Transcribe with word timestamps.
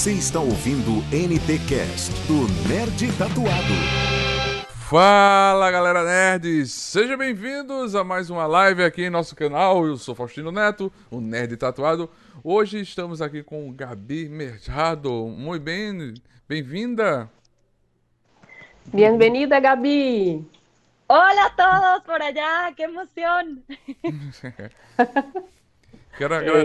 Você 0.00 0.12
está 0.12 0.40
ouvindo 0.40 0.92
o 0.92 1.02
NTcast 1.14 2.10
do 2.26 2.48
Nerd 2.66 3.06
Tatuado. 3.18 3.74
Fala 4.88 5.70
galera 5.70 6.02
nerds, 6.02 6.72
sejam 6.72 7.18
bem-vindos 7.18 7.94
a 7.94 8.02
mais 8.02 8.30
uma 8.30 8.46
live 8.46 8.82
aqui 8.82 9.02
em 9.02 9.10
nosso 9.10 9.36
canal. 9.36 9.86
Eu 9.86 9.98
sou 9.98 10.14
Faustino 10.14 10.50
Neto, 10.50 10.90
o 11.10 11.20
Nerd 11.20 11.54
Tatuado. 11.58 12.08
Hoje 12.42 12.80
estamos 12.80 13.20
aqui 13.20 13.42
com 13.42 13.70
Gabi 13.74 14.26
Mercado. 14.26 15.26
Muito 15.26 15.62
bem, 15.64 16.14
bem-vinda. 16.48 17.30
Bem-vinda, 18.86 19.60
Gabi. 19.60 20.48
Hola 21.06 21.44
a 21.44 21.50
todos 21.50 22.04
por 22.06 22.22
allá, 22.22 22.72
qué 22.74 22.84
emoción. 22.84 23.62
Quero, 26.20 26.34
agra 26.34 26.62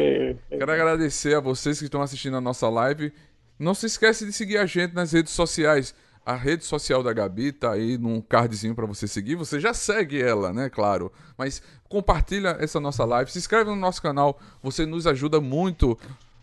quero 0.50 0.72
agradecer 0.74 1.34
a 1.34 1.40
vocês 1.40 1.80
que 1.80 1.86
estão 1.86 2.02
assistindo 2.02 2.36
a 2.36 2.42
nossa 2.42 2.68
live. 2.68 3.14
Não 3.58 3.74
se 3.74 3.86
esquece 3.86 4.26
de 4.26 4.34
seguir 4.34 4.58
a 4.58 4.66
gente 4.66 4.94
nas 4.94 5.14
redes 5.14 5.32
sociais. 5.32 5.96
A 6.26 6.36
rede 6.36 6.66
social 6.66 7.02
da 7.02 7.14
Gabi 7.14 7.54
tá 7.54 7.72
aí 7.72 7.98
num 7.98 8.20
cardzinho 8.20 8.76
para 8.76 8.86
você 8.86 9.08
seguir. 9.08 9.36
Você 9.36 9.58
já 9.58 9.74
segue 9.74 10.22
ela, 10.22 10.52
né? 10.52 10.70
Claro. 10.70 11.10
Mas 11.38 11.64
compartilha 11.88 12.58
essa 12.60 12.82
nossa 12.82 13.06
live, 13.06 13.32
se 13.32 13.38
inscreve 13.40 13.70
no 13.70 13.78
nosso 13.78 14.02
canal. 14.02 14.38
Você 14.62 14.86
nos 14.86 15.08
ajuda 15.08 15.40
muito 15.40 15.98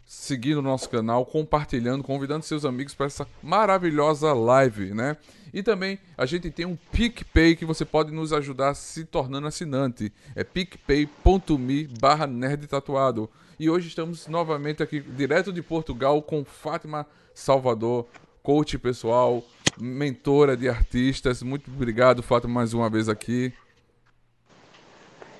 seguindo 0.06 0.60
o 0.60 0.62
nosso 0.62 0.88
canal, 0.88 1.26
compartilhando, 1.26 2.02
convidando 2.02 2.46
seus 2.46 2.64
amigos 2.64 2.94
para 2.94 3.06
essa 3.06 3.26
maravilhosa 3.42 4.32
live, 4.32 4.94
né? 4.94 5.18
E 5.52 5.62
também 5.62 5.98
a 6.16 6.24
gente 6.24 6.50
tem 6.50 6.64
um 6.64 6.76
PicPay 6.92 7.54
que 7.54 7.64
você 7.64 7.84
pode 7.84 8.10
nos 8.10 8.32
ajudar 8.32 8.74
se 8.74 9.04
tornando 9.04 9.46
assinante. 9.46 10.12
É 10.34 10.42
picpay.me 10.42 11.88
barra 12.00 12.26
nerdtatuado. 12.26 13.28
E 13.58 13.68
hoje 13.68 13.88
estamos 13.88 14.26
novamente 14.26 14.82
aqui, 14.82 15.00
direto 15.00 15.52
de 15.52 15.62
Portugal, 15.62 16.22
com 16.22 16.44
Fátima 16.44 17.06
Salvador, 17.34 18.06
coach 18.42 18.78
pessoal, 18.78 19.44
mentora 19.78 20.56
de 20.56 20.68
artistas. 20.68 21.42
Muito 21.42 21.70
obrigado, 21.70 22.22
Fátima, 22.22 22.54
mais 22.54 22.72
uma 22.72 22.88
vez 22.88 23.08
aqui. 23.08 23.52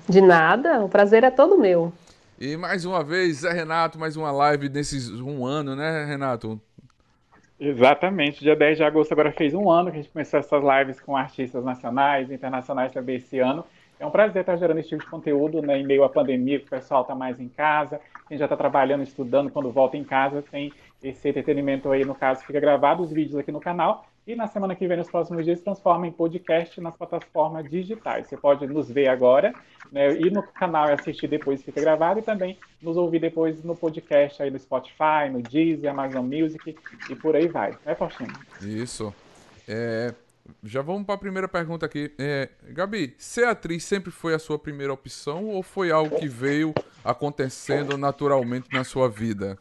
De 0.08 0.20
nada, 0.20 0.84
o 0.84 0.88
prazer 0.88 1.24
é 1.24 1.30
todo 1.30 1.58
meu. 1.58 1.92
E 2.38 2.56
mais 2.56 2.84
uma 2.84 3.02
vez, 3.04 3.38
Zé 3.38 3.52
Renato, 3.52 3.98
mais 3.98 4.16
uma 4.16 4.32
live 4.32 4.68
nesses 4.68 5.08
um 5.08 5.46
ano, 5.46 5.76
né, 5.76 6.04
Renato? 6.04 6.60
Exatamente, 7.58 8.40
dia 8.40 8.56
10 8.56 8.78
de 8.78 8.84
agosto 8.84 9.12
agora 9.12 9.30
fez 9.30 9.54
um 9.54 9.70
ano 9.70 9.90
que 9.90 9.98
a 9.98 10.02
gente 10.02 10.12
começou 10.12 10.40
essas 10.40 10.62
lives 10.62 11.00
com 11.00 11.16
artistas 11.16 11.64
nacionais 11.64 12.30
e 12.30 12.34
internacionais 12.34 12.92
também 12.92 13.16
esse 13.16 13.38
ano. 13.38 13.64
É 14.00 14.06
um 14.06 14.10
prazer 14.10 14.40
estar 14.40 14.56
gerando 14.56 14.80
esse 14.80 14.88
tipo 14.88 15.04
de 15.04 15.08
conteúdo 15.08 15.62
né, 15.62 15.78
em 15.78 15.86
meio 15.86 16.02
à 16.02 16.08
pandemia, 16.08 16.58
que 16.58 16.66
o 16.66 16.70
pessoal 16.70 17.02
está 17.02 17.14
mais 17.14 17.38
em 17.38 17.48
casa, 17.48 18.00
quem 18.28 18.36
já 18.36 18.46
está 18.46 18.56
trabalhando, 18.56 19.04
estudando, 19.04 19.48
quando 19.48 19.70
volta 19.70 19.96
em 19.96 20.02
casa, 20.02 20.42
tem 20.42 20.72
esse 21.00 21.28
entretenimento 21.28 21.88
aí, 21.90 22.04
no 22.04 22.14
caso, 22.14 22.44
fica 22.44 22.58
gravado 22.58 23.02
os 23.02 23.12
vídeos 23.12 23.36
aqui 23.36 23.52
no 23.52 23.60
canal 23.60 24.04
e 24.26 24.36
na 24.36 24.46
semana 24.46 24.76
que 24.76 24.86
vem, 24.86 24.96
nos 24.96 25.10
próximos 25.10 25.44
dias, 25.44 25.60
transforma 25.60 26.06
em 26.06 26.12
podcast 26.12 26.80
nas 26.80 26.96
plataformas 26.96 27.68
digitais. 27.68 28.28
Você 28.28 28.36
pode 28.36 28.66
nos 28.68 28.88
ver 28.88 29.08
agora, 29.08 29.52
né, 29.90 30.12
ir 30.12 30.30
no 30.30 30.42
canal 30.42 30.88
e 30.88 30.92
assistir 30.92 31.26
depois, 31.26 31.62
fica 31.62 31.80
gravado, 31.80 32.20
e 32.20 32.22
também 32.22 32.56
nos 32.80 32.96
ouvir 32.96 33.18
depois 33.18 33.64
no 33.64 33.74
podcast 33.74 34.40
aí 34.40 34.50
no 34.50 34.58
Spotify, 34.58 35.28
no 35.30 35.42
Deezer, 35.42 35.90
Amazon 35.90 36.24
Music 36.24 36.76
e 37.10 37.16
por 37.16 37.34
aí 37.34 37.48
vai. 37.48 37.76
Né, 37.84 37.96
Faustino? 37.96 38.32
Isso. 38.60 39.12
É, 39.66 40.14
já 40.62 40.82
vamos 40.82 41.04
para 41.04 41.16
a 41.16 41.18
primeira 41.18 41.48
pergunta 41.48 41.86
aqui. 41.86 42.12
É, 42.16 42.48
Gabi, 42.68 43.14
ser 43.18 43.46
atriz 43.46 43.84
sempre 43.84 44.12
foi 44.12 44.34
a 44.34 44.38
sua 44.38 44.58
primeira 44.58 44.92
opção 44.92 45.46
ou 45.46 45.64
foi 45.64 45.90
algo 45.90 46.16
que 46.16 46.28
veio 46.28 46.72
acontecendo 47.04 47.98
naturalmente 47.98 48.68
na 48.72 48.84
sua 48.84 49.08
vida? 49.08 49.58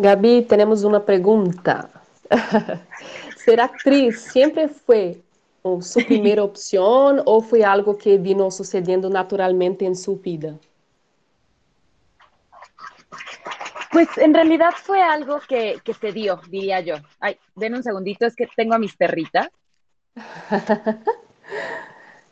Gabi, 0.00 0.42
temos 0.42 0.84
uma 0.84 1.00
pergunta. 1.00 1.97
Ser 3.36 3.60
actriz 3.60 4.20
sempre 4.20 4.68
foi 4.68 5.22
su 5.80 6.04
primera 6.06 6.42
opción 6.50 7.22
o 7.24 7.40
fue 7.40 7.64
algo 7.64 7.96
que 7.96 8.18
vino 8.18 8.50
sucediendo 8.50 9.08
naturalmente 9.10 9.84
en 9.84 9.96
su 9.96 10.16
vida? 10.16 10.56
Pues 13.90 14.08
en 14.18 14.34
realidad 14.34 14.72
fue 14.76 15.02
algo 15.02 15.40
que, 15.40 15.80
que 15.82 15.94
se 15.94 16.12
dio, 16.12 16.40
diría 16.48 16.80
yo. 16.80 16.96
Ay, 17.20 17.38
den 17.54 17.74
un 17.74 17.82
segundito, 17.82 18.26
es 18.26 18.36
que 18.36 18.46
tengo 18.54 18.74
a 18.74 18.78
mis 18.78 18.96
perritas. 18.96 19.48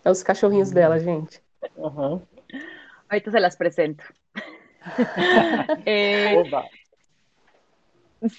É 0.07 0.11
os 0.11 0.23
cachorrinhos 0.23 0.71
dela, 0.71 1.01
gente. 1.01 1.43
Uhum. 1.75 2.23
Ahorita 3.09 3.33
se 3.33 3.41
las 3.41 3.57
presento. 3.57 4.05
eh, 5.85 6.45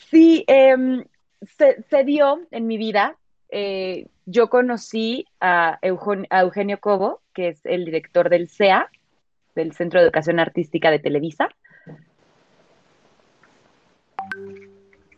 sí, 0.09 0.46
eh, 0.47 1.03
se, 1.42 2.03
dio 2.03 2.42
en 2.52 2.68
mi 2.68 2.78
vida. 2.78 3.18
Eh, 3.50 4.08
yo 4.25 4.50
conocí 4.50 5.25
a, 5.40 5.80
Eugenio 5.81 6.80
Cobo, 6.80 7.22
que 7.34 7.50
es 7.50 7.66
el 7.66 7.86
director 7.86 8.30
del 8.30 8.50
CEA, 8.50 8.90
del 9.56 9.74
Centro 9.74 10.00
de 10.00 10.06
Educación 10.06 10.40
Artística 10.40 10.92
de 10.92 11.00
Televisa. 11.00 11.50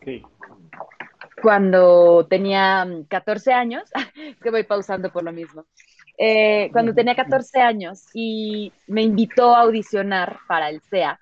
Sí. 0.04 0.22
Cuando 1.42 2.26
tenía 2.28 2.86
14 3.08 3.52
años, 3.52 3.84
es 4.16 4.36
que 4.38 4.50
voy 4.50 4.64
pausando 4.64 5.10
por 5.10 5.24
lo 5.24 5.32
mismo. 5.32 5.66
Eh, 6.18 6.68
cuando 6.72 6.92
tenía 6.92 7.16
14 7.16 7.60
años 7.60 8.04
y 8.12 8.72
me 8.86 9.02
invitó 9.02 9.54
a 9.54 9.62
audicionar 9.62 10.38
para 10.46 10.68
el 10.68 10.82
CEA. 10.82 11.18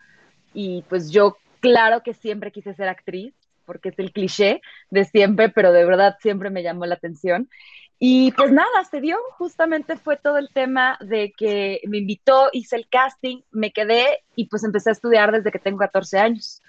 Y 0.53 0.83
pues 0.89 1.11
yo, 1.11 1.37
claro 1.61 2.03
que 2.03 2.15
siempre 2.15 2.51
quise 2.51 2.75
ser 2.75 2.89
actriz 2.89 3.38
porque 3.69 3.91
es 3.91 3.99
el 3.99 4.13
cliché 4.13 4.63
de 4.91 5.05
siempre, 5.05 5.51
pero 5.51 5.73
de 5.73 5.85
verdad 5.85 6.17
siempre 6.23 6.49
me 6.49 6.63
llamó 6.63 6.87
la 6.87 6.95
atención. 6.95 7.51
Y 7.99 8.33
pues 8.33 8.51
nada, 8.51 8.85
se 8.91 9.01
dio, 9.01 9.19
justamente 9.37 9.97
fue 9.97 10.17
todo 10.17 10.39
el 10.39 10.49
tema 10.55 10.97
de 11.01 11.33
que 11.37 11.81
me 11.87 11.99
invitó, 11.99 12.49
hice 12.53 12.77
el 12.77 12.89
casting, 12.89 13.43
me 13.51 13.71
quedé 13.73 14.25
y 14.37 14.47
pues 14.47 14.65
empecé 14.65 14.89
a 14.89 14.93
estudiar 14.93 15.33
desde 15.33 15.51
que 15.51 15.59
tengo 15.59 15.79
14 15.79 16.19
anos. 16.19 16.63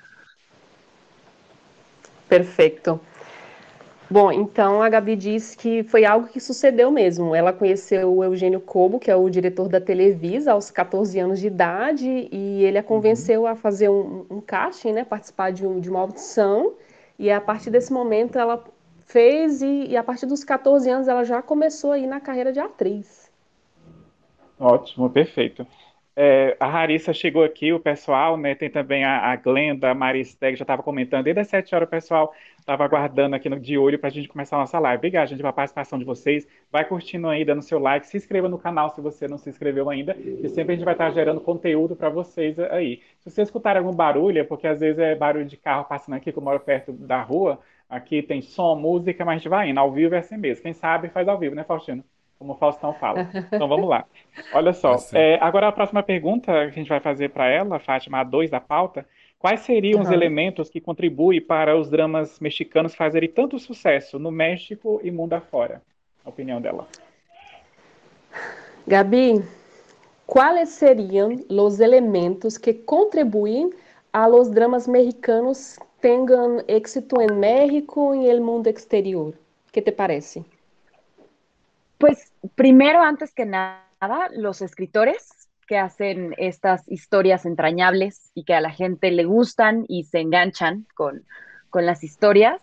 Perfeito. 2.27 2.99
Bom, 4.11 4.31
então 4.31 4.81
a 4.81 4.89
Gabi 4.89 5.15
diz 5.15 5.53
que 5.53 5.83
foi 5.83 6.03
algo 6.03 6.27
que 6.27 6.39
sucedeu 6.39 6.89
mesmo. 6.89 7.35
Ela 7.35 7.53
conheceu 7.53 8.11
o 8.11 8.23
Eugênio 8.23 8.59
Cobo, 8.59 8.99
que 8.99 9.11
é 9.11 9.15
o 9.15 9.29
diretor 9.29 9.69
da 9.69 9.79
Televisa, 9.79 10.53
aos 10.53 10.71
14 10.71 11.19
anos 11.19 11.39
de 11.39 11.45
idade, 11.45 12.27
e 12.31 12.63
ele 12.63 12.79
a 12.79 12.83
convenceu 12.83 13.41
uhum. 13.41 13.47
a 13.47 13.55
fazer 13.55 13.87
um, 13.87 14.25
um 14.27 14.41
casting, 14.41 14.93
né, 14.93 15.03
participar 15.03 15.51
de, 15.51 15.63
um, 15.63 15.79
de 15.79 15.91
uma 15.91 15.99
audição. 15.99 16.73
E 17.19 17.29
a 17.29 17.41
partir 17.41 17.69
desse 17.69 17.91
momento 17.91 18.39
ela 18.39 18.63
fez 19.05 19.61
e, 19.61 19.87
e, 19.89 19.97
a 19.97 20.03
partir 20.03 20.25
dos 20.25 20.43
14 20.43 20.89
anos 20.89 21.07
ela 21.09 21.25
já 21.25 21.41
começou 21.41 21.91
aí 21.91 22.07
na 22.07 22.21
carreira 22.21 22.53
de 22.53 22.59
atriz. 22.61 23.29
Ótimo, 24.57 25.09
perfeito. 25.09 25.67
É, 26.21 26.57
a 26.59 26.67
Larissa 26.67 27.13
chegou 27.13 27.45
aqui, 27.45 27.71
o 27.71 27.79
pessoal, 27.79 28.35
né? 28.35 28.53
Tem 28.53 28.69
também 28.69 29.05
a, 29.05 29.31
a 29.31 29.37
Glenda, 29.37 29.89
a 29.89 29.93
Maristeg, 29.95 30.57
já 30.57 30.63
estava 30.63 30.83
comentando. 30.83 31.23
Desde 31.23 31.39
as 31.39 31.47
7 31.47 31.73
horas 31.73 31.87
o 31.87 31.89
pessoal 31.89 32.33
estava 32.59 32.83
aguardando 32.83 33.37
aqui 33.37 33.47
no, 33.47 33.57
de 33.57 33.77
olho 33.77 33.97
para 33.97 34.09
a 34.09 34.11
gente 34.11 34.27
começar 34.27 34.57
a 34.57 34.59
nossa 34.59 34.77
live. 34.79 34.97
Obrigado, 34.97 35.29
gente, 35.29 35.37
pela 35.37 35.53
participação 35.53 35.97
de 35.97 36.03
vocês. 36.03 36.45
Vai 36.69 36.83
curtindo 36.83 37.29
aí, 37.29 37.45
dando 37.45 37.61
seu 37.61 37.79
like. 37.79 38.05
Se 38.05 38.17
inscreva 38.17 38.49
no 38.49 38.57
canal 38.57 38.89
se 38.89 38.99
você 38.99 39.29
não 39.29 39.37
se 39.37 39.49
inscreveu 39.49 39.89
ainda. 39.89 40.13
E 40.19 40.49
sempre 40.49 40.73
a 40.73 40.75
gente 40.75 40.83
vai 40.83 40.93
estar 40.93 41.09
gerando 41.11 41.39
conteúdo 41.39 41.95
para 41.95 42.09
vocês 42.09 42.59
aí. 42.59 43.01
Se 43.19 43.31
você 43.31 43.41
escutar 43.43 43.77
algum 43.77 43.93
barulho, 43.93 44.39
é 44.39 44.43
porque 44.43 44.67
às 44.67 44.81
vezes 44.81 44.99
é 44.99 45.15
barulho 45.15 45.45
de 45.45 45.55
carro 45.55 45.85
passando 45.85 46.15
aqui, 46.15 46.33
que 46.33 46.37
eu 46.37 46.43
moro 46.43 46.59
perto 46.59 46.91
da 46.91 47.21
rua. 47.21 47.61
Aqui 47.89 48.21
tem 48.21 48.41
som, 48.41 48.75
música, 48.75 49.23
mas 49.23 49.35
a 49.35 49.37
gente 49.37 49.47
vai 49.49 49.69
indo. 49.69 49.79
Ao 49.79 49.89
vivo 49.89 50.15
é 50.15 50.17
assim 50.17 50.35
mesmo. 50.35 50.63
Quem 50.63 50.73
sabe 50.73 51.07
faz 51.07 51.29
ao 51.29 51.39
vivo, 51.39 51.55
né, 51.55 51.63
Faustino? 51.63 52.03
Como 52.39 52.53
o 52.53 52.55
Faustão 52.55 52.93
fala. 52.93 53.29
Então 53.51 53.67
vamos 53.67 53.89
lá. 53.89 54.05
Olha 54.53 54.71
só, 54.71 54.95
tá 54.95 55.19
é, 55.19 55.37
agora 55.41 55.67
a 55.67 55.71
próxima 55.71 56.01
pergunta 56.01 56.51
que 56.51 56.57
a 56.57 56.69
gente 56.69 56.87
vai 56.87 57.01
fazer 57.01 57.29
para 57.29 57.49
ela, 57.49 57.79
Fátima, 57.79 58.21
a 58.21 58.23
2 58.23 58.49
da 58.49 58.61
pauta, 58.61 59.05
quais 59.37 59.59
seriam 59.61 59.99
uhum. 59.99 60.05
os 60.05 60.11
elementos 60.11 60.69
que 60.69 60.79
contribuem 60.79 61.41
para 61.41 61.75
os 61.75 61.89
dramas 61.89 62.39
mexicanos 62.39 62.95
fazerem 62.95 63.29
tanto 63.29 63.59
sucesso 63.59 64.17
no 64.17 64.31
México 64.31 65.01
e 65.03 65.11
mundo 65.11 65.33
afora? 65.33 65.81
A 66.23 66.29
opinião 66.29 66.61
dela. 66.61 66.87
Gabi, 68.87 69.43
quais 70.25 70.69
seriam 70.69 71.35
os 71.49 71.79
elementos 71.79 72.57
que 72.57 72.73
contribuem 72.73 73.71
a 74.13 74.25
los 74.25 74.49
dramas 74.49 74.87
mexicanos 74.87 75.77
tenham 75.99 76.63
êxito 76.67 77.21
em 77.21 77.31
México 77.33 78.15
e 78.15 78.33
no 78.33 78.45
mundo 78.45 78.67
exterior? 78.67 79.33
O 79.67 79.71
que 79.71 79.81
te 79.81 79.91
parece? 79.91 80.43
Pues 81.99 82.31
primero, 82.55 83.01
antes 83.01 83.33
que 83.33 83.45
nada, 83.45 83.83
los 84.31 84.61
escritores 84.61 85.49
que 85.67 85.77
hacen 85.77 86.33
estas 86.37 86.87
historias 86.87 87.45
entrañables 87.45 88.31
y 88.33 88.45
que 88.45 88.53
a 88.53 88.61
la 88.61 88.71
gente 88.71 89.11
le 89.11 89.25
gustan 89.25 89.83
y 89.89 90.05
se 90.05 90.21
enganchan 90.21 90.87
con, 90.95 91.25
las 91.73 92.03
historias. 92.05 92.61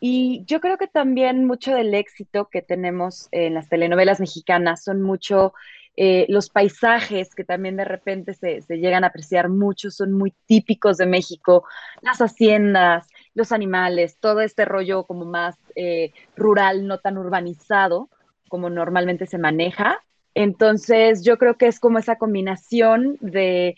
Y 0.00 0.42
yo 0.46 0.60
creo 0.60 0.78
que 0.78 0.88
también 0.88 1.46
mucho 1.46 1.72
del 1.72 1.94
éxito 1.94 2.48
que 2.50 2.60
tenemos 2.60 3.28
en 3.30 3.54
las 3.54 3.68
telenovelas 3.68 4.18
mexicanas 4.18 4.82
son 4.82 5.00
mucho 5.00 5.54
eh, 5.96 6.26
los 6.28 6.50
paisajes 6.50 7.36
que 7.36 7.44
también 7.44 7.76
de 7.76 7.84
repente 7.84 8.34
se, 8.34 8.62
se, 8.62 8.78
llegan 8.78 9.04
a 9.04 9.08
apreciar 9.08 9.48
mucho, 9.48 9.92
son 9.92 10.12
muy 10.12 10.34
típicos 10.46 10.96
de 10.96 11.06
México, 11.06 11.64
las 12.00 12.20
haciendas, 12.20 13.06
los 13.34 13.52
animales, 13.52 14.18
todo 14.18 14.40
este 14.40 14.64
rollo 14.64 15.04
como 15.04 15.24
más 15.24 15.56
eh, 15.76 16.12
rural, 16.36 16.88
no 16.88 16.98
tan 16.98 17.16
urbanizado 17.16 18.10
como 18.52 18.68
normalmente 18.68 19.24
se 19.24 19.38
maneja. 19.38 20.04
Entonces 20.34 21.24
yo 21.24 21.38
creo 21.38 21.56
que 21.56 21.68
es 21.68 21.80
como 21.80 21.98
esa 21.98 22.16
combinación 22.16 23.16
de 23.22 23.76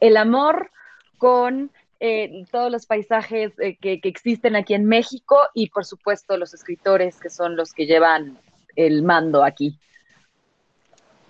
el 0.00 0.16
amor 0.16 0.70
con 1.18 1.70
eh, 2.00 2.46
todos 2.50 2.72
los 2.72 2.86
paisajes 2.86 3.52
eh, 3.58 3.76
que, 3.76 4.00
que, 4.00 4.08
existen 4.08 4.56
aquí 4.56 4.72
en 4.72 4.86
México 4.86 5.36
y 5.52 5.68
por 5.68 5.84
supuesto 5.84 6.38
los 6.38 6.54
escritores 6.54 7.20
que 7.20 7.28
son 7.28 7.56
los 7.56 7.74
que 7.74 7.84
llevan 7.84 8.38
el 8.74 9.02
mando 9.02 9.44
aqui. 9.44 9.78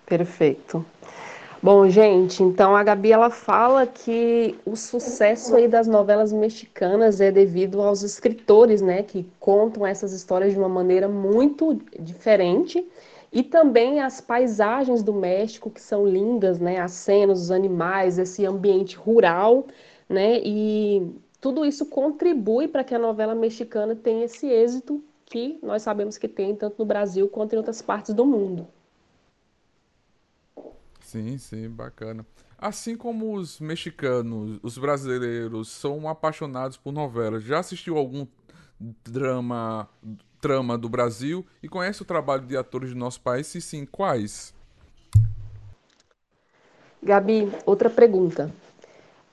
Perfeito. 0.05 0.85
Bom, 1.63 1.87
gente, 1.89 2.41
então 2.41 2.75
a 2.75 2.83
Gabi 2.83 3.11
ela 3.11 3.29
fala 3.29 3.85
que 3.85 4.59
o 4.65 4.75
sucesso 4.75 5.55
aí 5.55 5.67
das 5.67 5.85
novelas 5.87 6.33
mexicanas 6.33 7.21
é 7.21 7.31
devido 7.31 7.81
aos 7.81 8.01
escritores, 8.01 8.81
né, 8.81 9.03
que 9.03 9.29
contam 9.39 9.85
essas 9.85 10.11
histórias 10.11 10.53
de 10.53 10.57
uma 10.57 10.67
maneira 10.67 11.07
muito 11.07 11.79
diferente 11.99 12.83
e 13.31 13.43
também 13.43 13.99
as 13.99 14.19
paisagens 14.19 15.03
do 15.03 15.13
México 15.13 15.69
que 15.69 15.79
são 15.79 16.03
lindas, 16.03 16.59
né, 16.59 16.79
as 16.79 16.93
cenas, 16.93 17.39
os 17.39 17.51
animais, 17.51 18.17
esse 18.17 18.43
ambiente 18.43 18.95
rural, 18.97 19.67
né, 20.09 20.41
e 20.43 21.11
tudo 21.39 21.63
isso 21.63 21.85
contribui 21.85 22.67
para 22.67 22.83
que 22.83 22.95
a 22.95 22.99
novela 22.99 23.35
mexicana 23.35 23.95
tenha 23.95 24.25
esse 24.25 24.47
êxito 24.47 25.03
que 25.25 25.59
nós 25.61 25.83
sabemos 25.83 26.17
que 26.17 26.27
tem 26.27 26.55
tanto 26.55 26.77
no 26.79 26.85
Brasil 26.85 27.27
quanto 27.29 27.53
em 27.53 27.57
outras 27.57 27.83
partes 27.83 28.15
do 28.15 28.25
mundo. 28.25 28.67
Sim, 31.11 31.37
sim, 31.37 31.67
bacana. 31.67 32.25
Assim 32.57 32.95
como 32.95 33.35
os 33.35 33.59
mexicanos, 33.59 34.61
os 34.63 34.77
brasileiros 34.77 35.67
são 35.67 36.07
apaixonados 36.07 36.77
por 36.77 36.93
novelas. 36.93 37.43
Já 37.43 37.59
assistiu 37.59 37.97
algum 37.97 38.25
drama, 39.03 39.89
trama 40.39 40.77
do 40.77 40.87
Brasil 40.87 41.45
e 41.61 41.67
conhece 41.67 42.01
o 42.01 42.05
trabalho 42.05 42.43
de 42.43 42.55
atores 42.55 42.91
do 42.91 42.95
nosso 42.95 43.19
país? 43.19 43.47
Se 43.47 43.59
sim, 43.59 43.85
quais? 43.85 44.53
Gabi, 47.03 47.51
outra 47.65 47.89
pergunta. 47.89 48.49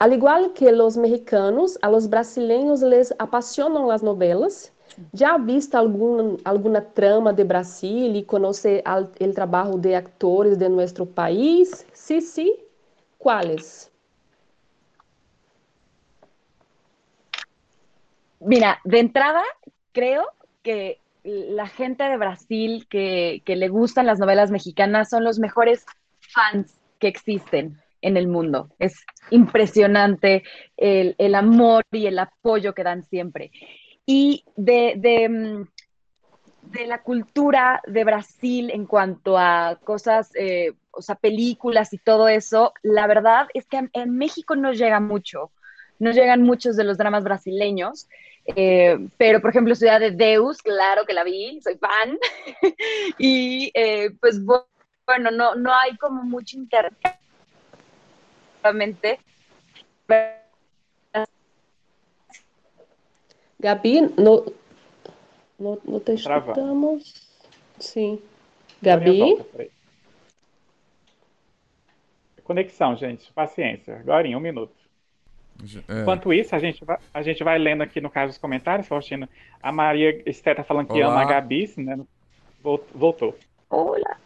Al 0.00 0.12
igual 0.12 0.50
que 0.50 0.72
los 0.72 0.96
mexicanos, 0.96 1.78
a 1.81 1.88
los 1.88 2.08
brasileños 2.08 2.82
les 2.82 3.14
apasionan 3.20 3.86
las 3.86 4.02
novelas 4.02 4.72
Já 5.14 5.34
ha 5.34 5.38
visto 5.38 5.76
algum, 5.76 6.36
alguma 6.44 6.80
trama 6.80 7.32
de 7.32 7.44
Brasil 7.44 8.16
e 8.16 8.24
conhece 8.24 8.82
o 8.86 9.32
trabalho 9.32 9.78
de 9.78 9.94
actores 9.94 10.58
de 10.58 10.68
nosso 10.68 11.06
país? 11.06 11.86
Sí, 11.92 12.20
sí. 12.20 12.58
¿Cuáles? 13.16 13.90
Mira, 18.40 18.78
de 18.84 19.00
entrada, 19.00 19.42
creo 19.92 20.28
que 20.62 21.00
la 21.24 21.66
gente 21.66 22.04
de 22.04 22.16
Brasil 22.16 22.86
que, 22.88 23.42
que, 23.44 23.56
le 23.56 23.68
gustan 23.68 24.06
las 24.06 24.18
novelas 24.18 24.50
mexicanas 24.50 25.10
son 25.10 25.24
los 25.24 25.38
mejores 25.38 25.84
fans 26.20 26.78
que 26.98 27.08
existen 27.08 27.76
en 28.00 28.16
el 28.16 28.28
mundo. 28.28 28.68
Es 28.78 29.04
impresionante 29.30 30.44
el, 30.76 31.14
el 31.18 31.34
amor 31.34 31.82
y 31.90 32.06
el 32.06 32.18
apoyo 32.18 32.72
que 32.74 32.84
dan 32.84 33.02
siempre. 33.04 33.50
Y 34.10 34.43
de, 34.56 34.94
de, 34.96 35.28
mm, 35.28 35.69
de, 36.72 36.87
la 36.87 37.02
cultura 37.02 37.82
de 37.87 38.05
Brasil 38.05 38.70
en 38.72 38.87
cuanto 38.87 39.37
a 39.37 39.78
cosas, 39.84 40.31
eh, 40.34 40.72
o 40.93 41.02
sea, 41.02 41.14
películas 41.14 41.93
y 41.93 41.99
todo 41.99 42.26
eso, 42.26 42.72
la 42.82 43.06
verdad 43.06 43.49
es 43.52 43.66
que 43.66 43.87
en 43.93 44.16
México 44.16 44.56
no 44.56 44.72
llega 44.72 44.99
mucho. 44.99 45.50
No 45.99 46.12
llegan 46.12 46.43
muchos 46.43 46.76
de 46.76 46.84
los 46.84 46.96
dramas 46.96 47.22
brasileños, 47.22 48.08
eh, 48.56 48.96
pero 49.19 49.43
por 49.43 49.50
ejemplo 49.50 49.75
Ciudad 49.75 50.00
de 50.00 50.12
Deus, 50.12 50.62
claro 50.62 51.05
que 51.05 51.12
la 51.12 51.22
vi, 51.25 51.60
soy 51.60 51.76
fan, 51.76 52.19
y 53.19 53.70
eh, 53.75 54.12
pues 54.20 54.40
bueno, 54.43 55.31
no, 55.32 55.55
no 55.55 55.75
hay 55.75 55.96
como 55.99 56.22
mucho 56.22 56.56
intercambio, 56.56 57.19
Gabi, 63.60 64.00
no, 64.00 64.52
no, 65.58 65.78
no 65.84 66.00
te 66.00 66.14
escutamos. 66.14 67.28
Sim. 67.78 68.20
Gabi? 68.81 69.37
Conexão, 72.44 72.96
gente. 72.96 73.32
Paciência. 73.32 73.96
Agora 73.96 74.26
em 74.26 74.37
um 74.37 74.40
minuto. 74.40 74.72
É. 75.88 76.02
Enquanto 76.02 76.32
isso, 76.32 76.55
a 76.55 76.58
gente, 76.58 76.84
vai, 76.84 76.99
a 77.12 77.22
gente 77.22 77.43
vai 77.43 77.58
lendo 77.58 77.82
aqui 77.82 78.00
no 78.00 78.08
caso 78.08 78.28
dos 78.28 78.38
comentários, 78.38 78.87
Faustino. 78.87 79.28
A 79.60 79.72
Maria 79.72 80.22
Esté 80.25 80.55
tá 80.55 80.62
falando 80.62 80.87
que 80.87 81.02
Olá. 81.02 81.12
ama 81.12 81.22
a 81.22 81.25
Gabi, 81.25 81.69
né? 81.76 81.99
Voltou. 82.62 83.37
Olá. 83.69 84.16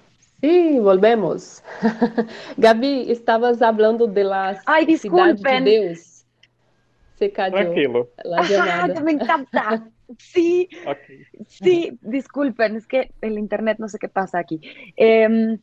Sí, 0.40 0.78
volvemos. 0.78 1.62
Gabi, 2.58 3.10
estavas 3.10 3.58
falando 3.58 4.06
de 4.06 4.24
las 4.24 4.62
Ay, 4.66 4.84
disculpen. 4.84 5.64
de 5.64 5.70
Deus. 5.70 6.11
Se 7.16 7.30
cayó 7.30 7.56
Tranquilo. 7.56 8.10
La 8.24 8.42
llamada. 8.42 9.00
me 9.00 9.12
encanta. 9.12 9.88
Sí, 10.18 10.68
okay. 10.86 11.22
sí, 11.46 11.98
disculpen, 12.02 12.76
es 12.76 12.86
que 12.86 13.12
el 13.20 13.38
internet 13.38 13.78
no 13.78 13.88
sé 13.88 13.98
qué 13.98 14.08
pasa 14.08 14.38
aquí. 14.38 14.60
Eh, 14.96 15.58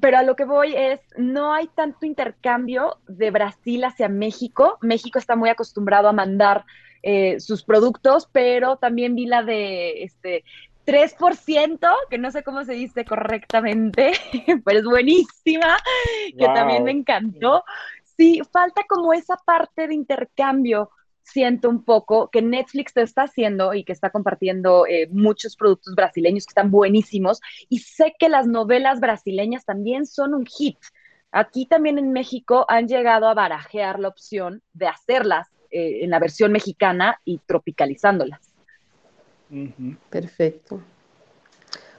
pero 0.00 0.18
a 0.18 0.22
lo 0.22 0.34
que 0.36 0.44
voy 0.44 0.74
es, 0.74 1.00
no 1.16 1.52
hay 1.52 1.68
tanto 1.68 2.04
intercambio 2.04 2.98
de 3.06 3.30
Brasil 3.30 3.84
hacia 3.84 4.08
México. 4.08 4.78
México 4.80 5.18
está 5.18 5.36
muy 5.36 5.48
acostumbrado 5.50 6.08
a 6.08 6.12
mandar 6.12 6.64
eh, 7.02 7.38
sus 7.38 7.62
productos, 7.64 8.28
pero 8.32 8.76
también 8.76 9.14
vi 9.14 9.26
la 9.26 9.42
de 9.42 10.02
este 10.02 10.44
3%, 10.86 11.78
que 12.10 12.18
no 12.18 12.30
sé 12.30 12.42
cómo 12.42 12.64
se 12.64 12.72
dice 12.72 13.04
correctamente, 13.04 14.12
pero 14.64 14.78
es 14.80 14.84
buenísima, 14.84 15.76
que 16.36 16.46
también 16.46 16.84
me 16.84 16.90
encantó 16.90 17.64
sí, 18.16 18.42
falta 18.52 18.82
como 18.88 19.12
esa 19.12 19.36
parte 19.36 19.88
de 19.88 19.94
intercambio, 19.94 20.90
siento 21.22 21.68
un 21.68 21.84
poco, 21.84 22.28
que 22.30 22.42
Netflix 22.42 22.92
te 22.92 23.02
está 23.02 23.22
haciendo 23.22 23.74
y 23.74 23.84
que 23.84 23.92
está 23.92 24.10
compartiendo 24.10 24.86
eh, 24.86 25.08
muchos 25.10 25.56
productos 25.56 25.94
brasileños 25.94 26.46
que 26.46 26.50
están 26.50 26.70
buenísimos. 26.70 27.40
Y 27.68 27.78
sé 27.78 28.14
que 28.18 28.28
las 28.28 28.46
novelas 28.46 29.00
brasileñas 29.00 29.64
también 29.64 30.06
son 30.06 30.34
un 30.34 30.46
hit. 30.46 30.78
Aquí 31.32 31.66
también 31.66 31.98
en 31.98 32.12
México 32.12 32.64
han 32.68 32.86
llegado 32.86 33.26
a 33.26 33.34
barajear 33.34 33.98
la 33.98 34.08
opción 34.08 34.62
de 34.72 34.86
hacerlas 34.86 35.48
eh, 35.70 36.04
en 36.04 36.10
la 36.10 36.20
versión 36.20 36.52
mexicana 36.52 37.20
y 37.24 37.38
tropicalizándolas. 37.38 38.54
Perfecto. 40.10 40.80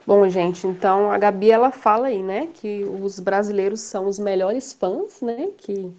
Bom, 0.06 0.30
gente, 0.30 0.66
então 0.68 1.10
a 1.10 1.18
Gabi 1.18 1.50
ela 1.50 1.72
fala 1.72 2.06
aí, 2.06 2.22
né, 2.22 2.48
que 2.54 2.84
os 2.84 3.18
brasileiros 3.18 3.80
são 3.80 4.06
os 4.06 4.20
melhores 4.20 4.72
fãs, 4.72 5.20
né, 5.20 5.48
que 5.56 5.92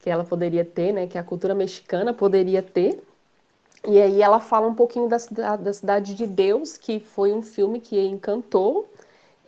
que 0.00 0.10
ela 0.10 0.24
poderia 0.24 0.64
ter, 0.64 0.92
né, 0.92 1.06
que 1.06 1.18
a 1.18 1.22
cultura 1.22 1.54
mexicana 1.54 2.12
poderia 2.12 2.62
ter. 2.62 3.02
E 3.86 4.00
aí 4.00 4.20
ela 4.22 4.40
fala 4.40 4.66
um 4.66 4.74
pouquinho 4.74 5.08
da, 5.08 5.56
da 5.56 5.72
Cidade 5.72 6.14
de 6.14 6.26
Deus, 6.26 6.76
que 6.76 7.00
foi 7.00 7.32
um 7.32 7.42
filme 7.42 7.80
que 7.80 7.98
encantou, 7.98 8.88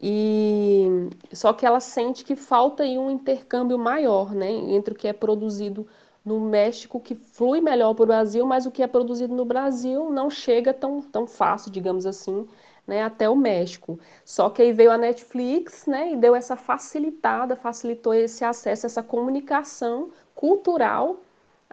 e 0.01 1.09
só 1.33 1.53
que 1.53 1.65
ela 1.65 1.81
sente 1.81 2.25
que 2.25 2.35
falta 2.35 2.83
aí 2.83 2.99
um 2.99 3.11
intercâmbio 3.11 3.79
maior, 3.79 4.35
né, 4.35 4.51
entre 4.51 4.95
o 4.95 4.97
que 4.97 5.07
é 5.07 5.13
produzido 5.13 5.87
no 6.25 6.41
México, 6.41 7.01
que 7.01 7.15
flui 7.15 7.61
melhor 7.61 7.95
para 7.95 8.03
o 8.05 8.07
Brasil, 8.07 8.47
mas 8.47 8.65
o 8.65 8.71
que 8.71 8.83
é 8.83 8.87
produzido 8.87 9.35
no 9.35 9.45
Brasil 9.45 10.11
não 10.11 10.31
chega 10.31 10.73
tão, 10.73 11.03
tão 11.03 11.27
fácil, 11.27 11.71
digamos 11.71 12.07
assim, 12.07 12.47
né, 12.87 13.03
até 13.03 13.29
o 13.29 13.37
México. 13.37 13.99
Só 14.25 14.49
que 14.51 14.63
aí 14.63 14.73
veio 14.73 14.91
a 14.91 14.99
Netflix, 14.99 15.87
né, 15.87 16.13
e 16.13 16.17
deu 16.17 16.35
essa 16.35 16.57
facilitada, 16.57 17.57
facilitou 17.57 18.15
esse 18.15 18.45
acesso, 18.45 18.87
essa 18.87 19.03
comunicação 19.03 20.11
cultural 20.35 21.19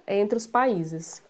entre 0.07 0.37
os 0.37 0.47
países. 0.47 1.23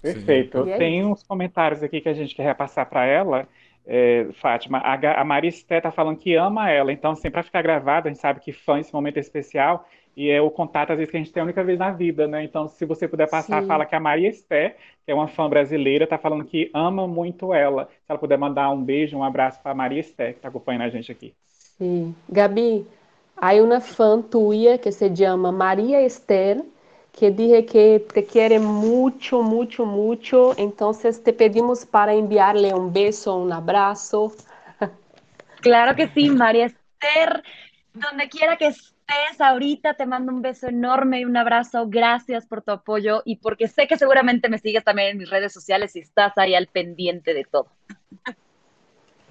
Perfeito. 0.00 0.68
É 0.68 0.78
Tem 0.78 1.04
uns 1.04 1.22
comentários 1.22 1.82
aqui 1.82 2.00
que 2.00 2.08
a 2.08 2.14
gente 2.14 2.34
quer 2.34 2.44
repassar 2.44 2.88
para 2.88 3.04
ela. 3.04 3.48
É, 3.86 4.26
Fátima, 4.34 4.78
a, 4.78 5.20
a 5.20 5.24
Maristé 5.24 5.78
está 5.78 5.90
falando 5.90 6.18
que 6.18 6.34
ama 6.34 6.70
ela, 6.70 6.92
então, 6.92 7.12
assim, 7.12 7.30
para 7.30 7.42
ficar 7.42 7.62
gravado, 7.62 8.06
a 8.06 8.10
gente 8.10 8.20
sabe 8.20 8.38
que 8.38 8.52
fã 8.52 8.78
esse 8.78 8.92
momento 8.92 9.16
é 9.16 9.20
especial 9.20 9.88
e 10.14 10.28
é 10.28 10.42
o 10.42 10.50
contato, 10.50 10.90
às 10.90 10.98
vezes, 10.98 11.10
que 11.10 11.16
a 11.16 11.20
gente 11.20 11.32
tem 11.32 11.40
a 11.40 11.44
única 11.44 11.64
vez 11.64 11.78
na 11.78 11.90
vida, 11.90 12.26
né? 12.26 12.44
Então, 12.44 12.68
se 12.68 12.84
você 12.84 13.08
puder 13.08 13.30
passar, 13.30 13.62
Sim. 13.62 13.68
fala 13.68 13.86
que 13.86 13.94
a 13.94 14.00
Maria 14.00 14.28
Esté, 14.28 14.76
que 15.06 15.12
é 15.12 15.14
uma 15.14 15.28
fã 15.28 15.48
brasileira, 15.48 16.04
está 16.04 16.18
falando 16.18 16.44
que 16.44 16.70
ama 16.74 17.06
muito 17.06 17.54
ela. 17.54 17.88
Se 18.04 18.10
ela 18.10 18.18
puder 18.18 18.36
mandar 18.36 18.68
um 18.70 18.82
beijo, 18.82 19.16
um 19.16 19.24
abraço 19.24 19.62
para 19.62 19.72
a 19.72 19.74
Maria 19.74 20.00
Esté, 20.00 20.32
que 20.32 20.38
está 20.38 20.48
acompanhando 20.48 20.82
a 20.82 20.88
gente 20.90 21.10
aqui. 21.10 21.32
Sim. 21.48 22.14
Gabi, 22.28 22.84
Hay 23.40 23.60
una 23.60 23.80
fan 23.80 24.24
tuya 24.24 24.78
que 24.78 24.90
se 24.90 25.14
llama 25.14 25.52
María 25.52 26.00
Esther, 26.00 26.64
que 27.16 27.30
dije 27.30 27.64
que 27.66 28.04
te 28.12 28.24
quiere 28.24 28.58
mucho, 28.58 29.42
mucho, 29.42 29.84
mucho. 29.84 30.54
Entonces 30.56 31.22
te 31.22 31.32
pedimos 31.32 31.86
para 31.86 32.14
enviarle 32.14 32.74
un 32.74 32.92
beso, 32.92 33.36
un 33.36 33.52
abrazo. 33.52 34.32
Claro 35.60 35.96
que 35.96 36.06
sí, 36.08 36.30
María 36.30 36.66
Esther, 36.66 37.42
donde 37.92 38.28
quiera 38.28 38.56
que 38.56 38.68
estés 38.68 39.40
ahorita, 39.40 39.94
te 39.94 40.06
mando 40.06 40.32
un 40.32 40.40
beso 40.40 40.68
enorme 40.68 41.20
y 41.20 41.24
un 41.24 41.36
abrazo. 41.36 41.86
Gracias 41.88 42.46
por 42.46 42.62
tu 42.62 42.70
apoyo 42.70 43.22
y 43.24 43.36
porque 43.36 43.66
sé 43.66 43.88
que 43.88 43.98
seguramente 43.98 44.48
me 44.48 44.58
sigues 44.58 44.84
también 44.84 45.08
en 45.08 45.18
mis 45.18 45.28
redes 45.28 45.52
sociales 45.52 45.96
y 45.96 46.00
estás 46.00 46.38
ahí 46.38 46.54
al 46.54 46.68
pendiente 46.68 47.34
de 47.34 47.44
todo. 47.44 47.66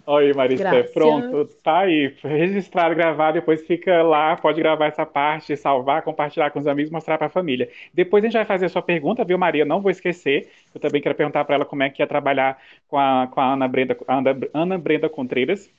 Oi, 0.09 0.31
Marista, 0.31 0.85
pronto, 0.93 1.45
tá 1.61 1.79
aí, 1.79 2.15
registrado, 2.23 2.95
gravado, 2.95 3.33
depois 3.33 3.67
fica 3.67 4.01
lá, 4.01 4.37
pode 4.37 4.61
gravar 4.61 4.85
essa 4.85 5.05
parte, 5.05 5.57
salvar, 5.57 6.01
compartilhar 6.01 6.49
com 6.49 6.59
os 6.59 6.65
amigos, 6.65 6.89
mostrar 6.89 7.17
para 7.17 7.27
a 7.27 7.29
família. 7.29 7.69
Depois 7.93 8.23
a 8.23 8.27
gente 8.27 8.37
vai 8.37 8.45
fazer 8.45 8.67
a 8.67 8.69
sua 8.69 8.81
pergunta, 8.81 9.25
viu, 9.25 9.37
Maria? 9.37 9.65
Não 9.65 9.81
vou 9.81 9.91
esquecer. 9.91 10.47
Eu 10.73 10.79
também 10.79 11.01
quero 11.01 11.13
perguntar 11.13 11.43
para 11.43 11.55
ela 11.55 11.65
como 11.65 11.83
é 11.83 11.89
que 11.89 12.01
é 12.01 12.05
trabalhar 12.05 12.57
com 12.87 12.97
a, 12.97 13.27
com 13.27 13.41
a 13.41 13.51
Ana 13.51 13.67
Brenda, 13.67 13.97
Ana, 14.07 14.37
Ana 14.53 14.77
Brenda 14.77 15.09
Contreiras. 15.09 15.69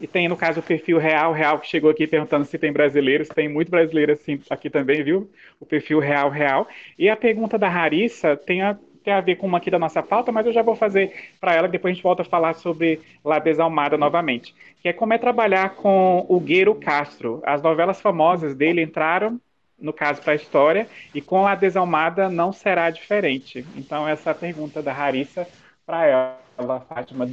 E 0.00 0.06
tem, 0.06 0.28
no 0.28 0.36
caso, 0.36 0.60
o 0.60 0.62
perfil 0.62 0.96
Real, 0.96 1.32
Real, 1.32 1.58
que 1.58 1.66
chegou 1.66 1.90
aqui 1.90 2.06
perguntando 2.06 2.46
se 2.46 2.56
tem 2.56 2.72
brasileiros. 2.72 3.28
Tem 3.28 3.48
muito 3.48 3.70
brasileiro 3.70 4.12
assim, 4.12 4.40
aqui 4.48 4.70
também, 4.70 5.02
viu? 5.02 5.30
O 5.60 5.66
perfil 5.66 5.98
Real, 5.98 6.30
Real. 6.30 6.66
E 6.98 7.10
a 7.10 7.16
pergunta 7.16 7.58
da 7.58 7.68
Harissa 7.68 8.34
tem 8.34 8.62
a, 8.62 8.78
tem 9.04 9.12
a 9.12 9.20
ver 9.20 9.36
com 9.36 9.46
uma 9.46 9.58
aqui 9.58 9.70
da 9.70 9.78
nossa 9.78 10.02
pauta, 10.02 10.30
mas 10.30 10.46
eu 10.46 10.52
já 10.52 10.62
vou 10.62 10.74
fazer 10.74 11.12
para 11.40 11.54
ela, 11.54 11.68
depois 11.68 11.92
a 11.92 11.94
gente 11.94 12.02
volta 12.02 12.22
a 12.22 12.24
falar 12.24 12.54
sobre 12.54 13.00
La 13.24 13.38
Desalmada 13.38 13.96
novamente, 13.96 14.54
que 14.82 14.88
é 14.88 14.92
como 14.92 15.12
é 15.12 15.18
trabalhar 15.18 15.76
com 15.76 16.24
o 16.28 16.38
Gueiro 16.40 16.74
Castro. 16.74 17.40
As 17.44 17.62
novelas 17.62 18.00
famosas 18.00 18.54
dele 18.54 18.82
entraram, 18.82 19.40
no 19.78 19.92
caso, 19.92 20.20
para 20.22 20.32
a 20.32 20.36
história, 20.36 20.88
e 21.14 21.20
com 21.20 21.42
La 21.42 21.54
Desalmada 21.54 22.28
não 22.28 22.52
será 22.52 22.90
diferente. 22.90 23.64
Então, 23.76 24.08
essa 24.08 24.34
pergunta 24.34 24.82
da 24.82 24.92
Harissa 24.92 25.46
para 25.86 26.06
ela, 26.06 26.80
Fátima, 26.80 27.28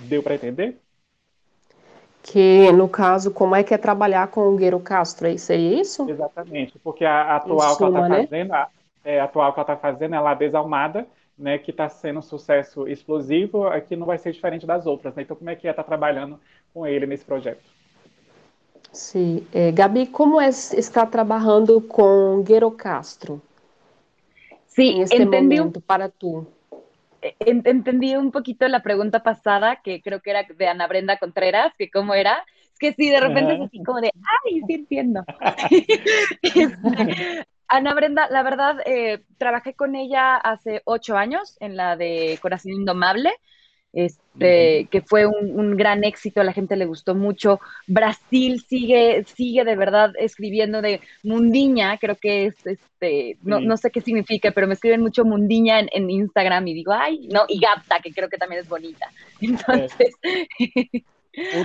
deu 0.00 0.22
para 0.22 0.34
entender? 0.34 0.78
Que, 2.22 2.70
no 2.72 2.88
caso, 2.88 3.30
como 3.30 3.54
é 3.54 3.62
que 3.62 3.72
é 3.72 3.78
trabalhar 3.78 4.28
com 4.28 4.40
o 4.42 4.56
Gueiro 4.56 4.80
Castro? 4.80 5.28
É 5.28 5.36
seria 5.36 5.80
isso? 5.80 6.08
Exatamente, 6.08 6.78
porque 6.78 7.04
a, 7.04 7.36
atual 7.36 7.74
suma, 7.74 7.76
que 7.76 7.96
ela 7.96 8.06
está 8.06 8.08
né? 8.08 8.26
fazendo, 8.26 8.52
a, 8.52 8.68
é, 9.08 9.20
atual 9.20 9.54
que 9.54 9.60
ela 9.60 9.72
está 9.72 9.76
fazendo 9.76 10.14
é 10.14 10.20
La 10.20 10.34
Desalmada, 10.34 11.06
né, 11.36 11.56
que 11.56 11.70
está 11.70 11.88
sendo 11.88 12.18
um 12.18 12.22
sucesso 12.22 12.86
explosivo, 12.86 13.66
aqui 13.66 13.96
não 13.96 14.06
vai 14.06 14.18
ser 14.18 14.32
diferente 14.32 14.66
das 14.66 14.84
outras. 14.84 15.14
Né? 15.14 15.22
Então, 15.22 15.34
como 15.34 15.48
é 15.48 15.56
que 15.56 15.66
é 15.66 15.70
estar 15.70 15.82
tá 15.82 15.88
trabalhando 15.88 16.38
com 16.74 16.86
ele 16.86 17.06
nesse 17.06 17.24
projeto? 17.24 17.62
Sim. 18.92 19.46
Eh, 19.54 19.72
Gabi, 19.72 20.08
como 20.08 20.38
é 20.38 20.48
estar 20.48 21.06
trabalhando 21.06 21.80
com 21.80 22.42
Guero 22.42 22.70
Castro? 22.70 23.40
Sim, 24.66 25.00
este 25.00 25.16
entendi 25.16 25.56
momento 25.56 25.80
para 25.80 26.10
tu. 26.10 26.46
Entendí 27.40 28.14
un 28.14 28.30
poquito 28.30 28.68
la 28.68 28.80
pregunta 28.80 29.22
pasada, 29.22 29.76
que 29.82 30.02
creo 30.02 30.20
que 30.20 30.30
era 30.30 30.44
de 30.44 30.68
Ana 30.68 30.86
Brenda 30.86 31.18
Contreras, 31.18 31.72
que 31.78 31.90
cómo 31.90 32.14
era. 32.14 32.44
Es 32.72 32.78
que 32.78 32.92
sí, 32.92 33.10
de 33.10 33.20
repente 33.20 33.54
es 33.54 33.60
así 33.60 33.82
como 33.82 34.00
de, 34.00 34.12
ay, 34.44 34.62
sí 34.66 34.74
entiendo. 34.74 35.24
Ana 37.68 37.94
Brenda, 37.94 38.28
la 38.30 38.42
verdad, 38.42 38.76
eh, 38.86 39.22
trabajé 39.36 39.74
con 39.74 39.94
ella 39.94 40.36
hace 40.36 40.82
ocho 40.84 41.16
años 41.16 41.56
en 41.60 41.76
la 41.76 41.96
de 41.96 42.38
Corazón 42.40 42.72
Indomable, 42.72 43.30
este, 43.92 44.86
que 44.90 45.02
fue 45.02 45.26
un, 45.26 45.76
gran 45.76 46.04
éxito, 46.04 46.40
a 46.40 46.44
la 46.44 46.52
gente 46.52 46.76
le 46.76 46.86
gustó 46.86 47.14
mucho. 47.14 47.60
Brasil 47.86 48.62
sigue, 48.66 49.24
sigue 49.24 49.64
de 49.64 49.76
verdad 49.76 50.12
escribiendo 50.18 50.82
de 50.82 51.00
Mundiña, 51.22 51.98
creo 51.98 52.16
que 52.16 52.46
es, 52.46 52.66
este, 52.66 53.36
no, 53.42 53.76
sé 53.76 53.90
qué 53.90 54.00
significa, 54.00 54.50
pero 54.50 54.66
me 54.66 54.74
escriben 54.74 55.02
mucho 55.02 55.24
Mundiña 55.24 55.80
en, 55.80 56.10
Instagram 56.10 56.66
y 56.68 56.74
digo, 56.74 56.92
ay, 56.92 57.28
no, 57.30 57.44
y 57.48 57.60
Gapta, 57.60 58.00
que 58.00 58.12
creo 58.12 58.28
que 58.28 58.38
también 58.38 58.62
es 58.62 58.68
bonita. 58.68 59.10
Entonces, 59.40 60.14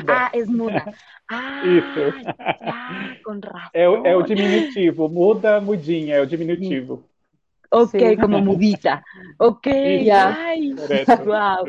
ah, 0.08 0.30
es 0.34 0.48
muda. 0.48 0.86
Ah, 1.30 1.62
Isso. 1.66 2.14
Ah, 2.62 3.16
com 3.24 3.40
razão. 3.40 3.70
É, 3.74 3.84
é, 3.86 4.16
o 4.16 4.24
diminutivo, 4.24 5.08
muda, 5.08 5.62
mudinha, 5.62 6.16
é 6.16 6.22
o 6.22 6.26
diminutivo. 6.26 7.08
Ok, 7.72 8.18
como 8.18 8.40
mudita. 8.42 9.02
Ok, 9.40 9.68
ay, 10.12 10.76
wow. 11.26 11.66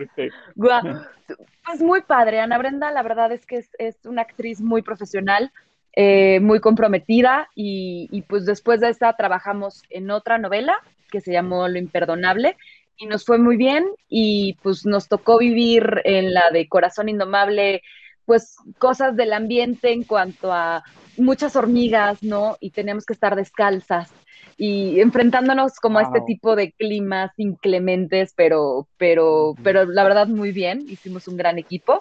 Pues 1.65 1.81
muy 1.81 2.03
padre, 2.03 2.41
Ana 2.41 2.59
Brenda, 2.59 2.91
la 2.91 3.03
verdad 3.03 3.33
es 3.33 3.47
que 3.47 3.65
es, 3.79 3.97
una 4.05 4.23
actriz 4.23 4.61
muy 4.61 4.83
profesional, 4.83 5.51
eh, 5.95 6.41
muy 6.41 6.61
comprometida 6.61 7.49
y, 7.55 8.09
y, 8.11 8.23
pues 8.23 8.45
después 8.45 8.81
de 8.81 8.91
esta 8.91 9.11
trabajamos 9.15 9.83
en 9.89 10.11
otra 10.11 10.37
novela 10.37 10.77
que 11.11 11.23
se 11.23 11.33
llamó 11.33 11.69
Lo 11.69 11.79
Imperdonable 11.79 12.57
y 12.97 13.07
nos 13.07 13.25
fue 13.25 13.39
muy 13.39 13.57
bien 13.57 13.87
y 14.09 14.57
pues 14.63 14.87
nos 14.87 15.09
tocó 15.09 15.39
vivir 15.39 16.03
en 16.05 16.33
la 16.33 16.51
de 16.53 16.69
Corazón 16.69 17.09
Indomable 17.09 17.83
pues 18.25 18.57
cosas 18.79 19.17
del 19.17 19.33
ambiente 19.33 19.93
en 19.93 20.05
cuanto 20.05 20.53
a 20.53 20.83
muchas 21.17 21.57
hormigas, 21.57 22.23
¿no? 22.23 22.57
Y 22.61 22.71
teníamos 22.71 23.05
que 23.05 23.13
estar 23.13 23.37
descalzas 23.37 24.11
y 24.57 25.01
enfrentándonos 25.01 25.79
como 25.81 25.99
a 25.99 26.03
este 26.03 26.21
tipo 26.21 26.55
de 26.57 26.73
climas 26.73 27.33
inclementes, 27.37 28.33
pero, 28.37 28.87
pero, 28.97 29.55
pero 29.63 29.85
la 29.85 30.05
verdad 30.05 30.29
muy 30.29 30.53
bien, 30.53 30.85
hicimos 30.89 31.29
un 31.29 31.37
gran 31.37 31.59
equipo. 31.59 31.99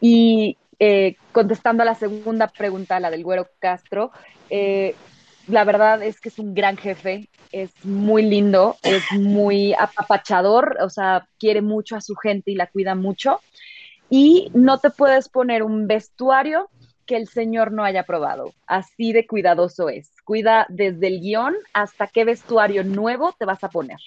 Y 0.00 0.56
eh, 0.78 1.16
contestando 1.32 1.82
a 1.82 1.86
la 1.86 1.94
segunda 1.94 2.48
pregunta, 2.48 3.00
la 3.00 3.10
del 3.10 3.24
Güero 3.24 3.48
Castro, 3.58 4.10
eh, 4.50 4.94
la 5.48 5.64
verdad 5.64 6.02
es 6.02 6.20
que 6.20 6.28
es 6.28 6.38
un 6.38 6.54
gran 6.54 6.76
jefe, 6.76 7.28
es 7.52 7.70
muy 7.84 8.22
lindo, 8.22 8.76
es 8.82 9.02
muy 9.12 9.74
apapachador, 9.74 10.76
o 10.80 10.90
sea, 10.90 11.26
quiere 11.38 11.62
mucho 11.62 11.96
a 11.96 12.00
su 12.00 12.14
gente 12.14 12.50
y 12.50 12.54
la 12.54 12.66
cuida 12.66 12.94
mucho 12.94 13.40
y 14.10 14.50
no 14.54 14.78
te 14.78 14.90
puedes 14.90 15.28
poner 15.28 15.62
un 15.62 15.86
vestuario 15.86 16.68
que 17.06 17.16
el 17.16 17.28
señor 17.28 17.72
no 17.72 17.84
haya 17.84 18.04
probado. 18.04 18.52
Así 18.66 19.12
de 19.12 19.26
cuidadoso 19.26 19.88
es. 19.88 20.10
Cuida 20.24 20.66
desde 20.68 21.06
el 21.06 21.20
guion 21.20 21.56
hasta 21.72 22.06
qué 22.06 22.24
vestuario 22.24 22.84
nuevo 22.84 23.34
te 23.38 23.46
vas 23.46 23.64
a 23.64 23.70
poner. 23.70 23.98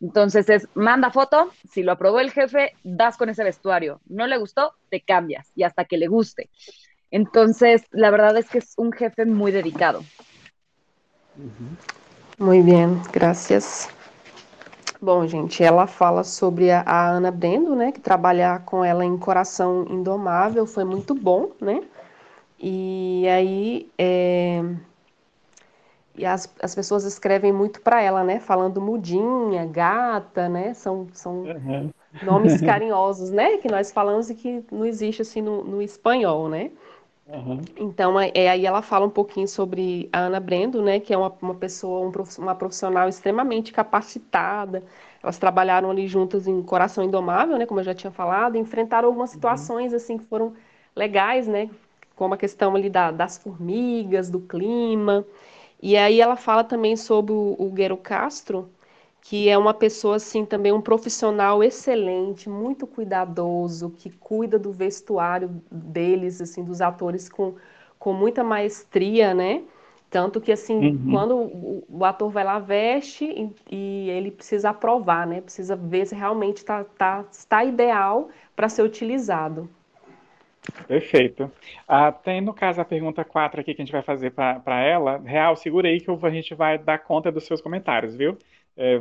Entonces 0.00 0.50
es, 0.50 0.68
manda 0.74 1.10
foto, 1.10 1.50
si 1.70 1.82
lo 1.82 1.92
aprobó 1.92 2.20
el 2.20 2.30
jefe, 2.30 2.74
das 2.82 3.16
con 3.16 3.30
ese 3.30 3.44
vestuario. 3.44 4.00
No 4.04 4.26
le 4.26 4.36
gustó, 4.36 4.74
te 4.90 5.00
cambias 5.00 5.50
y 5.54 5.62
hasta 5.62 5.86
que 5.86 5.96
le 5.96 6.08
guste. 6.08 6.50
Entonces, 7.10 7.84
la 7.92 8.10
verdad 8.10 8.36
es 8.36 8.50
que 8.50 8.58
es 8.58 8.74
un 8.76 8.92
jefe 8.92 9.24
muy 9.24 9.52
dedicado. 9.52 10.02
Muy 12.38 12.62
bien, 12.62 13.00
gracias. 13.12 13.88
Bom, 15.00 15.26
gente, 15.26 15.62
ela 15.62 15.86
fala 15.86 16.24
sobre 16.24 16.70
a, 16.70 16.80
a 16.80 17.10
Ana 17.10 17.30
Brendo, 17.30 17.76
né? 17.76 17.92
Que 17.92 18.00
trabalhar 18.00 18.64
com 18.64 18.84
ela 18.84 19.04
em 19.04 19.18
Coração 19.18 19.84
Indomável 19.90 20.66
foi 20.66 20.84
muito 20.84 21.14
bom, 21.14 21.50
né? 21.60 21.82
E 22.58 23.26
aí 23.28 23.90
é... 23.98 24.62
e 26.16 26.24
as, 26.24 26.52
as 26.62 26.74
pessoas 26.74 27.04
escrevem 27.04 27.52
muito 27.52 27.82
para 27.82 28.00
ela, 28.00 28.24
né? 28.24 28.40
Falando 28.40 28.80
mudinha, 28.80 29.66
gata, 29.66 30.48
né? 30.48 30.72
São, 30.72 31.06
são 31.12 31.42
uhum. 31.42 31.90
nomes 32.22 32.60
carinhosos, 32.62 33.30
né? 33.30 33.58
Que 33.58 33.68
nós 33.68 33.92
falamos 33.92 34.30
e 34.30 34.34
que 34.34 34.64
não 34.72 34.86
existe 34.86 35.20
assim 35.20 35.42
no, 35.42 35.62
no 35.64 35.82
espanhol, 35.82 36.48
né? 36.48 36.70
Uhum. 37.26 37.60
Então, 37.78 38.20
é, 38.20 38.30
é, 38.34 38.50
aí 38.50 38.66
ela 38.66 38.82
fala 38.82 39.06
um 39.06 39.10
pouquinho 39.10 39.48
sobre 39.48 40.08
a 40.12 40.20
Ana 40.20 40.38
Brendo, 40.38 40.82
né, 40.82 41.00
que 41.00 41.12
é 41.12 41.16
uma, 41.16 41.32
uma 41.40 41.54
pessoa, 41.54 42.06
um, 42.06 42.12
uma 42.42 42.54
profissional 42.54 43.08
extremamente 43.08 43.72
capacitada. 43.72 44.82
Elas 45.22 45.38
trabalharam 45.38 45.90
ali 45.90 46.06
juntas 46.06 46.46
em 46.46 46.62
Coração 46.62 47.02
Indomável, 47.02 47.56
né, 47.56 47.64
como 47.64 47.80
eu 47.80 47.84
já 47.84 47.94
tinha 47.94 48.10
falado, 48.10 48.56
enfrentaram 48.56 49.08
algumas 49.08 49.30
uhum. 49.30 49.34
situações 49.34 49.92
uhum. 49.92 49.96
assim 49.96 50.18
que 50.18 50.24
foram 50.24 50.52
legais, 50.94 51.48
né, 51.48 51.70
como 52.14 52.34
a 52.34 52.36
questão 52.36 52.76
ali 52.76 52.90
da, 52.90 53.10
das 53.10 53.38
formigas, 53.38 54.30
do 54.30 54.40
clima. 54.40 55.24
E 55.82 55.96
aí 55.96 56.20
ela 56.20 56.36
fala 56.36 56.62
também 56.62 56.96
sobre 56.96 57.32
o, 57.32 57.56
o 57.58 57.70
Guero 57.70 57.96
Castro, 57.96 58.70
que 59.24 59.48
é 59.48 59.56
uma 59.56 59.72
pessoa 59.72 60.16
assim 60.16 60.44
também 60.44 60.70
um 60.70 60.82
profissional 60.82 61.64
excelente, 61.64 62.46
muito 62.46 62.86
cuidadoso, 62.86 63.90
que 63.90 64.10
cuida 64.10 64.58
do 64.58 64.70
vestuário 64.70 65.62
deles, 65.72 66.42
assim, 66.42 66.62
dos 66.62 66.82
atores 66.82 67.26
com, 67.26 67.54
com 67.98 68.12
muita 68.12 68.44
maestria, 68.44 69.32
né? 69.32 69.62
Tanto 70.10 70.42
que 70.42 70.52
assim, 70.52 70.76
uhum. 70.76 71.10
quando 71.10 71.36
o, 71.36 71.84
o, 71.88 72.04
ator 72.04 72.30
vai 72.30 72.44
lá 72.44 72.58
veste 72.58 73.24
e, 73.24 73.50
e, 73.74 74.10
ele 74.10 74.30
precisa 74.30 74.68
aprovar, 74.70 75.26
né? 75.26 75.40
Precisa 75.40 75.74
ver 75.74 76.06
se 76.06 76.14
realmente 76.14 76.62
tá, 76.62 76.84
tá, 76.84 77.24
está 77.32 77.64
ideal 77.64 78.28
para 78.54 78.68
ser 78.68 78.82
utilizado. 78.82 79.70
Perfeito. 80.86 81.50
Ah, 81.88 82.12
tem, 82.12 82.42
no 82.42 82.52
caso, 82.52 82.80
a 82.80 82.84
pergunta 82.84 83.24
4 83.24 83.60
aqui 83.60 83.74
que 83.74 83.80
a 83.80 83.84
gente 83.84 83.92
vai 83.92 84.02
fazer 84.02 84.32
para 84.32 84.82
ela. 84.82 85.18
Real, 85.24 85.56
segura 85.56 85.88
aí 85.88 85.98
que 85.98 86.10
a 86.10 86.30
gente 86.30 86.54
vai 86.54 86.76
dar 86.76 86.98
conta 86.98 87.32
dos 87.32 87.44
seus 87.44 87.62
comentários, 87.62 88.14
viu? 88.14 88.36
É, 88.76 89.00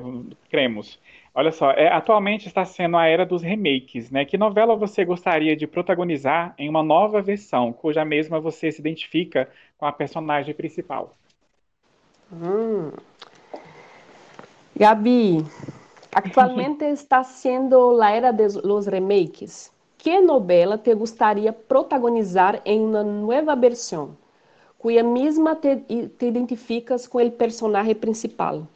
cremos. 0.50 1.00
Olha 1.34 1.52
só, 1.52 1.72
é, 1.72 1.88
atualmente 1.88 2.48
está 2.48 2.64
sendo 2.64 2.96
a 2.96 3.08
era 3.08 3.26
dos 3.26 3.42
remakes, 3.42 4.12
né? 4.12 4.24
Que 4.24 4.38
novela 4.38 4.76
você 4.76 5.04
gostaria 5.04 5.56
de 5.56 5.66
protagonizar 5.66 6.54
em 6.58 6.70
uma 6.70 6.84
nova 6.84 7.22
versão, 7.22 7.74
cuja 7.74 8.06
mesma 8.06 8.40
você 8.40 8.72
se 8.72 8.80
identifica 8.80 9.50
com 9.78 9.86
a 9.86 9.92
personagem 9.92 10.54
principal? 10.54 11.18
Hum. 12.32 12.92
Gabi, 14.76 15.46
atualmente 16.14 16.86
está 16.92 17.24
sendo 17.24 18.02
a 18.02 18.12
era 18.12 18.32
dos 18.32 18.86
remakes. 18.86 19.72
Que 19.98 20.20
novela 20.20 20.78
te 20.78 20.94
gostaria 20.94 21.54
protagonizar 21.54 22.62
em 22.66 22.82
uma 22.82 23.04
nova 23.04 23.56
versão? 23.56 24.18
cuya 24.84 25.02
misma 25.02 25.62
te, 25.62 25.78
te 25.78 26.28
identificas 26.28 27.08
con 27.08 27.22
el 27.22 27.32
personaje 27.32 27.96
principal? 27.96 28.68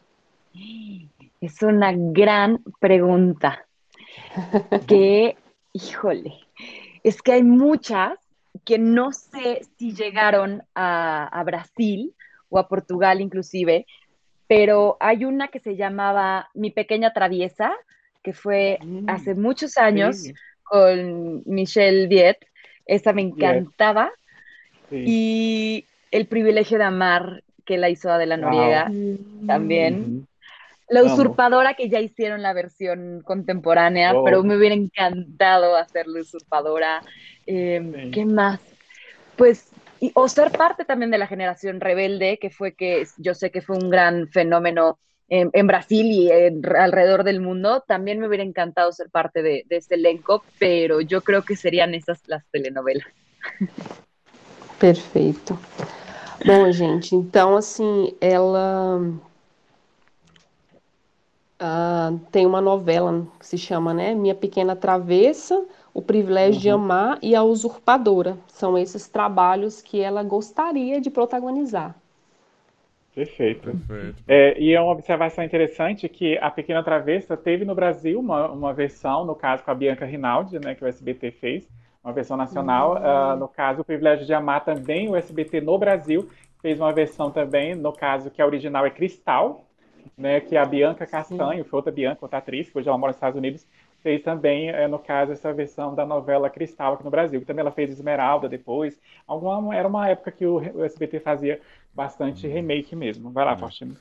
Es 1.40 1.62
una 1.62 1.92
gran 1.94 2.62
pregunta. 2.80 3.64
que, 4.86 5.36
híjole, 5.72 6.34
es 7.02 7.22
que 7.22 7.32
hay 7.32 7.42
muchas 7.42 8.18
que 8.64 8.78
no 8.78 9.12
sé 9.12 9.62
si 9.78 9.94
llegaron 9.94 10.62
a, 10.74 11.42
Brasil 11.44 12.12
o 12.50 12.58
a 12.58 12.68
Portugal 12.68 13.20
inclusive, 13.20 13.86
pero 14.46 14.96
hay 15.00 15.24
una 15.24 15.48
que 15.48 15.60
se 15.60 15.76
llamaba 15.76 16.50
Mi 16.54 16.70
Pequeña 16.70 17.12
Traviesa, 17.12 17.72
que 18.22 18.32
fue 18.32 18.78
mm. 18.82 19.08
hace 19.08 19.34
muchos 19.34 19.78
años 19.78 20.28
con 20.64 21.42
Michelle 21.46 22.08
Viet. 22.08 22.38
Esa 22.84 23.12
me 23.12 23.22
encantaba. 23.22 24.10
Y 24.90 25.84
El 26.10 26.26
privilegio 26.26 26.78
de 26.78 26.84
amar, 26.84 27.42
que 27.64 27.76
la 27.76 27.90
hizo 27.90 28.10
Adela 28.10 28.36
Noriega 28.36 28.90
también. 29.46 30.27
La 30.88 31.02
usurpadora 31.02 31.74
que 31.74 31.88
ya 31.88 32.00
hicieron 32.00 32.42
la 32.42 32.52
versión 32.52 33.20
contemporánea, 33.22 34.14
oh. 34.14 34.24
pero 34.24 34.42
me 34.42 34.56
hubiera 34.56 34.74
encantado 34.74 35.76
hacer 35.76 36.06
la 36.06 36.20
usurpadora. 36.20 37.02
Em, 37.46 38.10
¿Qué 38.10 38.24
más? 38.24 38.60
Pues, 39.36 39.70
o 40.14 40.28
ser 40.28 40.50
parte 40.50 40.84
también 40.84 41.10
de 41.10 41.18
la 41.18 41.26
generación 41.26 41.80
rebelde, 41.80 42.38
que 42.38 42.50
fue 42.50 42.72
que 42.72 43.06
yo 43.18 43.34
sé 43.34 43.50
que 43.50 43.60
fue 43.60 43.76
un 43.76 43.90
gran 43.90 44.28
fenómeno 44.28 44.98
en, 45.28 45.66
Brasil 45.66 46.06
y 46.06 46.30
alrededor 46.30 47.22
del 47.22 47.40
mundo. 47.40 47.84
También 47.86 48.18
me 48.18 48.26
hubiera 48.26 48.44
encantado 48.44 48.90
ser 48.92 49.10
parte 49.10 49.42
de, 49.42 49.64
de 49.68 49.76
ese 49.76 49.94
elenco, 49.94 50.42
pero 50.58 51.00
yo 51.02 51.20
creo 51.20 51.42
que 51.42 51.56
serían 51.56 51.94
esas 51.94 52.22
las 52.26 52.44
telenovelas. 52.50 53.06
Perfeito. 54.78 55.58
Bom, 56.44 56.72
gente, 56.72 57.16
então 57.16 57.56
assim, 57.56 58.14
ela 58.20 59.00
uh, 61.60 62.18
tem 62.30 62.46
uma 62.46 62.60
novela 62.60 63.26
que 63.38 63.46
se 63.46 63.58
chama, 63.58 63.92
né, 63.92 64.14
Minha 64.14 64.34
Pequena 64.34 64.74
Travessa, 64.74 65.64
O 65.92 66.00
Privilégio 66.00 66.54
uhum. 66.54 66.60
de 66.60 66.70
Amar 66.70 67.18
e 67.22 67.34
A 67.34 67.42
Usurpadora. 67.42 68.36
São 68.46 68.76
esses 68.76 69.08
trabalhos 69.08 69.82
que 69.82 70.00
ela 70.00 70.22
gostaria 70.22 71.00
de 71.00 71.10
protagonizar. 71.10 71.94
Perfeito. 73.14 73.72
Perfeito. 73.72 74.22
É, 74.28 74.60
e 74.60 74.72
é 74.72 74.80
uma 74.80 74.92
observação 74.92 75.42
interessante 75.42 76.08
que 76.08 76.38
A 76.38 76.50
Pequena 76.50 76.84
Travessa 76.84 77.36
teve 77.36 77.64
no 77.64 77.74
Brasil 77.74 78.20
uma, 78.20 78.48
uma 78.48 78.72
versão, 78.72 79.24
no 79.24 79.34
caso 79.34 79.64
com 79.64 79.72
a 79.72 79.74
Bianca 79.74 80.06
Rinaldi, 80.06 80.60
né, 80.60 80.74
que 80.74 80.84
o 80.84 80.86
SBT 80.86 81.32
fez, 81.32 81.68
uma 82.02 82.12
versão 82.12 82.36
nacional. 82.36 82.92
Uhum. 82.94 83.34
Uh, 83.34 83.36
no 83.40 83.48
caso, 83.48 83.80
O 83.80 83.84
Privilégio 83.84 84.24
de 84.24 84.32
Amar 84.32 84.64
também, 84.64 85.10
o 85.10 85.16
SBT 85.16 85.60
no 85.60 85.76
Brasil 85.76 86.28
fez 86.62 86.78
uma 86.78 86.92
versão 86.92 87.30
também, 87.30 87.74
no 87.74 87.92
caso 87.92 88.30
que 88.30 88.40
a 88.40 88.46
original 88.46 88.86
é 88.86 88.90
Cristal, 88.90 89.67
né, 90.16 90.40
que 90.40 90.56
a 90.56 90.64
Bianca 90.64 91.06
Castanho, 91.06 91.64
foi 91.64 91.76
outra 91.76 91.92
Bianca, 91.92 92.18
outra 92.22 92.38
atriz, 92.38 92.70
que 92.70 92.78
hoje 92.78 92.88
ela 92.88 92.98
mora 92.98 93.10
nos 93.10 93.16
Estados 93.16 93.36
Unidos, 93.36 93.66
fez 94.00 94.22
também, 94.22 94.70
é, 94.70 94.86
no 94.86 94.98
caso, 94.98 95.32
essa 95.32 95.52
versão 95.52 95.94
da 95.94 96.06
novela 96.06 96.48
Cristal 96.48 96.94
aqui 96.94 97.04
no 97.04 97.10
Brasil, 97.10 97.40
que 97.40 97.46
também 97.46 97.60
ela 97.60 97.72
fez 97.72 97.90
Esmeralda 97.90 98.48
depois. 98.48 98.98
Alguma, 99.26 99.74
era 99.74 99.88
uma 99.88 100.08
época 100.08 100.30
que 100.30 100.46
o, 100.46 100.56
o 100.56 100.84
SBT 100.84 101.20
fazia 101.20 101.60
bastante 101.94 102.46
remake 102.46 102.94
mesmo. 102.94 103.30
Vai 103.30 103.44
lá, 103.44 103.52
uhum. 103.52 103.58
Faustino. 103.58 103.96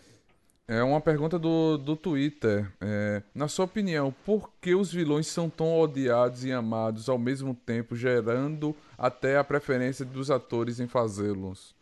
É 0.69 0.83
uma 0.83 0.99
pergunta 0.99 1.39
do, 1.39 1.77
do 1.77 1.95
Twitter. 1.95 2.69
É, 2.81 3.23
na 3.33 3.47
sua 3.47 3.63
opinião, 3.63 4.13
por 4.25 4.51
que 4.61 4.75
os 4.75 4.91
vilões 4.91 5.25
são 5.27 5.49
tão 5.49 5.79
odiados 5.79 6.43
e 6.43 6.51
amados 6.51 7.07
ao 7.07 7.17
mesmo 7.17 7.55
tempo, 7.55 7.95
gerando 7.95 8.75
até 8.97 9.37
a 9.37 9.43
preferência 9.45 10.03
dos 10.03 10.29
atores 10.29 10.81
em 10.81 10.87
fazê-los? 10.87 11.73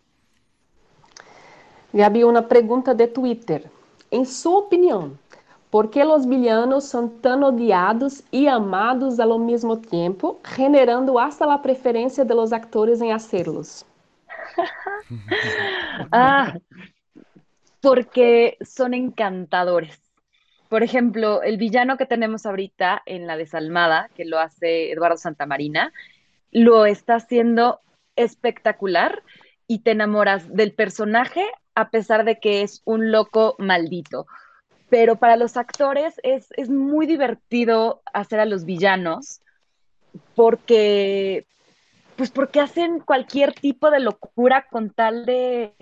Gabi, 1.92 2.24
uma 2.24 2.44
pergunta 2.44 2.94
de 2.94 3.08
Twitter. 3.08 3.64
Em 4.12 4.26
sua 4.26 4.60
opinião, 4.60 5.18
por 5.70 5.90
que 5.90 6.04
os 6.04 6.26
villanos 6.26 6.86
são 6.86 7.08
tão 7.08 7.44
odiados 7.44 8.24
e 8.32 8.48
amados 8.48 9.20
ao 9.20 9.38
mesmo 9.38 9.76
tempo, 9.76 10.40
generando 10.56 11.20
hasta 11.20 11.52
a 11.52 11.58
preferência 11.58 12.24
de 12.24 12.34
los 12.34 12.54
actores 12.54 13.02
em 13.02 13.12
hacerlos? 13.12 13.86
ah, 16.12 16.54
porque 17.82 18.58
son 18.62 18.94
encantadores. 18.94 20.00
Por 20.70 20.82
ejemplo, 20.82 21.44
el 21.44 21.58
villano 21.58 21.98
que 21.98 22.06
tenemos 22.06 22.46
ahorita 22.46 23.02
en 23.06 23.28
La 23.28 23.38
Desalmada, 23.38 24.10
que 24.16 24.26
lo 24.26 24.40
hace 24.40 24.92
Eduardo 24.92 25.18
Santamarina, 25.18 25.92
lo 26.52 26.86
está 26.86 27.16
haciendo 27.16 27.82
espectacular 28.16 29.22
y 29.68 29.80
te 29.80 29.92
enamoras 29.92 30.54
del 30.54 30.74
personaje 30.74 31.46
a 31.76 31.90
pesar 31.90 32.26
de 32.26 32.40
que 32.40 32.62
es 32.62 32.82
un 32.86 33.12
loco 33.12 33.56
maldito. 33.60 34.26
Pero 34.90 35.18
para 35.18 35.36
los 35.36 35.58
actores 35.58 36.16
es, 36.24 36.48
es 36.58 36.70
muy 36.70 37.06
divertido 37.06 38.02
hacer 38.14 38.40
a 38.40 38.46
los 38.46 38.66
villanos 38.66 39.42
porque, 40.36 41.46
pues 42.16 42.32
porque 42.32 42.62
hacen 42.62 43.00
cualquier 43.00 43.54
tipo 43.54 43.92
de 43.92 44.00
locura 44.00 44.66
con 44.70 44.92
tal 44.92 45.26
de 45.26 45.74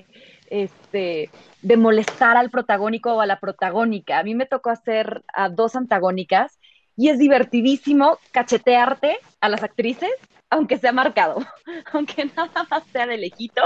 este, 0.50 1.30
de 1.62 1.78
molestar 1.78 2.38
al 2.38 2.50
protagónico 2.50 3.14
o 3.14 3.22
a 3.22 3.26
la 3.26 3.40
protagónica. 3.40 4.20
A 4.20 4.24
mí 4.24 4.36
me 4.36 4.46
tocó 4.46 4.70
hacer 4.70 5.24
a 5.34 5.50
dos 5.50 5.76
antagónicas 5.76 6.60
y 6.96 7.10
es 7.10 7.18
divertidísimo 7.18 8.20
cachetearte 8.32 9.18
a 9.42 9.50
las 9.50 9.64
actrices, 9.64 10.12
aunque 10.54 10.78
sea 10.78 10.92
marcado, 10.92 11.40
aunque 11.94 12.26
nada 12.26 12.66
más 12.70 12.84
sea 12.92 13.08
de 13.08 13.18
lejito. 13.18 13.62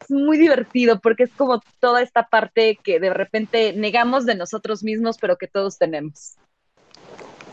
Es 0.00 0.10
muy 0.10 0.38
divertido 0.38 1.00
porque 1.00 1.24
es 1.24 1.32
como 1.32 1.60
toda 1.80 2.02
esta 2.02 2.26
parte 2.26 2.78
que 2.82 3.00
de 3.00 3.12
repente 3.12 3.72
negamos 3.72 4.26
de 4.26 4.34
nosotros 4.34 4.82
mismos, 4.82 5.16
pero 5.18 5.36
que 5.36 5.48
todos 5.48 5.78
tenemos. 5.78 6.34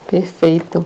Perfeito. 0.10 0.86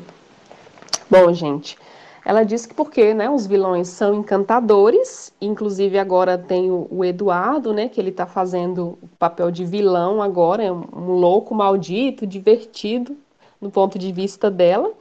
Bom, 1.10 1.33
gente, 1.33 1.77
Ela 2.23 2.43
diz 2.43 2.65
que 2.65 2.73
porque 2.73 3.13
né, 3.13 3.29
os 3.29 3.47
vilões 3.47 3.88
são 3.88 4.13
encantadores, 4.13 5.33
inclusive 5.39 5.97
agora 5.97 6.38
tem 6.38 6.69
o, 6.69 7.05
Eduardo, 7.05 7.71
né, 7.71 7.88
que 7.88 8.01
ele 8.01 8.10
está 8.10 8.25
fazendo 8.25 8.97
o 9.01 9.07
papel 9.17 9.49
de 9.49 9.63
vilão 9.63 10.21
agora, 10.21 10.62
é 10.62 10.69
um, 10.69 11.13
louco, 11.13 11.55
maldito, 11.55 12.27
divertido, 12.27 13.15
no 13.62 13.71
ponto 13.71 13.97
de 13.97 14.12
vista 14.12 14.51
dela. 14.51 14.91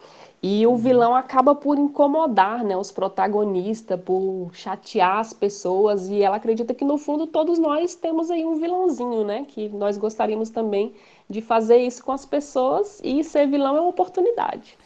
E 0.49 0.65
o 0.65 0.71
uhum. 0.71 0.77
vilão 0.77 1.13
acaba 1.13 1.57
por 1.57 1.77
incomodar 1.77 2.63
né, 2.63 2.77
os 2.77 2.93
protagonistas, 2.93 4.01
por 4.01 4.51
chatear 4.53 5.19
as 5.19 5.33
pessoas, 5.33 6.09
e 6.09 6.23
ela 6.23 6.37
acredita 6.37 6.73
que 6.73 6.85
no 6.85 6.97
fundo 6.99 7.27
todos 7.27 7.59
nós 7.59 7.97
temos 7.97 8.31
aí 8.31 8.45
um 8.45 8.55
vilãozinho, 8.55 9.25
né? 9.25 9.45
Que 9.49 9.69
nós 9.69 9.99
gostaríamos 9.99 10.49
também 10.49 10.95
de 11.29 11.41
fazer 11.41 11.79
isso 11.79 12.05
com 12.05 12.13
as 12.13 12.25
pessoas, 12.25 13.01
e 13.03 13.25
ser 13.25 13.49
vilão 13.49 13.77
é 13.77 13.81
uma 13.81 13.91
oportunidade. 13.91 14.79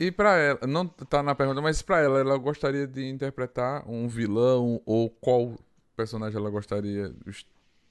E 0.00 0.12
para 0.12 0.36
ela, 0.36 0.60
não 0.66 0.86
tá 0.86 1.24
na 1.24 1.34
pergunta, 1.34 1.60
mas 1.60 1.82
para 1.82 2.00
ela, 2.00 2.20
ela 2.20 2.38
gostaria 2.38 2.86
de 2.86 3.04
interpretar 3.10 3.82
um 3.84 4.06
vilão 4.06 4.80
ou 4.86 5.10
qual 5.10 5.54
personagem 5.96 6.38
ela 6.38 6.48
gostaria 6.48 7.12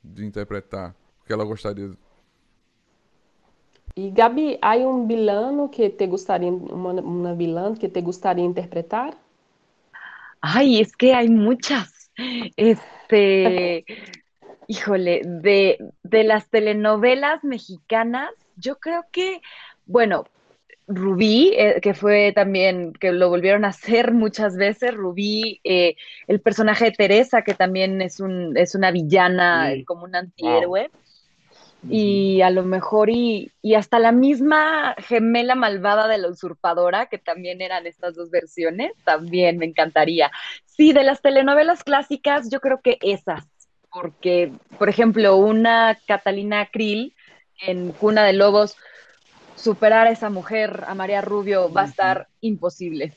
de 0.01 0.25
interpretar? 0.25 0.95
Que 1.25 1.33
ela 1.33 1.43
gostaria? 1.43 1.91
E 3.97 4.11
Gabi, 4.11 4.59
há 4.61 4.75
um 4.77 5.07
vilão 5.07 5.67
que 5.69 5.89
te 5.89 6.05
gostaria, 6.05 6.51
uma, 6.51 6.91
uma 6.91 7.33
vilã 7.33 7.73
que 7.73 7.89
te 7.89 7.99
gostaria 7.99 8.43
de 8.43 8.49
interpretar? 8.49 9.17
Ay, 10.39 10.79
es 10.79 10.95
que 10.95 11.15
hay 11.15 11.29
muchas. 11.29 12.11
Este, 12.55 13.85
híjole, 14.67 15.23
de, 15.25 15.79
de 16.03 16.23
las 16.23 16.47
telenovelas 16.47 17.43
mexicanas, 17.43 18.29
yo 18.55 18.75
creo 18.75 19.03
que, 19.11 19.41
bueno, 19.87 20.25
Rubí, 20.87 21.53
eh, 21.57 21.79
que 21.81 21.95
fue 21.95 22.33
también, 22.33 22.93
que 22.93 23.11
lo 23.11 23.29
volvieron 23.29 23.65
a 23.65 23.69
hacer 23.69 24.13
muchas 24.13 24.55
veces, 24.57 24.93
Rubí, 24.93 25.59
eh, 25.63 25.95
el 26.27 26.39
personaje 26.39 26.85
de 26.85 26.91
Teresa, 26.91 27.41
que 27.41 27.55
también 27.55 27.99
es, 28.03 28.19
un, 28.19 28.55
es 28.57 28.75
una 28.75 28.91
villana, 28.91 29.71
como 29.87 30.03
un 30.03 30.15
antihéroe, 30.15 30.91
y 31.89 32.41
a 32.41 32.49
lo 32.49 32.63
mejor, 32.63 33.09
y, 33.09 33.51
y, 33.61 33.75
hasta 33.75 33.99
la 33.99 34.11
misma 34.11 34.95
gemela 34.97 35.55
malvada 35.55 36.07
de 36.07 36.17
la 36.17 36.29
usurpadora, 36.29 37.05
que 37.05 37.17
también 37.17 37.61
eran 37.61 37.85
estas 37.85 38.15
dos 38.15 38.29
versiones, 38.29 38.91
también 39.03 39.57
me 39.57 39.65
encantaría. 39.65 40.31
Sí, 40.65 40.91
de 40.91 41.03
las 41.03 41.21
telenovelas 41.21 41.83
clásicas, 41.83 42.49
yo 42.49 42.59
creo 42.59 42.81
que 42.81 42.97
esas, 43.01 43.45
porque, 43.91 44.51
por 44.77 44.89
ejemplo, 44.89 45.37
una 45.37 45.97
Catalina 46.07 46.67
Krill 46.71 47.15
en 47.61 47.91
Cuna 47.91 48.23
de 48.23 48.33
Lobos, 48.33 48.75
superar 49.55 50.07
a 50.07 50.11
essa 50.11 50.29
mulher, 50.29 50.83
a 50.87 50.95
Maria 50.95 51.21
Rubio, 51.21 51.69
vai 51.69 51.85
estar 51.85 52.27
impossível. 52.41 53.13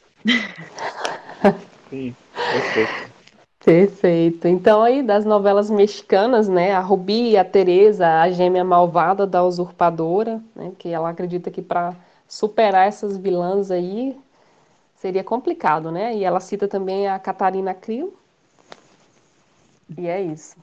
Sim, 1.91 2.15
perfeito. 2.35 3.10
Perfeito. 3.65 4.49
Então 4.49 4.83
aí 4.83 5.03
das 5.03 5.25
novelas 5.25 5.71
mexicanas, 5.71 6.49
né, 6.49 6.73
a 6.73 6.81
Rubi 6.81 7.33
e 7.33 7.37
a 7.37 7.45
Teresa, 7.45 8.21
a 8.23 8.31
gêmea 8.31 8.65
malvada 8.65 9.27
da 9.27 9.45
usurpadora, 9.45 10.43
né, 10.57 10.73
que 10.79 10.89
ela 10.89 11.11
acredita 11.11 11.51
que 11.51 11.61
para 11.61 11.95
superar 12.27 12.89
essas 12.89 13.19
vilãs 13.19 13.71
aí 13.71 14.17
seria 14.95 15.25
complicado, 15.25 15.91
né? 15.91 16.15
E 16.15 16.25
ela 16.25 16.41
cita 16.41 16.69
também 16.69 17.09
a 17.09 17.19
Catarina 17.19 17.75
Crio. 17.75 18.15
E 19.97 20.07
é 20.09 20.21
isso. 20.23 20.57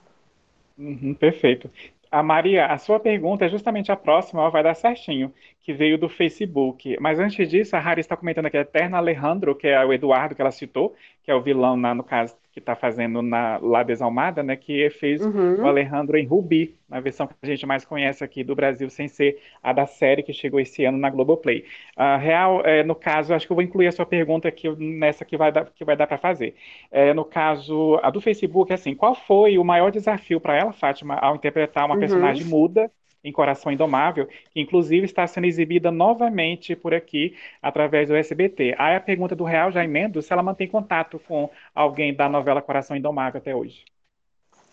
Uhum, 0.78 1.14
perfeito. 1.16 1.70
A 2.12 2.24
Maria, 2.24 2.68
a 2.68 2.78
sua 2.78 3.00
pergunta 3.00 3.46
é 3.46 3.50
justamente 3.50 3.92
a 3.92 3.96
próxima, 3.98 4.42
ela 4.42 4.50
vai 4.50 4.64
dar 4.64 4.76
certinho, 4.76 5.34
que 5.62 5.74
veio 5.74 5.98
do 5.98 6.08
Facebook. 6.08 6.96
Mas 7.02 7.20
antes 7.20 7.50
disso, 7.50 7.76
a 7.76 7.80
Rari 7.80 8.00
está 8.02 8.16
comentando 8.16 8.46
aqui, 8.46 8.58
a 8.58 8.62
Eterna 8.62 8.98
Alejandro, 8.98 9.56
que 9.56 9.68
é 9.68 9.84
o 9.86 9.92
Eduardo 9.92 10.36
que 10.36 10.42
ela 10.42 10.52
citou, 10.52 10.96
que 11.24 11.32
é 11.32 11.36
o 11.36 11.42
vilão, 11.42 11.76
na, 11.76 11.94
no 11.94 12.04
caso, 12.04 12.36
que 12.58 12.62
está 12.62 12.76
fazendo 12.76 13.22
na 13.22 13.60
La 13.62 13.84
Desalmada, 13.84 14.42
né, 14.42 14.56
que 14.56 14.90
fez 14.90 15.24
uhum. 15.24 15.62
o 15.62 15.68
Alejandro 15.68 16.18
em 16.18 16.26
Rubi, 16.26 16.76
na 16.90 17.00
versão 17.00 17.28
que 17.28 17.36
a 17.44 17.46
gente 17.46 17.68
mais 17.68 17.86
conhece 17.86 18.24
aqui 18.24 18.44
do 18.44 18.56
Brasil, 18.56 18.90
sem 18.90 19.08
ser 19.08 19.40
a 19.62 19.72
da 19.72 19.86
série 19.86 20.24
que 20.24 20.34
chegou 20.34 20.60
esse 20.60 20.84
ano 20.84 20.98
na 20.98 21.08
Globoplay. 21.08 21.66
Uh, 21.96 22.18
real, 22.20 22.66
é, 22.66 22.84
no 22.84 22.96
caso, 22.96 23.32
acho 23.32 23.46
que 23.46 23.52
eu 23.52 23.56
vou 23.56 23.64
incluir 23.64 23.86
a 23.86 23.92
sua 23.92 24.08
pergunta 24.08 24.48
aqui 24.48 24.70
nessa 24.76 25.24
que 25.24 25.38
vai 25.38 25.52
dar, 25.52 25.66
que 25.66 25.86
vai 25.86 25.96
dar 25.96 26.08
para 26.08 26.18
fazer. 26.18 26.56
É, 26.90 27.14
no 27.14 27.24
caso, 27.24 28.00
a 28.02 28.10
do 28.10 28.20
Facebook, 28.20 28.74
assim, 28.74 28.96
qual 28.96 29.14
foi 29.14 29.60
o 29.60 29.64
maior 29.64 29.92
desafio 29.92 30.42
para 30.42 30.58
ela, 30.58 30.74
Fátima, 30.74 31.14
ao 31.14 31.36
interpretar 31.36 31.86
uma 31.86 31.94
uhum. 31.94 32.00
personagem 32.00 32.44
muda 32.44 32.92
em 33.24 33.32
Coração 33.32 33.72
Indomável, 33.72 34.28
que 34.52 34.60
inclusive 34.60 35.06
está 35.06 35.26
sendo 35.28 35.46
exibida 35.46 35.92
novamente 35.92 36.76
por 36.76 36.94
aqui 36.94 37.36
através 37.62 38.08
do 38.08 38.16
SBT. 38.16 38.76
Aí 38.78 38.96
a 38.96 39.02
pergunta 39.02 39.36
do 39.36 39.44
Real 39.44 39.72
já 39.72 39.84
emendo 39.84 40.22
se 40.22 40.32
ela 40.32 40.44
mantém 40.44 40.68
contato 40.68 41.20
com 41.28 41.50
alguém 41.74 42.14
da 42.14 42.30
novela 42.30 42.62
Coração 42.62 42.96
Indomável 42.96 43.40
até 43.40 43.56
hoje. 43.56 43.84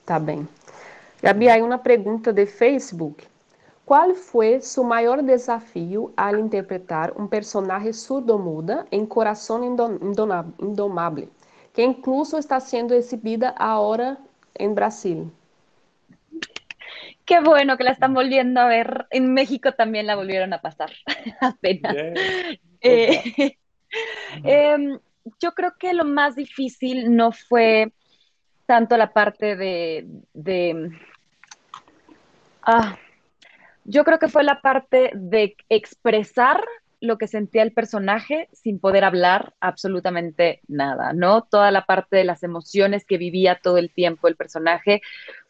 Tá 0.04 0.18
bem. 0.18 0.46
Gabi, 1.22 1.48
aí 1.48 1.62
uma 1.62 1.78
pergunta 1.78 2.32
de 2.32 2.44
Facebook. 2.46 3.26
Qual 3.86 4.14
foi 4.14 4.60
seu 4.60 4.82
maior 4.82 5.22
desafio 5.22 6.12
ao 6.16 6.36
interpretar 6.36 7.12
um 7.20 7.26
personagem 7.26 7.92
surdo-muda 7.92 8.86
em 8.90 9.04
Coração 9.04 9.62
Indomável, 10.58 11.28
que 11.72 11.82
incluso 11.82 12.38
está 12.38 12.58
sendo 12.60 12.94
exibida 12.94 13.54
agora 13.58 14.16
em 14.58 14.72
Brasil? 14.72 15.30
Qué 17.24 17.40
bueno 17.40 17.76
que 17.76 17.84
la 17.84 17.92
están 17.92 18.12
volviendo 18.12 18.60
a 18.60 18.66
ver. 18.66 19.06
En 19.10 19.32
México 19.32 19.72
también 19.72 20.06
la 20.06 20.16
volvieron 20.16 20.52
a 20.52 20.60
pasar 20.60 20.92
apenas. 21.40 21.96
Eh, 22.80 23.56
em, 24.44 24.98
yo 25.40 25.52
creo 25.52 25.74
que 25.78 25.94
lo 25.94 26.04
más 26.04 26.36
difícil 26.36 27.14
no 27.16 27.32
fue 27.32 27.92
tanto 28.66 28.96
la 28.96 29.12
parte 29.12 29.56
de, 29.56 30.06
ah, 32.62 32.98
yo 33.84 34.04
creo 34.04 34.18
que 34.18 34.28
fue 34.28 34.42
la 34.42 34.60
parte 34.60 35.10
de 35.14 35.56
expresar 35.68 36.64
lo 37.00 37.18
que 37.18 37.26
sentía 37.26 37.62
el 37.62 37.72
personaje 37.72 38.48
sin 38.52 38.78
poder 38.78 39.04
hablar 39.04 39.54
absolutamente 39.60 40.60
nada, 40.68 41.12
¿no? 41.12 41.42
Toda 41.42 41.70
la 41.70 41.84
parte 41.84 42.16
de 42.16 42.24
las 42.24 42.42
emociones 42.42 43.04
que 43.04 43.18
vivía 43.18 43.60
todo 43.62 43.76
el 43.76 43.90
tiempo 43.90 44.26
el 44.26 44.36
personaje 44.36 45.02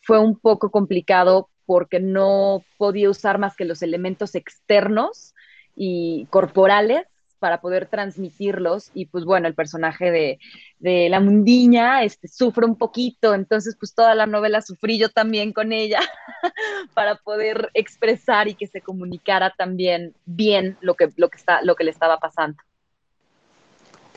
fue 0.03 0.19
un 0.19 0.37
poco 0.37 0.73
complicado 0.73 1.49
porque 1.67 2.01
no 2.01 2.65
podía 2.79 3.11
usar 3.11 3.39
más 3.39 3.57
que 3.57 3.65
los 3.65 3.83
elementos 3.83 4.35
externos 4.35 5.35
y 5.77 6.27
corporales 6.31 7.07
para 7.45 7.61
poder 7.61 7.87
transmitirlos 7.87 8.91
y 8.95 9.05
pues 9.05 9.27
bueno, 9.27 9.47
el 9.47 9.55
personaje 9.55 10.11
de, 10.11 10.39
de, 10.79 11.11
la 11.11 11.21
mundiña 11.21 12.03
este, 12.03 12.27
sufre 12.27 12.65
un 12.65 12.77
poquito, 12.77 13.35
entonces 13.35 13.77
pues 13.79 13.95
toda 13.95 14.15
la 14.15 14.25
novela 14.25 14.63
sufrí 14.63 14.99
yo 14.99 15.11
también 15.11 15.53
con 15.53 15.71
ella 15.71 16.01
para 16.95 17.17
poder 17.17 17.69
expresar 17.75 18.49
y 18.49 18.55
que 18.55 18.67
se 18.67 18.81
comunicara 18.81 19.53
también 19.59 20.15
bien 20.25 20.79
lo 20.81 20.95
que, 20.95 21.11
lo 21.17 21.29
que, 21.29 21.37
está, 21.37 21.61
lo 21.61 21.75
que 21.77 21.85
le 21.85 21.91
estaba 21.91 22.19
pasando. 22.19 22.57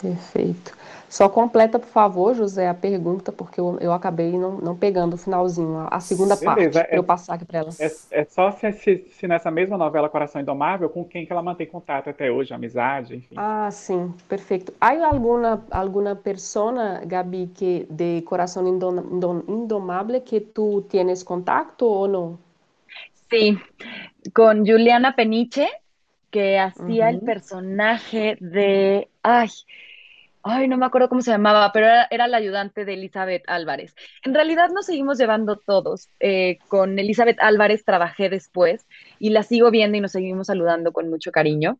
Perfeito. 0.01 0.77
Só 1.09 1.29
completa, 1.29 1.79
por 1.79 1.87
favor, 1.87 2.35
José, 2.35 2.67
a 2.67 2.73
pergunta, 2.73 3.31
porque 3.31 3.59
eu, 3.59 3.77
eu 3.79 3.93
acabei 3.93 4.37
não, 4.37 4.57
não 4.57 4.75
pegando 4.75 5.13
o 5.13 5.17
finalzinho, 5.17 5.87
a 5.89 5.99
segunda 6.01 6.35
Beleza, 6.35 6.81
parte, 6.81 6.93
é, 6.93 6.97
eu 6.97 7.03
passar 7.03 7.35
aqui 7.35 7.45
para 7.45 7.59
ela. 7.59 7.69
É, 7.79 7.91
é, 8.11 8.25
só 8.25 8.51
se, 8.51 8.71
se, 8.73 9.07
se, 9.09 9.27
nessa 9.27 9.49
mesma 9.49 9.77
novela 9.77 10.09
Coração 10.09 10.41
Indomável, 10.41 10.89
com 10.89 11.05
quem 11.05 11.25
que 11.25 11.31
ela 11.31 11.41
mantém 11.41 11.65
contato 11.65 12.09
até 12.09 12.29
hoje, 12.29 12.53
amizade, 12.53 13.15
enfim. 13.15 13.35
Ah, 13.37 13.69
sim, 13.71 14.13
perfeito. 14.27 14.73
Há 14.81 14.91
alguma, 15.07 15.65
alguma 15.71 16.13
persona, 16.13 17.01
Gabi, 17.05 17.49
que 17.55 17.87
de 17.89 18.21
Coração 18.23 18.67
Indomável 18.67 20.19
que 20.19 20.41
tu 20.41 20.81
tienes 20.89 21.23
contato 21.23 21.85
ou 21.85 22.07
não? 22.07 22.39
Sim, 23.29 23.57
com 24.35 24.65
Juliana 24.65 25.13
Peniche, 25.13 25.67
que 26.29 26.57
hacía 26.57 27.05
uh 27.05 27.09
-huh. 27.09 27.13
el 27.13 27.21
personaje 27.21 28.37
de... 28.41 29.07
Ay, 29.23 29.49
ay, 30.49 30.67
no 30.67 30.77
me 30.77 30.85
acuerdo 30.85 31.09
cómo 31.09 31.21
se 31.21 31.31
llamaba, 31.31 31.71
pero 31.71 31.87
era, 32.09 32.27
la 32.27 32.37
ayudante 32.37 32.85
de 32.85 32.93
Elizabeth 32.93 33.43
Álvarez. 33.47 33.95
En 34.23 34.33
realidad 34.33 34.69
nos 34.69 34.85
seguimos 34.85 35.17
llevando 35.17 35.57
todos. 35.57 36.09
Eh, 36.19 36.57
con 36.67 36.97
Elizabeth 36.99 37.37
Álvarez 37.39 37.85
trabajé 37.85 38.29
después 38.29 38.85
y 39.19 39.29
la 39.29 39.43
sigo 39.43 39.71
viendo 39.71 39.97
y 39.97 40.01
nos 40.01 40.11
seguimos 40.11 40.47
saludando 40.47 40.91
con 40.91 41.09
mucho 41.09 41.31
cariño, 41.31 41.79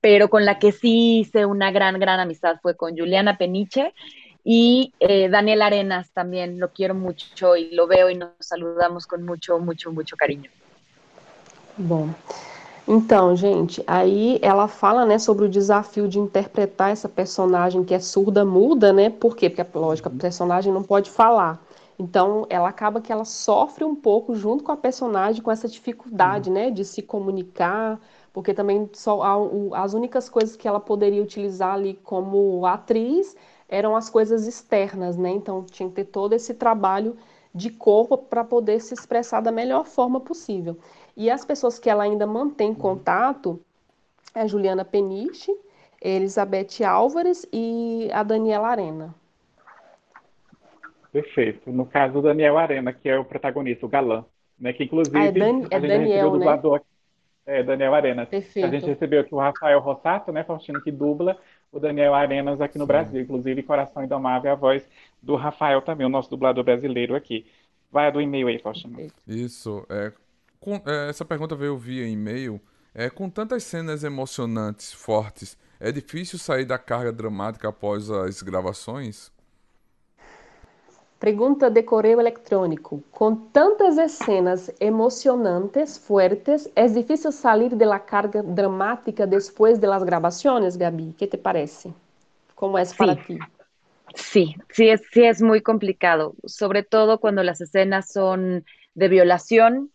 pero 0.00 0.28
con 0.28 0.44
la 0.44 0.58
que 0.58 0.72
sí 0.72 1.20
hice 1.20 1.46
una 1.46 1.70
gran, 1.70 1.98
gran 1.98 2.20
amistad 2.20 2.58
fue 2.62 2.76
con 2.76 2.96
Juliana 2.96 3.38
Peniche 3.38 3.94
y 4.44 4.94
eh, 5.00 5.28
Daniel 5.28 5.62
Arenas 5.62 6.10
también, 6.12 6.58
lo 6.58 6.72
quiero 6.72 6.94
mucho 6.94 7.56
y 7.56 7.74
lo 7.74 7.86
veo 7.86 8.08
y 8.08 8.14
nos 8.14 8.30
saludamos 8.40 9.06
con 9.06 9.24
mucho, 9.24 9.58
mucho, 9.58 9.92
mucho 9.92 10.16
cariño. 10.16 10.50
Bom, 11.76 12.14
Então, 12.90 13.36
gente, 13.36 13.84
aí 13.86 14.38
ela 14.40 14.66
fala, 14.66 15.04
né, 15.04 15.18
sobre 15.18 15.44
o 15.44 15.48
desafio 15.48 16.08
de 16.08 16.18
interpretar 16.18 16.90
essa 16.90 17.06
personagem 17.06 17.84
que 17.84 17.92
é 17.92 18.00
surda 18.00 18.46
muda, 18.46 18.94
né? 18.94 19.10
Por 19.10 19.36
quê? 19.36 19.50
Porque, 19.50 19.78
lógico, 19.78 20.08
a 20.08 20.12
personagem 20.12 20.72
não 20.72 20.82
pode 20.82 21.10
falar. 21.10 21.62
Então, 21.98 22.46
ela 22.48 22.70
acaba 22.70 23.00
que 23.02 23.12
ela 23.12 23.26
sofre 23.26 23.84
um 23.84 23.94
pouco 23.94 24.34
junto 24.34 24.64
com 24.64 24.72
a 24.72 24.76
personagem 24.76 25.42
com 25.42 25.50
essa 25.50 25.68
dificuldade, 25.68 26.48
uhum. 26.48 26.54
né, 26.54 26.70
de 26.70 26.82
se 26.82 27.02
comunicar, 27.02 28.00
porque 28.32 28.54
também 28.54 28.88
só 28.94 29.20
as 29.74 29.92
únicas 29.92 30.30
coisas 30.30 30.56
que 30.56 30.66
ela 30.66 30.80
poderia 30.80 31.22
utilizar 31.22 31.74
ali 31.74 31.92
como 32.02 32.64
atriz 32.64 33.36
eram 33.68 33.96
as 33.96 34.08
coisas 34.08 34.46
externas, 34.46 35.14
né? 35.18 35.28
Então, 35.30 35.62
tinha 35.62 35.90
que 35.90 35.96
ter 35.96 36.04
todo 36.04 36.32
esse 36.32 36.54
trabalho 36.54 37.16
de 37.54 37.70
corpo 37.70 38.16
para 38.16 38.44
poder 38.44 38.80
se 38.80 38.94
expressar 38.94 39.40
da 39.42 39.52
melhor 39.52 39.84
forma 39.84 40.20
possível. 40.20 40.78
E 41.18 41.28
as 41.28 41.44
pessoas 41.44 41.80
que 41.80 41.90
ela 41.90 42.04
ainda 42.04 42.28
mantém 42.28 42.72
contato 42.72 43.60
é 44.32 44.42
a 44.42 44.46
Juliana 44.46 44.84
Peniche, 44.84 45.52
Elizabeth 46.00 46.84
Álvares 46.86 47.44
e 47.52 48.08
a 48.12 48.22
Daniela 48.22 48.68
Arena. 48.68 49.12
Perfeito. 51.12 51.72
No 51.72 51.84
caso, 51.84 52.20
o 52.20 52.22
Daniel 52.22 52.56
Arena, 52.56 52.92
que 52.92 53.08
é 53.08 53.18
o 53.18 53.24
protagonista, 53.24 53.84
o 53.84 53.88
galã, 53.88 54.24
né? 54.56 54.72
Que 54.72 54.84
inclusive 54.84 55.18
ah, 55.18 55.24
é, 55.24 55.32
Dan 55.32 55.66
é 55.68 55.80
Daniel, 55.80 56.30
né? 56.30 56.38
Dublador, 56.38 56.82
é, 57.44 57.64
Daniel 57.64 57.94
Arena. 57.94 58.24
Perfeito. 58.24 58.66
A 58.66 58.70
gente 58.70 58.86
recebeu 58.86 59.22
aqui 59.22 59.34
o 59.34 59.38
Rafael 59.38 59.80
Rossato, 59.80 60.30
né, 60.30 60.44
Faustino, 60.44 60.80
que 60.80 60.92
dubla 60.92 61.36
o 61.72 61.80
Daniel 61.80 62.14
Arenas 62.14 62.60
aqui 62.60 62.78
no 62.78 62.84
Sim. 62.84 62.88
Brasil. 62.88 63.20
Inclusive, 63.22 63.64
Coração 63.64 64.04
Indomável 64.04 64.50
é 64.50 64.52
a 64.52 64.56
voz 64.56 64.88
do 65.20 65.34
Rafael 65.34 65.82
também, 65.82 66.06
o 66.06 66.10
nosso 66.10 66.30
dublador 66.30 66.62
brasileiro 66.62 67.16
aqui. 67.16 67.44
Vai 67.90 68.12
do 68.12 68.20
e-mail 68.20 68.46
aí, 68.46 68.60
Faustino. 68.60 68.96
Isso. 69.26 69.84
É, 69.90 70.12
com, 70.60 70.82
é, 70.86 71.08
essa 71.08 71.24
pergunta 71.24 71.54
veio 71.54 71.76
via 71.76 72.06
e-mail. 72.06 72.60
É, 72.94 73.08
com 73.08 73.30
tantas 73.30 73.62
cenas 73.64 74.02
emocionantes, 74.02 74.92
fortes, 74.92 75.56
é 75.78 75.92
difícil 75.92 76.38
sair 76.38 76.64
da 76.64 76.78
carga 76.78 77.12
dramática 77.12 77.68
após 77.68 78.10
as 78.10 78.42
gravações? 78.42 79.30
Pergunta 81.20 81.68
de 81.68 81.82
correio 81.82 82.20
eletrônico. 82.20 83.02
Com 83.10 83.34
tantas 83.34 84.12
cenas 84.12 84.70
emocionantes, 84.80 85.98
fuertes, 85.98 86.68
é 86.76 86.86
difícil 86.86 87.32
sair 87.32 87.74
da 87.74 87.98
carga 87.98 88.42
dramática 88.42 89.26
depois 89.26 89.78
das 89.78 90.02
gravações, 90.04 90.76
Gabi? 90.76 91.14
que 91.16 91.26
te 91.26 91.36
parece? 91.36 91.92
Como 92.54 92.78
é 92.78 92.84
sí. 92.84 92.96
para 92.96 93.16
ti? 93.16 93.38
Sí, 94.14 94.56
sí 94.70 94.88
es, 94.88 95.02
sí 95.12 95.24
es 95.24 95.42
muy 95.42 95.60
complicado, 95.60 96.34
sobre 96.46 96.82
todo 96.82 97.18
cuando 97.18 97.42
las 97.42 97.60
escenas 97.60 98.10
son 98.12 98.64
de 98.94 99.08
violación 99.08 99.90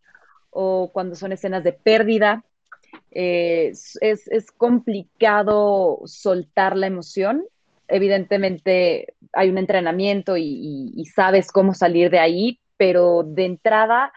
o 0.53 0.91
cuando 0.93 1.15
son 1.15 1.31
escenas 1.31 1.63
de 1.63 1.73
pérdida. 1.73 2.43
Eh, 3.11 3.69
es, 3.71 4.27
es, 4.27 4.51
complicado 4.51 6.01
soltar 6.05 6.77
la 6.77 6.87
emoción. 6.87 7.43
Evidentemente 7.87 9.15
hay 9.33 9.49
un 9.49 9.57
entrenamiento 9.57 10.37
y, 10.37 10.93
y, 10.95 11.05
sabes 11.05 11.51
cómo 11.51 11.73
salir 11.73 12.09
de 12.09 12.19
ahí, 12.19 12.59
pero 12.77 13.23
de 13.23 13.45
entrada 13.45 14.13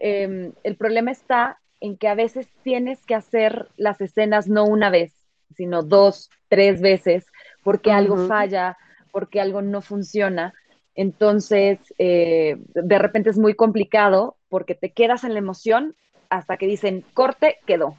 eh, 0.00 0.52
el 0.62 0.76
problema 0.76 1.10
está 1.10 1.58
en 1.80 1.96
que 1.96 2.08
a 2.08 2.14
veces 2.14 2.48
tienes 2.62 3.04
que 3.06 3.14
hacer 3.14 3.68
las 3.76 4.00
escenas 4.00 4.48
no 4.48 4.64
una 4.64 4.90
vez, 4.90 5.12
sino 5.56 5.82
dos, 5.82 6.30
tres 6.48 6.80
veces, 6.80 7.26
porque 7.62 7.90
uh 7.90 7.92
-huh. 7.92 7.96
algo 7.96 8.16
falla, 8.26 8.76
porque 9.12 9.40
algo 9.40 9.62
no 9.62 9.80
funciona. 9.80 10.52
Entonces, 10.94 11.78
eh, 11.98 12.56
de 12.58 12.98
repente 12.98 13.30
es 13.30 13.38
muy 13.38 13.54
complicado 13.54 14.36
porque 14.50 14.74
te 14.74 14.92
quedas 14.92 15.24
en 15.24 15.32
la 15.32 15.38
emoción 15.38 15.96
hasta 16.28 16.58
que 16.58 16.66
dicen 16.66 17.04
corte, 17.14 17.58
quedó. 17.66 17.96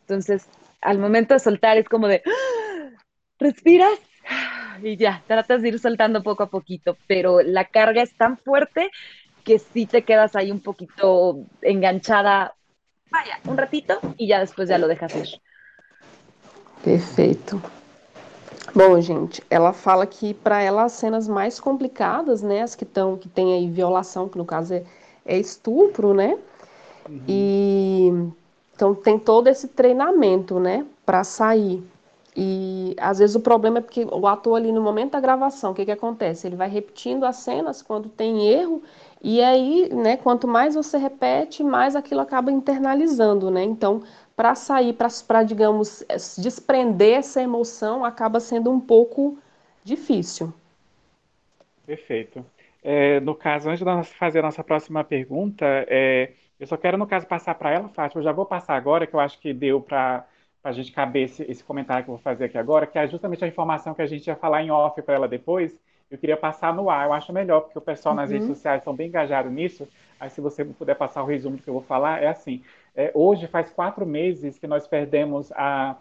Entonces, 0.00 0.48
al 0.80 0.98
momento 0.98 1.34
de 1.34 1.40
soltar 1.40 1.78
es 1.78 1.88
como 1.88 2.08
de, 2.08 2.22
¡Ah! 2.26 3.02
respiras 3.38 3.98
y 4.82 4.96
ya, 4.96 5.22
tratas 5.26 5.62
de 5.62 5.68
ir 5.68 5.78
soltando 5.78 6.22
poco 6.22 6.42
a 6.42 6.50
poquito, 6.50 6.96
pero 7.06 7.40
la 7.42 7.66
carga 7.66 8.02
es 8.02 8.16
tan 8.16 8.38
fuerte 8.38 8.90
que 9.44 9.58
sí 9.58 9.86
te 9.86 10.02
quedas 10.02 10.34
ahí 10.36 10.50
un 10.50 10.60
poquito 10.60 11.44
enganchada, 11.60 12.54
vaya, 13.10 13.38
un 13.46 13.56
ratito 13.56 14.00
y 14.16 14.28
ya 14.28 14.40
después 14.40 14.68
ya 14.68 14.78
lo 14.78 14.88
dejas 14.88 15.14
ir. 15.16 15.28
Perfeito. 16.84 17.60
Bom, 18.74 19.00
gente, 19.02 19.42
ela 19.50 19.72
fala 19.72 20.06
que 20.06 20.32
para 20.32 20.62
ela 20.62 20.84
as 20.84 20.92
cenas 20.92 21.28
mais 21.28 21.60
complicadas, 21.60 22.42
né, 22.42 22.62
as 22.62 22.74
que 22.74 22.84
estão 22.84 23.18
que 23.18 23.28
tem 23.28 23.52
aí 23.52 23.68
violação, 23.68 24.28
que 24.28 24.38
no 24.38 24.46
caso 24.46 24.82
é 25.24 25.38
estupro, 25.38 26.14
né? 26.14 26.38
Uhum. 27.08 27.20
E 27.28 28.32
então 28.74 28.94
tem 28.94 29.18
todo 29.18 29.46
esse 29.46 29.68
treinamento, 29.68 30.58
né, 30.58 30.84
para 31.06 31.22
sair. 31.22 31.82
E 32.34 32.96
às 32.98 33.18
vezes 33.18 33.36
o 33.36 33.40
problema 33.40 33.78
é 33.78 33.80
porque 33.82 34.06
o 34.10 34.26
ator 34.26 34.56
ali 34.56 34.72
no 34.72 34.80
momento 34.80 35.12
da 35.12 35.20
gravação, 35.20 35.72
o 35.72 35.74
que 35.74 35.84
que 35.84 35.90
acontece? 35.90 36.46
Ele 36.46 36.56
vai 36.56 36.68
repetindo 36.68 37.24
as 37.24 37.36
cenas 37.36 37.82
quando 37.82 38.08
tem 38.08 38.48
erro 38.48 38.82
e 39.22 39.40
aí, 39.40 39.88
né, 39.94 40.16
quanto 40.16 40.48
mais 40.48 40.74
você 40.74 40.98
repete, 40.98 41.62
mais 41.62 41.94
aquilo 41.94 42.20
acaba 42.20 42.50
internalizando, 42.50 43.50
né? 43.50 43.62
Então, 43.62 44.02
para 44.34 44.54
sair, 44.56 44.94
para, 44.94 45.44
digamos, 45.44 46.02
desprender 46.38 47.18
essa 47.18 47.40
emoção, 47.40 48.04
acaba 48.04 48.40
sendo 48.40 48.70
um 48.70 48.80
pouco 48.80 49.38
difícil. 49.84 50.52
Perfeito. 51.86 52.44
É, 52.82 53.20
no 53.20 53.34
caso, 53.34 53.68
antes 53.68 53.78
de 53.78 53.84
nós 53.84 54.12
fazer 54.14 54.40
a 54.40 54.42
nossa 54.42 54.64
próxima 54.64 55.04
pergunta, 55.04 55.64
é, 55.88 56.32
eu 56.58 56.66
só 56.66 56.76
quero, 56.76 56.98
no 56.98 57.06
caso, 57.06 57.26
passar 57.26 57.54
para 57.54 57.70
ela, 57.70 57.88
Fátima, 57.88 58.20
eu 58.20 58.24
já 58.24 58.32
vou 58.32 58.44
passar 58.44 58.76
agora, 58.76 59.06
que 59.06 59.14
eu 59.14 59.20
acho 59.20 59.38
que 59.38 59.52
deu 59.52 59.80
para 59.80 60.26
a 60.64 60.72
gente 60.72 60.90
caber 60.92 61.24
esse, 61.24 61.42
esse, 61.44 61.62
comentário 61.62 62.04
que 62.04 62.10
eu 62.10 62.14
vou 62.14 62.22
fazer 62.22 62.44
aqui 62.44 62.58
agora, 62.58 62.86
que 62.86 62.98
é 62.98 63.06
justamente 63.06 63.44
a 63.44 63.48
informação 63.48 63.94
que 63.94 64.02
a 64.02 64.06
gente 64.06 64.26
ia 64.26 64.36
falar 64.36 64.62
em 64.62 64.70
off 64.70 65.00
para 65.02 65.14
ela 65.14 65.28
depois, 65.28 65.76
eu 66.10 66.18
queria 66.18 66.36
passar 66.36 66.74
no 66.74 66.90
ar, 66.90 67.06
eu 67.06 67.12
acho 67.12 67.32
melhor, 67.32 67.62
porque 67.62 67.78
o 67.78 67.82
pessoal 67.82 68.14
nas 68.14 68.30
redes 68.30 68.46
uhum. 68.46 68.54
sociais 68.54 68.80
estão 68.80 68.94
bem 68.94 69.08
engajados 69.08 69.50
nisso, 69.50 69.88
aí 70.20 70.28
se 70.28 70.40
você 70.40 70.64
puder 70.64 70.94
passar 70.94 71.22
o 71.22 71.26
resumo 71.26 71.56
do 71.56 71.62
que 71.62 71.70
eu 71.70 71.74
vou 71.74 71.82
falar, 71.82 72.22
é 72.22 72.28
assim, 72.28 72.62
é, 72.94 73.10
hoje 73.14 73.46
faz 73.46 73.70
quatro 73.70 74.04
meses 74.04 74.58
que 74.58 74.66
nós 74.66 74.86
perdemos 74.86 75.50
a, 75.52 75.96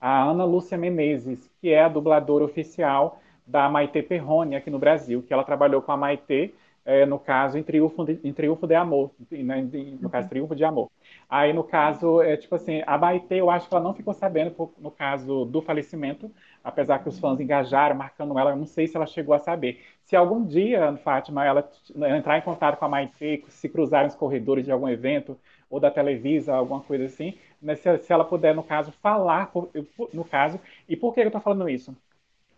a 0.00 0.22
Ana 0.22 0.44
Lúcia 0.44 0.78
Menezes, 0.78 1.50
que 1.60 1.70
é 1.70 1.82
a 1.82 1.88
dubladora 1.88 2.44
oficial 2.44 3.20
da 3.46 3.68
Maite 3.68 4.02
Perrone 4.02 4.56
aqui 4.56 4.70
no 4.70 4.78
Brasil, 4.78 5.22
que 5.22 5.32
ela 5.32 5.44
trabalhou 5.44 5.80
com 5.82 5.92
a 5.92 5.96
Maite, 5.96 6.54
é, 6.84 7.04
no 7.04 7.18
caso, 7.18 7.58
em 7.58 7.62
Triunfo 7.62 8.04
de, 8.04 8.20
em 8.22 8.32
Triunfo 8.32 8.66
de 8.66 8.74
Amor, 8.74 9.10
né, 9.30 9.68
no 10.00 10.08
caso, 10.08 10.28
Triunfo 10.28 10.54
de 10.54 10.64
Amor. 10.64 10.90
Aí, 11.28 11.52
no 11.52 11.64
caso, 11.64 12.22
é 12.22 12.36
tipo 12.36 12.54
assim, 12.54 12.82
a 12.86 12.96
Maite, 12.96 13.34
eu 13.34 13.50
acho 13.50 13.68
que 13.68 13.74
ela 13.74 13.82
não 13.82 13.94
ficou 13.94 14.14
sabendo, 14.14 14.52
por, 14.52 14.72
no 14.78 14.90
caso 14.90 15.44
do 15.46 15.60
falecimento, 15.60 16.30
apesar 16.62 17.00
que 17.00 17.08
os 17.08 17.18
fãs 17.18 17.40
engajaram, 17.40 17.96
marcando 17.96 18.38
ela, 18.38 18.50
eu 18.52 18.56
não 18.56 18.66
sei 18.66 18.86
se 18.86 18.96
ela 18.96 19.06
chegou 19.06 19.34
a 19.34 19.38
saber. 19.38 19.82
Se 20.04 20.14
algum 20.14 20.44
dia, 20.44 20.96
Fátima, 20.98 21.44
ela 21.44 21.68
entrar 22.16 22.38
em 22.38 22.42
contato 22.42 22.78
com 22.78 22.84
a 22.84 22.88
Maite, 22.88 23.44
se 23.48 23.68
cruzar 23.68 24.04
nos 24.04 24.14
corredores 24.14 24.64
de 24.64 24.70
algum 24.72 24.88
evento, 24.88 25.36
ou 25.68 25.80
da 25.80 25.90
Televisa, 25.90 26.54
alguma 26.54 26.80
coisa 26.80 27.04
assim, 27.06 27.36
né, 27.60 27.74
se, 27.74 27.98
se, 27.98 28.12
ela 28.12 28.24
puder, 28.24 28.54
no 28.54 28.62
caso, 28.62 28.92
falar, 28.92 29.50
por, 29.50 29.70
no 30.12 30.24
caso, 30.24 30.60
e 30.88 30.96
por 30.96 31.12
que 31.14 31.20
eu 31.20 31.26
estou 31.26 31.40
falando 31.40 31.68
isso? 31.68 31.96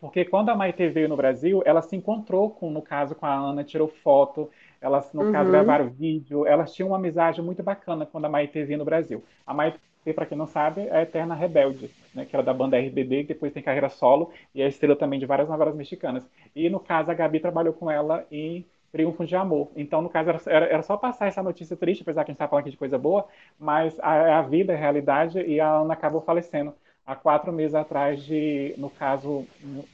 Porque 0.00 0.24
quando 0.24 0.50
a 0.50 0.54
Maite 0.54 0.88
veio 0.88 1.08
no 1.08 1.16
Brasil, 1.16 1.62
ela 1.64 1.82
se 1.82 1.96
encontrou 1.96 2.50
com, 2.50 2.70
no 2.70 2.80
caso, 2.80 3.14
com 3.14 3.26
a 3.26 3.34
Ana, 3.34 3.64
tirou 3.64 3.88
foto, 3.88 4.48
elas, 4.80 5.12
no 5.12 5.24
uhum. 5.24 5.32
caso, 5.32 5.50
gravaram 5.50 5.88
vídeo, 5.88 6.46
elas 6.46 6.72
tinham 6.72 6.90
uma 6.90 6.96
amizade 6.96 7.42
muito 7.42 7.62
bacana 7.62 8.06
quando 8.06 8.26
a 8.26 8.28
Maite 8.28 8.62
veio 8.62 8.78
no 8.78 8.84
Brasil. 8.84 9.24
A 9.44 9.52
Maite, 9.52 9.80
para 10.14 10.24
quem 10.24 10.38
não 10.38 10.46
sabe, 10.46 10.82
é 10.82 10.98
a 10.98 11.02
Eterna 11.02 11.34
Rebelde, 11.34 11.90
né, 12.14 12.24
que 12.24 12.34
era 12.34 12.44
da 12.44 12.54
banda 12.54 12.78
RBD, 12.78 13.22
que 13.22 13.34
depois 13.34 13.52
tem 13.52 13.62
carreira 13.62 13.88
solo, 13.88 14.30
e 14.54 14.62
é 14.62 14.68
estrela 14.68 14.94
também 14.94 15.18
de 15.18 15.26
várias 15.26 15.48
novelas 15.48 15.74
mexicanas. 15.74 16.24
E, 16.54 16.70
no 16.70 16.78
caso, 16.78 17.10
a 17.10 17.14
Gabi 17.14 17.40
trabalhou 17.40 17.74
com 17.74 17.90
ela 17.90 18.24
em 18.30 18.64
Triunfo 18.92 19.26
de 19.26 19.36
Amor. 19.36 19.70
Então, 19.76 20.00
no 20.00 20.08
caso, 20.08 20.30
era, 20.30 20.66
era 20.66 20.82
só 20.82 20.96
passar 20.96 21.26
essa 21.26 21.42
notícia 21.42 21.76
triste, 21.76 22.02
apesar 22.02 22.24
que 22.24 22.30
a 22.30 22.32
gente 22.32 22.36
está 22.36 22.48
falando 22.48 22.62
aqui 22.62 22.70
de 22.70 22.76
coisa 22.76 22.96
boa, 22.96 23.26
mas 23.58 23.98
a, 24.00 24.38
a 24.38 24.42
vida 24.42 24.72
é 24.72 24.76
a 24.76 24.78
realidade 24.78 25.40
e 25.40 25.60
a 25.60 25.68
Ana 25.68 25.94
acabou 25.94 26.20
falecendo 26.20 26.72
há 27.08 27.16
quatro 27.16 27.50
meses 27.50 27.74
atrás 27.74 28.22
de, 28.22 28.74
no 28.76 28.90
caso, 28.90 29.46
como 29.62 29.86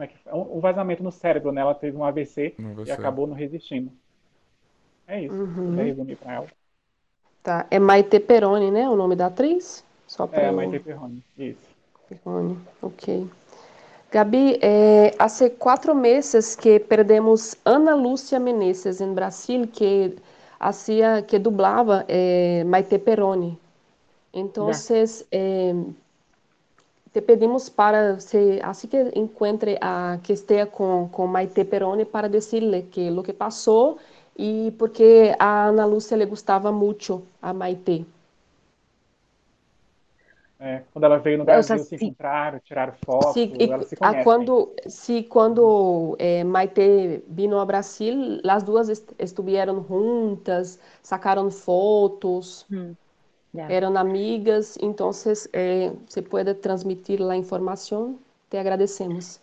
é 0.00 0.06
que 0.08 0.16
um, 0.32 0.56
um 0.56 0.60
vazamento 0.60 1.00
no 1.00 1.12
cérebro, 1.12 1.52
né? 1.52 1.60
Ela 1.60 1.74
teve 1.76 1.96
um 1.96 2.04
AVC, 2.04 2.56
e 2.84 2.90
acabou 2.90 3.28
não 3.28 3.36
resistindo. 3.36 3.92
É 5.06 5.22
isso. 5.22 5.34
Uhum. 5.34 5.76
resumir 5.76 6.16
para 6.16 6.34
ela. 6.34 6.46
Tá. 7.40 7.66
É 7.70 7.78
Maite 7.78 8.18
Peroni, 8.18 8.72
né? 8.72 8.88
O 8.88 8.96
nome 8.96 9.14
da 9.14 9.26
atriz? 9.26 9.84
Só 10.08 10.28
é, 10.32 10.48
eu... 10.48 10.52
Maite 10.52 10.80
Peroni, 10.80 11.22
isso. 11.38 11.68
Peroni, 12.08 12.58
ok. 12.82 13.30
Gabi, 14.10 14.58
eh, 14.60 15.14
hace 15.20 15.50
cuatro 15.50 15.94
meses 15.94 16.56
que 16.56 16.80
perdemos 16.80 17.56
Ana 17.64 17.94
Lúcia 17.94 18.40
Menezes 18.40 19.00
en 19.00 19.14
Brasil, 19.14 19.68
que 19.68 20.16
hacía, 20.58 21.24
que 21.26 21.38
dublaba 21.38 22.04
eh, 22.08 22.64
Maite 22.66 22.98
Peroni. 22.98 23.56
Entonces, 24.32 25.24
eh, 25.30 25.74
te 27.16 27.22
pedimos 27.22 27.70
para, 27.70 28.20
se, 28.20 28.60
así 28.62 28.88
que 28.88 29.10
encuentre 29.14 29.78
a 29.80 30.18
que 30.22 30.34
esté 30.34 30.66
con, 30.66 31.08
con 31.08 31.30
Maite 31.30 31.64
Peroni 31.64 32.04
para 32.04 32.28
decirle 32.28 32.88
que 32.90 33.10
lo 33.10 33.22
que 33.22 33.32
pasó 33.32 33.96
y 34.36 34.72
porque 34.72 35.34
a 35.38 35.68
Ana 35.68 35.86
Lúcia 35.86 36.14
le 36.14 36.26
gustava 36.26 36.70
muito 36.70 37.22
a 37.40 37.54
Maite. 37.54 38.04
É, 40.60 40.82
quando 40.92 41.04
ela 41.04 41.16
veio 41.16 41.38
no 41.38 41.46
Brasil, 41.46 41.78
se 41.78 41.94
encontraram, 41.94 42.60
tiraram 42.62 42.92
fotos, 43.02 43.32
se, 43.32 43.50
elas 43.58 43.88
se. 43.88 43.96
Quando, 44.22 44.74
se 44.86 45.22
quando 45.22 46.16
é, 46.18 46.44
Maite 46.44 47.24
vino 47.28 47.58
ao 47.58 47.64
Brasil, 47.64 48.42
as 48.46 48.62
duas 48.62 48.90
est 48.90 49.10
estiveram 49.18 49.82
juntas, 49.88 50.78
sacaram 51.02 51.50
fotos, 51.50 52.66
hum. 52.70 52.94
Yeah. 53.56 53.72
eram 53.72 53.96
amigas, 53.96 54.78
então 54.80 55.10
eh, 55.52 55.92
se 56.06 56.22
pode 56.22 56.54
transmitir 56.54 57.20
a 57.22 57.36
informação, 57.36 58.18
te 58.50 58.58
agradecemos. 58.58 59.40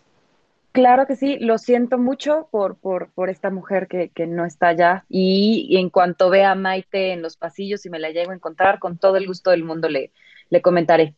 Claro 0.72 1.06
que 1.06 1.14
sí, 1.14 1.38
lo 1.38 1.56
siento 1.58 1.98
mucho 1.98 2.48
por, 2.50 2.76
por, 2.76 3.08
por 3.14 3.28
esta 3.28 3.48
mujer 3.48 3.86
que, 3.86 4.08
que, 4.08 4.26
no 4.26 4.44
está 4.44 4.68
allá 4.68 5.04
y, 5.08 5.66
y, 5.68 5.76
en 5.76 5.88
cuanto 5.88 6.30
vea 6.30 6.50
a 6.50 6.56
Maite 6.56 7.12
en 7.12 7.22
los 7.22 7.36
pasillos 7.36 7.86
y 7.86 7.90
me 7.90 8.00
la 8.00 8.10
llego 8.10 8.32
a 8.32 8.34
encontrar, 8.34 8.80
con 8.80 8.98
todo 8.98 9.16
el 9.16 9.26
gusto 9.26 9.50
del 9.50 9.62
mundo 9.62 9.88
le, 9.88 10.10
le 10.50 10.60
comentaré. 10.60 11.14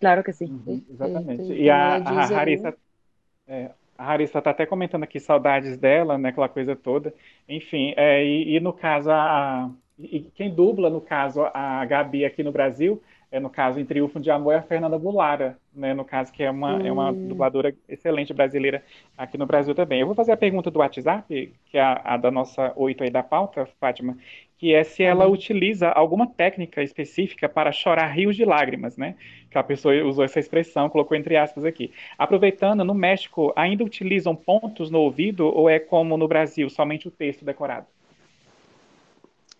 Claro 0.00 0.24
que 0.24 0.32
sim. 0.32 0.60
Uhum, 0.66 0.84
exatamente. 0.90 1.54
E 1.54 1.70
a, 1.70 1.96
a 1.96 2.40
Harissa, 2.40 2.74
é, 3.46 3.70
a 3.96 4.12
Harissa 4.12 4.42
tá 4.42 4.50
até 4.50 4.66
comentando 4.66 5.04
aqui 5.04 5.20
saudades 5.20 5.78
dela, 5.78 6.18
né? 6.18 6.30
Aquela 6.30 6.48
coisa 6.48 6.74
toda. 6.74 7.14
Enfim, 7.48 7.94
é, 7.96 8.24
e, 8.24 8.56
e, 8.56 8.60
no 8.60 8.72
caso, 8.72 9.10
a, 9.10 9.70
e 9.98 10.20
quem 10.34 10.52
dubla, 10.52 10.90
no 10.90 11.00
caso, 11.00 11.42
a 11.52 11.84
Gabi 11.84 12.24
aqui 12.24 12.42
no 12.42 12.50
Brasil, 12.50 13.02
é, 13.30 13.40
no 13.40 13.50
caso, 13.50 13.80
em 13.80 13.84
Triunfo 13.84 14.20
de 14.20 14.30
Amor, 14.30 14.54
é 14.54 14.58
a 14.58 14.62
Fernanda 14.62 14.96
Bulara, 14.96 15.58
né, 15.74 15.92
no 15.92 16.04
caso, 16.04 16.32
que 16.32 16.42
é 16.42 16.50
uma, 16.50 16.76
hum. 16.76 16.86
é 16.86 16.92
uma 16.92 17.10
hum. 17.10 17.28
dubladora 17.28 17.74
excelente 17.88 18.32
brasileira 18.32 18.84
aqui 19.18 19.36
no 19.36 19.44
Brasil 19.44 19.74
também. 19.74 20.00
Eu 20.00 20.06
vou 20.06 20.14
fazer 20.14 20.30
a 20.30 20.36
pergunta 20.36 20.70
do 20.70 20.78
WhatsApp, 20.78 21.52
que 21.66 21.76
é 21.76 21.80
a, 21.80 22.00
a 22.04 22.16
da 22.16 22.30
nossa 22.30 22.72
oito 22.76 23.02
aí 23.02 23.10
da 23.10 23.24
pauta, 23.24 23.66
Fátima, 23.80 24.16
que 24.56 24.72
é 24.72 24.84
se 24.84 25.02
ela 25.02 25.26
uhum. 25.26 25.32
utiliza 25.32 25.88
alguma 25.88 26.28
técnica 26.28 26.80
específica 26.80 27.48
para 27.48 27.72
chorar 27.72 28.06
rios 28.06 28.36
de 28.36 28.44
lágrimas, 28.44 28.96
né? 28.96 29.16
Que 29.50 29.58
a 29.58 29.64
pessoa 29.64 29.94
usou 30.04 30.24
essa 30.24 30.38
expressão, 30.38 30.88
colocou 30.88 31.16
entre 31.16 31.36
aspas 31.36 31.64
aqui. 31.64 31.92
Aproveitando, 32.16 32.84
no 32.84 32.94
México 32.94 33.52
ainda 33.56 33.82
utilizam 33.82 34.36
pontos 34.36 34.90
no 34.90 35.00
ouvido 35.00 35.46
ou 35.46 35.68
é 35.68 35.80
como 35.80 36.16
no 36.16 36.28
Brasil, 36.28 36.70
somente 36.70 37.08
o 37.08 37.10
texto 37.10 37.44
decorado? 37.44 37.86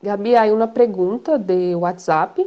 Gabi, 0.04 0.36
há 0.36 0.44
uma 0.52 0.68
pergunta 0.68 1.38
de 1.38 1.74
WhatsApp 1.74 2.46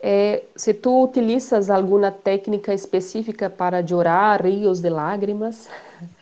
é, 0.00 0.44
se 0.56 0.74
tu 0.74 1.02
utilizas 1.04 1.70
alguma 1.70 2.10
técnica 2.12 2.74
específica 2.74 3.50
para 3.50 3.86
chorar 3.86 4.42
rios 4.44 4.80
de 4.80 4.90
lágrimas, 4.90 5.68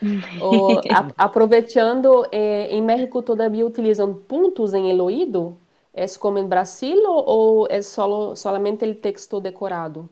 ou 0.39 0.79
a, 0.91 1.09
aproveitando, 1.19 2.27
é, 2.33 2.69
em 2.71 2.83
México 2.83 3.23
todavia 3.23 3.67
utilizam 3.67 4.15
pontos 4.15 4.75
em 4.75 4.91
el 4.91 5.01
oído? 5.01 5.59
É 5.95 6.07
como 6.19 6.39
em 6.39 6.47
Brasil 6.49 7.03
ou 7.07 7.67
é 7.71 7.83
solo, 7.83 8.37
solamente 8.37 8.85
o 8.87 8.95
texto 8.95 9.41
decorado? 9.41 10.09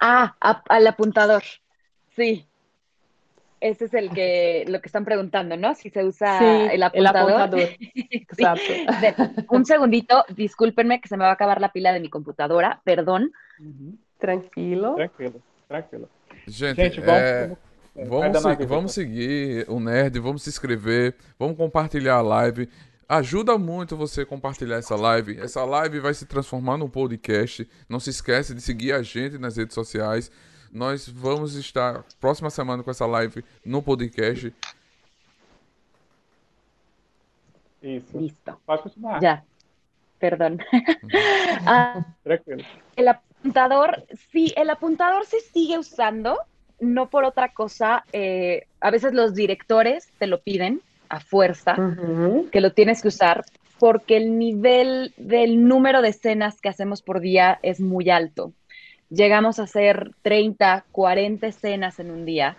Ah, 0.00 0.34
al 0.68 0.86
apuntador, 0.86 1.42
sí. 2.16 2.49
Ese 3.60 3.84
es 3.84 3.94
el 3.94 4.10
que, 4.10 4.64
lo 4.68 4.80
que 4.80 4.86
están 4.86 5.04
preguntando, 5.04 5.54
¿no? 5.56 5.74
Si 5.74 5.90
se 5.90 6.02
usa 6.02 6.72
el 6.72 6.82
apuntador. 6.82 7.60
Exacto. 8.10 9.22
Un 9.50 9.66
segundito, 9.66 10.24
discúlpenme 10.34 11.00
que 11.00 11.08
se 11.08 11.16
me 11.18 11.24
va 11.24 11.30
a 11.30 11.34
acabar 11.34 11.60
la 11.60 11.70
pila 11.70 11.92
de 11.92 12.00
mi 12.00 12.08
computadora, 12.08 12.80
perdón. 12.84 13.32
Tranquilo. 14.18 14.94
Tranquilo, 14.94 15.40
tranquilo. 15.68 16.08
Gente, 16.46 16.90
Gente 16.90 17.00
vamos, 17.00 17.22
é, 17.22 17.56
vamos, 18.06 18.42
vamos, 18.42 18.66
vamos 18.66 18.92
seguir 18.92 19.66
o 19.68 19.78
Nerd, 19.78 20.18
vamos 20.18 20.42
se 20.42 20.48
inscrever, 20.48 21.14
vamos 21.38 21.56
compartilhar 21.56 22.16
a 22.16 22.22
live. 22.22 22.66
Ajuda 23.06 23.58
muito 23.58 23.94
você 23.96 24.24
compartilhar 24.24 24.76
essa 24.76 24.96
live. 24.96 25.38
Essa 25.38 25.64
live 25.64 26.00
vai 26.00 26.14
se 26.14 26.24
transformar 26.24 26.78
num 26.78 26.88
podcast. 26.88 27.68
Não 27.88 28.00
se 28.00 28.08
esquece 28.08 28.54
de 28.54 28.62
seguir 28.62 28.92
a 28.92 29.02
gente 29.02 29.36
nas 29.36 29.56
redes 29.56 29.74
sociais 29.74 30.30
Nós 30.72 31.08
vamos 31.08 31.54
estar 31.56 32.04
próxima 32.20 32.48
semana 32.50 32.82
com 32.82 32.90
essa 32.90 33.06
live 33.06 33.44
no 33.64 33.82
podcast. 33.82 34.52
Isso. 37.82 38.18
Listo. 38.18 38.58
Pode 38.66 38.82
continuar. 38.82 39.20
Ya. 39.20 39.42
Perdón. 40.18 40.58
Ah, 41.66 42.04
Tranquilo. 42.22 42.62
el 42.96 43.08
apuntador, 43.08 44.04
sí, 44.30 44.52
el 44.56 44.68
apuntador 44.70 45.24
se 45.26 45.40
sigue 45.40 45.78
usando, 45.78 46.38
no 46.78 47.08
por 47.08 47.24
otra 47.24 47.52
cosa. 47.52 48.04
eh, 48.12 48.66
a 48.80 48.90
veces 48.90 49.12
los 49.14 49.34
directores 49.34 50.08
te 50.18 50.26
lo 50.26 50.40
piden 50.40 50.80
a 51.08 51.20
fuerza, 51.20 51.74
Uhum. 51.78 52.48
que 52.50 52.60
lo 52.60 52.72
tienes 52.72 53.02
que 53.02 53.08
usar, 53.08 53.44
porque 53.78 54.16
el 54.18 54.38
nivel 54.38 55.12
del 55.16 55.66
número 55.66 56.02
de 56.02 56.10
escenas 56.10 56.60
que 56.60 56.68
hacemos 56.68 57.02
por 57.02 57.20
día 57.20 57.58
es 57.62 57.80
muy 57.80 58.10
alto. 58.10 58.52
Llegamos 59.10 59.58
a 59.58 59.64
hacer 59.64 60.12
30, 60.22 60.86
40 60.92 61.46
escenas 61.48 61.98
en 62.00 62.10
un 62.10 62.24
día 62.24 62.56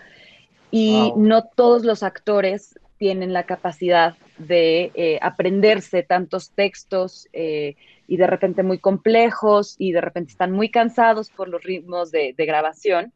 y 0.71 1.13
Wow. 1.13 1.17
no 1.17 1.43
todos 1.45 1.83
los 1.85 2.03
actores 2.03 2.79
tienen 2.97 3.33
la 3.33 3.45
capacidad 3.45 4.15
de 4.37 4.91
eh, 4.93 5.19
aprenderse 5.21 6.03
tantos 6.03 6.51
textos 6.51 7.27
eh, 7.33 7.75
y 8.07 8.17
de 8.17 8.27
repente 8.27 8.63
muy 8.63 8.79
complejos 8.79 9.75
y 9.79 9.91
de 9.91 10.01
repente 10.01 10.31
están 10.31 10.51
muy 10.51 10.69
cansados 10.69 11.29
por 11.31 11.49
los 11.49 11.63
ritmos 11.63 12.11
de, 12.11 12.33
de 12.37 12.45
grabación. 12.45 13.13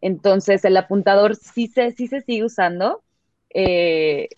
Entonces 0.00 0.64
el 0.64 0.76
apuntador 0.76 1.36
sí 1.36 1.66
se, 1.68 1.92
sí 1.92 2.06
se 2.06 2.20
sigue 2.20 2.44
usando, 2.44 3.02
eh, 3.50 4.28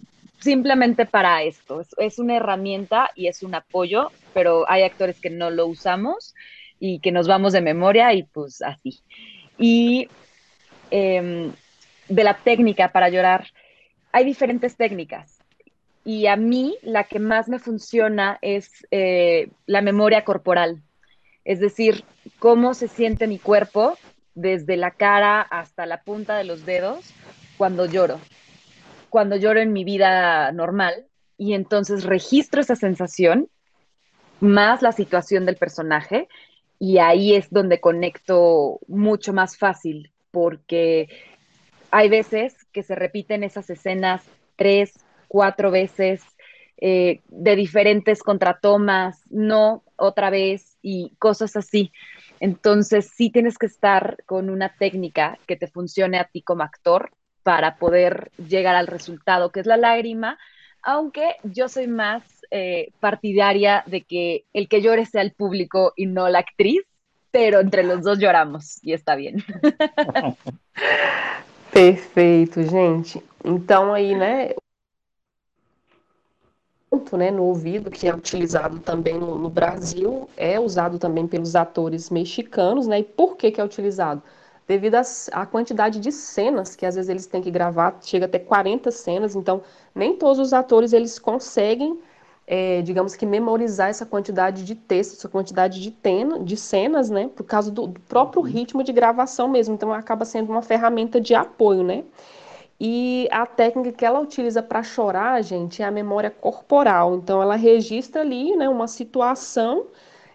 simplemente 0.41 1.07
para 1.07 1.43
esto. 1.43 1.81
Es, 1.81 1.89
es 1.99 2.19
una 2.19 2.37
herramienta 2.37 3.11
y 3.15 3.27
es 3.27 3.43
un 3.43 3.55
apoyo, 3.55 4.11
pero 4.33 4.71
hay 4.71 4.83
actores 4.83 5.21
que 5.21 5.31
no 5.31 5.51
lo 5.51 5.67
usamos 5.67 6.35
y 6.79 7.01
que 7.01 7.13
nos 7.13 7.27
vamos 7.27 7.53
de 7.53 7.61
memoria 7.61 8.13
y 8.13 8.25
pues 8.25 8.63
así. 8.63 9.01
Y 9.59 10.09
em, 10.91 11.53
de 12.09 12.25
la 12.25 12.35
técnica 12.35 12.93
para 12.93 13.09
llorar, 13.09 13.47
hay 14.13 14.25
diferentes 14.25 14.77
técnicas. 14.77 15.39
Y 16.05 16.27
a 16.27 16.37
mí 16.37 16.77
la 16.83 17.05
que 17.05 17.19
más 17.19 17.49
me 17.49 17.59
funciona 17.59 18.39
es 18.41 18.87
eh, 18.91 19.51
la 19.67 19.83
memoria 19.83 20.25
corporal. 20.25 20.83
Es 21.45 21.61
decir, 21.61 22.05
cómo 22.39 22.75
se 22.75 22.89
siente 22.89 23.27
mi 23.27 23.39
cuerpo 23.39 23.99
desde 24.35 24.77
la 24.77 24.93
cara 24.93 25.41
hasta 25.41 25.87
la 25.87 26.03
punta 26.03 26.37
de 26.37 26.45
los 26.45 26.65
dedos 26.65 27.13
cuando 27.57 27.87
lloro. 27.87 28.21
Cuando 29.11 29.37
lloro 29.37 29.61
en 29.61 29.73
mi 29.73 29.85
vida 29.85 30.53
normal. 30.53 31.07
Y 31.39 31.55
entonces 31.55 32.05
registro 32.05 32.61
esa 32.61 32.77
sensación 32.77 33.49
más 34.41 34.83
la 34.83 34.93
situación 34.93 35.47
del 35.47 35.57
personaje 35.57 36.29
y 36.79 36.99
ahí 36.99 37.35
es 37.35 37.51
donde 37.51 37.81
conecto 37.81 38.81
mucho 38.87 39.33
más 39.33 39.57
fácil 39.57 40.13
porque 40.31 41.09
hay 41.91 42.09
veces 42.09 42.55
que 42.73 42.83
se 42.83 42.95
repiten 42.95 43.43
esas 43.43 43.71
escenas 43.71 44.23
tres, 44.57 44.93
cuatro 45.29 45.71
veces 45.71 46.23
eh, 46.79 47.21
de 47.29 47.57
diferentes 47.57 48.23
contratomas, 48.23 49.23
no 49.31 49.83
otra 49.97 50.29
vez 50.29 50.77
y 50.83 51.15
cosas 51.19 51.57
así. 51.57 51.91
Entonces 52.39 53.11
sí 53.17 53.31
tienes 53.31 53.57
que 53.57 53.67
estar 53.67 54.19
con 54.27 54.51
una 54.51 54.75
técnica 54.77 55.39
que 55.47 55.57
te 55.57 55.69
funcione 55.69 56.19
a 56.19 56.25
ti 56.25 56.43
como 56.43 56.63
actor 56.63 57.13
para 57.43 57.77
poder 57.77 58.31
llegar 58.37 58.77
al 58.77 58.89
resultado, 58.89 59.53
que 59.53 59.61
es 59.61 59.67
la 59.67 59.77
lágrima, 59.77 60.39
aunque 60.83 61.37
yo 61.45 61.69
soy 61.69 61.87
más 61.87 62.23
eh, 62.51 62.89
partidaria 63.01 63.83
de 63.87 64.03
que 64.03 64.45
el 64.53 64.69
que 64.69 64.81
llore 64.81 65.07
sea 65.07 65.23
el 65.23 65.33
público 65.33 65.93
y 65.97 66.07
no 66.07 66.29
la 66.29 66.41
actriz, 66.41 66.83
pero 67.31 67.61
entre 67.61 67.83
los 67.83 68.03
dos 68.03 68.19
lloramos 68.19 68.79
e 68.83 68.93
está 68.93 69.15
bien. 69.17 69.37
Perfeito, 71.73 72.63
gente. 72.63 73.23
Então 73.45 73.93
aí, 73.93 74.15
né, 74.15 74.55
né, 77.17 77.31
no 77.31 77.45
ouvido, 77.45 77.91
que 77.91 78.09
é 78.09 78.15
utilizado 78.15 78.79
também 78.79 79.19
no, 79.19 79.37
no 79.37 79.51
Brasil, 79.51 80.29
é 80.37 80.59
usado 80.59 80.99
também 80.99 81.27
pelos 81.27 81.55
atores 81.55 82.09
mexicanos, 82.09 82.87
né? 82.87 83.01
E 83.01 83.05
por 83.05 83.37
que 83.37 83.51
que 83.51 83.61
é 83.61 83.65
utilizado? 83.65 84.23
Devido 84.67 84.97
à 85.33 85.47
quantidade 85.47 86.01
de 86.01 86.11
cenas 86.11 86.75
que 86.75 86.87
às 86.87 86.97
vezes 86.97 87.09
eles 87.09 87.27
têm 87.27 87.43
que 87.43 87.51
gravar, 87.51 87.99
chega 88.03 88.27
até 88.27 88.39
40 88.39 88.91
cenas, 88.91 89.37
então 89.37 89.63
nem 89.95 90.17
todos 90.17 90.39
os 90.39 90.53
atores 90.53 90.93
eles 90.93 91.19
conseguem, 91.19 92.01
é, 92.47 92.81
digamos 92.83 93.17
que 93.17 93.27
memorizar 93.27 93.89
essa 93.89 94.07
quantidade 94.07 94.65
de 94.65 94.75
texto, 94.75 95.15
essa 95.19 95.29
quantidade 95.29 95.81
de, 95.81 95.91
tena, 95.91 96.39
de 96.39 96.57
cenas, 96.57 97.11
né? 97.11 97.29
Por 97.35 97.45
causa 97.45 97.71
do, 97.71 97.89
do 97.89 98.01
próprio 98.01 98.43
ritmo 98.43 98.85
de 98.85 98.93
gravação 98.93 99.49
mesmo, 99.49 99.75
então 99.75 99.93
acaba 99.93 100.25
sendo 100.25 100.51
uma 100.51 100.63
ferramenta 100.63 101.21
de 101.21 101.35
apoio, 101.35 101.83
né? 101.83 102.05
E 102.79 103.27
a 103.33 103.47
técnica 103.47 103.91
que 103.93 104.05
ela 104.05 104.21
utiliza 104.21 104.63
para 104.63 104.83
chorar, 104.83 105.43
gente, 105.43 105.83
é 105.83 105.87
a 105.87 105.91
memória 105.91 106.31
corporal. 106.31 107.17
Então, 107.17 107.41
ela 107.41 107.57
registra 107.57 108.21
ali, 108.21 108.55
né, 108.55 108.69
uma 108.69 108.87
situação 108.87 109.87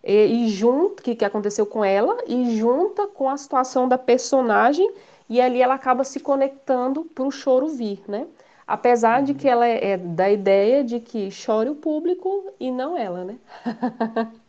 e, 0.03 0.45
e 0.47 0.49
junto 0.49 1.03
que 1.03 1.15
que 1.15 1.23
aconteceu 1.23 1.65
com 1.65 1.85
ela 1.85 2.17
e 2.27 2.57
junta 2.57 3.07
com 3.07 3.29
a 3.29 3.37
situação 3.37 3.87
da 3.87 3.97
personagem 3.97 4.91
e 5.29 5.39
ali 5.39 5.61
ela 5.61 5.75
acaba 5.75 6.03
se 6.03 6.19
conectando 6.19 7.05
para 7.05 7.23
o 7.23 7.31
choro 7.31 7.67
vir, 7.69 8.01
né? 8.07 8.27
Apesar 8.73 9.21
de 9.23 9.33
que 9.33 9.47
ela 9.47 9.67
é, 9.67 9.91
é 9.91 9.97
da 9.97 10.29
ideia 10.29 10.83
de 10.83 10.99
que 10.99 11.29
chore 11.31 11.69
o 11.69 11.75
público 11.75 12.53
e 12.59 12.71
não 12.71 12.97
ela, 12.97 13.23
né? 13.25 13.37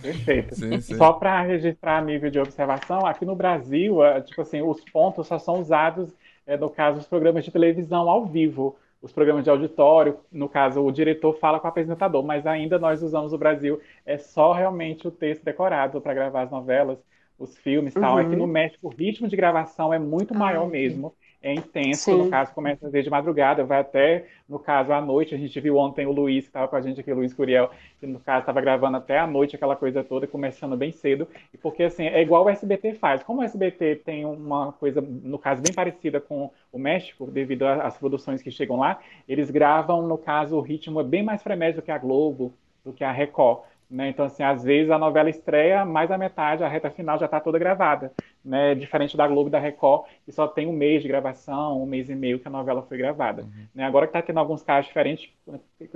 Perfeito. 0.00 0.54
Sim, 0.54 0.80
sim. 0.80 0.96
Só 0.96 1.12
para 1.14 1.42
registrar 1.42 2.02
nível 2.04 2.30
de 2.30 2.38
observação, 2.38 3.04
aqui 3.06 3.24
no 3.24 3.34
Brasil, 3.34 4.02
eh, 4.04 4.20
tipo 4.22 4.40
assim, 4.42 4.62
os 4.62 4.84
pontos 4.84 5.26
só 5.26 5.38
são 5.38 5.60
usados, 5.60 6.14
eh, 6.46 6.56
no 6.56 6.70
caso, 6.70 6.98
os 6.98 7.06
programas 7.06 7.44
de 7.44 7.50
televisão 7.50 8.08
ao 8.08 8.24
vivo, 8.26 8.76
os 9.02 9.12
programas 9.12 9.44
de 9.44 9.50
auditório, 9.50 10.18
no 10.30 10.48
caso, 10.48 10.80
o 10.84 10.92
diretor 10.92 11.32
fala 11.38 11.58
com 11.60 11.66
o 11.66 11.70
apresentador, 11.70 12.22
mas 12.24 12.46
ainda 12.46 12.78
nós 12.78 13.02
usamos 13.02 13.32
no 13.32 13.38
Brasil, 13.38 13.80
é 14.06 14.16
só 14.18 14.52
realmente 14.52 15.06
o 15.06 15.10
texto 15.10 15.44
decorado 15.44 16.00
para 16.00 16.14
gravar 16.14 16.42
as 16.42 16.50
novelas, 16.50 16.98
os 17.38 17.56
filmes 17.58 17.94
e 17.94 17.98
tal. 17.98 18.14
Uhum. 18.14 18.18
Aqui 18.18 18.36
no 18.36 18.46
México, 18.46 18.86
o 18.88 18.90
ritmo 18.90 19.28
de 19.28 19.36
gravação 19.36 19.92
é 19.92 19.98
muito 19.98 20.34
maior 20.34 20.66
Ah, 20.66 20.70
mesmo, 20.70 21.14
é 21.40 21.54
intenso, 21.54 22.04
Sim. 22.04 22.24
no 22.24 22.30
caso, 22.30 22.52
começa 22.52 22.86
às 22.86 22.92
vezes 22.92 23.04
de 23.04 23.10
madrugada, 23.10 23.64
vai 23.64 23.78
até, 23.78 24.26
no 24.48 24.58
caso, 24.58 24.92
à 24.92 25.00
noite. 25.00 25.34
A 25.34 25.38
gente 25.38 25.58
viu 25.60 25.76
ontem 25.76 26.04
o 26.04 26.10
Luiz, 26.10 26.44
que 26.44 26.48
estava 26.48 26.66
com 26.66 26.74
a 26.74 26.80
gente 26.80 27.00
aqui, 27.00 27.12
o 27.12 27.14
Luiz 27.14 27.32
Curiel, 27.32 27.70
que 28.00 28.06
no 28.06 28.18
caso 28.18 28.40
estava 28.40 28.60
gravando 28.60 28.96
até 28.96 29.18
à 29.18 29.26
noite 29.26 29.54
aquela 29.54 29.76
coisa 29.76 30.02
toda, 30.02 30.26
começando 30.26 30.76
bem 30.76 30.90
cedo. 30.90 31.28
E 31.54 31.58
porque 31.58 31.84
assim, 31.84 32.06
é 32.06 32.20
igual 32.20 32.44
o 32.44 32.50
SBT 32.50 32.94
faz. 32.94 33.22
Como 33.22 33.40
o 33.40 33.44
SBT 33.44 34.02
tem 34.04 34.24
uma 34.24 34.72
coisa, 34.72 35.00
no 35.00 35.38
caso, 35.38 35.62
bem 35.62 35.72
parecida 35.72 36.20
com 36.20 36.50
o 36.72 36.78
México, 36.78 37.30
devido 37.30 37.62
às 37.66 37.96
produções 37.96 38.42
que 38.42 38.50
chegam 38.50 38.76
lá, 38.76 38.98
eles 39.28 39.48
gravam, 39.48 40.02
no 40.06 40.18
caso, 40.18 40.56
o 40.56 40.60
ritmo 40.60 41.00
é 41.00 41.04
bem 41.04 41.22
mais 41.22 41.42
frenético 41.42 41.80
do 41.80 41.84
que 41.84 41.92
a 41.92 41.98
Globo, 41.98 42.52
do 42.84 42.92
que 42.92 43.04
a 43.04 43.12
Record. 43.12 43.60
Né? 43.90 44.10
Então, 44.10 44.26
assim, 44.26 44.42
às 44.42 44.62
vezes 44.62 44.90
a 44.90 44.98
novela 44.98 45.30
estreia, 45.30 45.84
mais 45.84 46.08
da 46.10 46.18
metade, 46.18 46.62
a 46.62 46.68
reta 46.68 46.90
final 46.90 47.18
já 47.18 47.24
está 47.26 47.40
toda 47.40 47.58
gravada. 47.58 48.12
Né? 48.44 48.74
Diferente 48.74 49.16
da 49.16 49.26
Globo 49.26 49.48
e 49.48 49.50
da 49.52 49.58
Record, 49.58 50.06
que 50.24 50.32
só 50.32 50.46
tem 50.46 50.66
um 50.66 50.72
mês 50.72 51.02
de 51.02 51.08
gravação, 51.08 51.82
um 51.82 51.86
mês 51.86 52.08
e 52.10 52.14
meio 52.14 52.38
que 52.38 52.46
a 52.48 52.50
novela 52.50 52.82
foi 52.82 52.98
gravada. 52.98 53.46
Né? 53.74 53.84
Agora 53.84 54.06
que 54.06 54.10
está 54.10 54.22
tendo 54.22 54.38
alguns 54.40 54.62
casos 54.62 54.86
diferentes, 54.88 55.30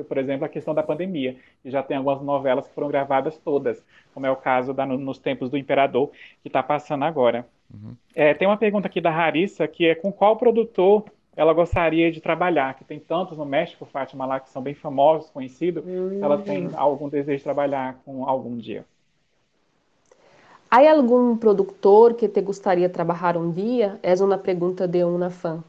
por 0.08 0.18
exemplo, 0.18 0.44
a 0.44 0.48
questão 0.48 0.74
da 0.74 0.82
pandemia, 0.82 1.36
que 1.62 1.70
já 1.70 1.82
tem 1.82 1.96
algumas 1.96 2.22
novelas 2.22 2.66
que 2.66 2.74
foram 2.74 2.88
gravadas 2.88 3.38
todas, 3.38 3.84
como 4.14 4.26
é 4.26 4.30
o 4.30 4.36
caso 4.36 4.72
da, 4.72 4.86
no- 4.86 4.98
nos 4.98 5.18
tempos 5.18 5.50
do 5.50 5.58
Imperador, 5.58 6.10
que 6.42 6.48
está 6.48 6.62
passando 6.62 7.04
agora. 7.04 7.46
É, 8.14 8.34
tem 8.34 8.46
uma 8.48 8.56
pergunta 8.56 8.86
aqui 8.88 9.00
da 9.00 9.10
Larissa, 9.10 9.66
que 9.68 9.86
é 9.86 9.94
com 9.94 10.12
qual 10.12 10.36
produtor 10.36 11.04
ela 11.36 11.52
gostaria 11.52 12.10
de 12.10 12.20
trabalhar? 12.20 12.74
Que 12.74 12.84
tem 12.84 12.98
tantos 12.98 13.38
no 13.38 13.44
México, 13.44 13.84
Fátima, 13.84 14.26
lá, 14.26 14.40
que 14.40 14.50
são 14.50 14.62
bem 14.62 14.74
famosos, 14.74 15.30
conhecidos. 15.30 15.84
Se 15.84 16.22
ela 16.22 16.38
tem 16.38 16.70
algum 16.74 17.08
desejo 17.08 17.38
de 17.38 17.44
trabalhar 17.44 17.96
com 18.04 18.28
algum 18.28 18.56
dia. 18.56 18.84
Há 20.70 20.90
algum 20.90 21.36
produtor 21.36 22.14
que 22.14 22.28
te 22.28 22.40
gostaria 22.40 22.88
de 22.88 22.94
trabalhar 22.94 23.36
um 23.36 23.50
dia? 23.50 23.98
É 24.02 24.14
uma 24.22 24.38
pergunta 24.38 24.88
de 24.88 25.04
uma 25.04 25.30
fã. 25.30 25.62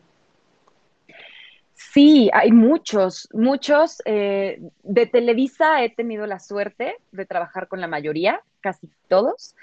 Sí, 1.74 2.30
hay 2.34 2.52
muchos, 2.52 3.28
muchos. 3.34 4.02
eh, 4.06 4.60
de 4.84 5.06
Televisa 5.06 5.84
he 5.84 5.90
tenido 5.90 6.26
la 6.26 6.40
suerte 6.40 6.96
de 7.12 7.26
trabajar 7.26 7.68
con 7.68 7.82
la 7.82 7.88
mayoría, 7.88 8.42
casi 8.62 8.90
todos, 9.08 9.56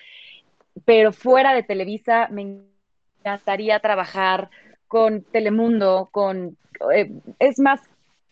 pero 0.85 1.13
fuera 1.13 1.55
de 1.55 1.63
Televisa 1.63 2.29
me 2.31 2.63
encantaría 3.23 3.81
trabajar 3.81 4.51
con 4.91 5.23
Telemundo, 5.23 6.09
con, 6.11 6.57
eh, 6.93 7.13
es 7.39 7.61
más, 7.61 7.81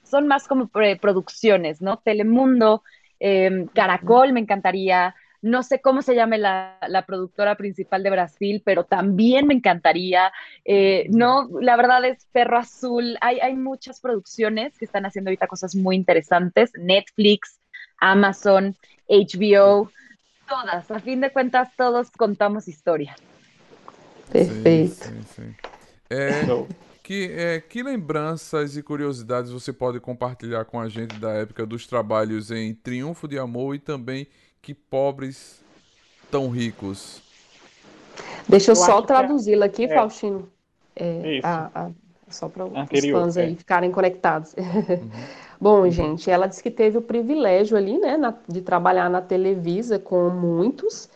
son 0.03 0.27
más 0.27 0.49
como 0.49 0.67
producciones, 0.67 1.81
¿no? 1.81 1.99
Telemundo, 1.99 2.83
eh, 3.21 3.67
Caracol 3.73 4.33
me 4.33 4.41
encantaría, 4.41 5.15
no 5.41 5.63
sé 5.63 5.81
cómo 5.81 6.03
se 6.03 6.17
llame 6.17 6.37
la, 6.37 6.77
la 6.89 7.07
productora 7.07 7.55
principal 7.55 8.03
de 8.03 8.11
Brasil, 8.11 8.61
pero 8.65 8.83
también 8.83 9.47
me 9.47 9.55
encantaría. 9.55 10.33
Eh, 10.65 11.07
no, 11.11 11.49
la 11.61 11.77
verdad 11.77 12.05
es 12.05 12.27
Perro 12.33 12.59
Azul. 12.59 13.17
Hay, 13.21 13.39
hay 13.39 13.55
muchas 13.55 14.01
producciones 14.01 14.77
que 14.77 14.85
están 14.85 15.07
haciendo 15.07 15.29
ahorita 15.29 15.47
cosas 15.47 15.77
muy 15.77 15.95
interesantes. 15.95 16.73
Netflix, 16.77 17.61
Amazon, 17.99 18.75
HBO, 19.09 19.93
todas. 20.49 20.91
A 20.91 20.99
fin 20.99 21.21
de 21.21 21.31
cuentas, 21.31 21.69
todos 21.77 22.11
contamos 22.11 22.67
historia. 22.67 23.15
Perfeito. 24.33 25.05
Sim, 25.05 25.23
sim, 25.23 25.55
sim. 25.55 25.78
É, 26.11 26.43
que, 27.03 27.31
é, 27.33 27.61
que 27.61 27.83
lembranças 27.83 28.77
e 28.77 28.83
curiosidades 28.83 29.51
você 29.51 29.73
pode 29.73 30.01
compartilhar 30.01 30.65
com 30.65 30.81
a 30.81 30.89
gente 30.89 31.17
da 31.17 31.33
época 31.33 31.67
dos 31.67 31.87
trabalhos 31.87 32.51
em 32.51 32.75
Triunfo 32.75 33.29
de 33.29 33.39
Amor 33.39 33.75
e 33.75 33.79
também 33.79 34.27
Que 34.61 34.75
Pobres 34.75 35.63
Tão 36.31 36.49
Ricos? 36.49 37.23
Deixa 38.49 38.71
eu, 38.71 38.75
eu 38.75 38.77
só 38.77 39.03
traduzi-la 39.03 39.67
aqui, 39.67 39.85
é... 39.85 39.95
Faustino. 39.95 40.49
É, 40.97 41.41
a, 41.45 41.71
a, 41.75 41.91
só 42.29 42.49
para 42.49 42.65
os 42.65 43.11
fãs 43.11 43.37
aí 43.37 43.53
é. 43.53 43.57
ficarem 43.57 43.91
conectados. 43.91 44.55
Uhum. 44.55 45.11
Bom, 45.61 45.81
uhum. 45.81 45.91
gente, 45.91 46.31
ela 46.31 46.47
disse 46.47 46.63
que 46.63 46.71
teve 46.71 46.99
o 46.99 47.03
privilégio 47.03 47.77
ali, 47.77 47.99
né, 47.99 48.17
na, 48.17 48.35
de 48.47 48.63
trabalhar 48.63 49.09
na 49.11 49.21
Televisa 49.21 49.99
com 49.99 50.31
muitos. 50.31 51.09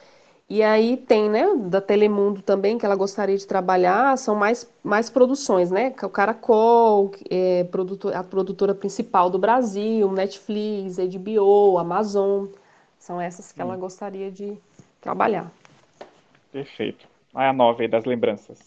E 0.53 0.63
aí 0.63 0.99
tem, 0.99 1.31
né, 1.31 1.47
da 1.57 1.81
Telemundo 1.81 2.43
também, 2.43 2.77
que 2.77 2.85
ela 2.85 2.95
gostaria 2.95 3.39
de 3.39 3.47
trabalhar, 3.47 4.19
são 4.19 4.35
mais, 4.35 4.71
mais 4.85 5.09
produções, 5.09 5.71
né? 5.71 5.95
O 6.03 6.11
Caracol, 6.11 7.11
é, 7.31 7.65
produtor, 7.65 8.15
a 8.15 8.23
produtora 8.23 8.75
principal 8.75 9.31
do 9.31 9.39
Brasil, 9.39 10.13
Netflix, 10.13 10.99
HBO, 10.99 11.79
Amazon. 11.79 12.49
São 12.99 13.19
essas 13.19 13.51
que 13.51 13.63
ela 13.63 13.77
hum. 13.77 13.81
gostaria 13.81 14.31
de 14.31 14.59
trabalhar. 15.01 15.51
Perfeito. 16.53 17.09
É 17.35 17.49
a 17.49 17.53
nova 17.55 17.81
aí 17.81 17.89
das 17.89 18.05
lembranças. 18.05 18.59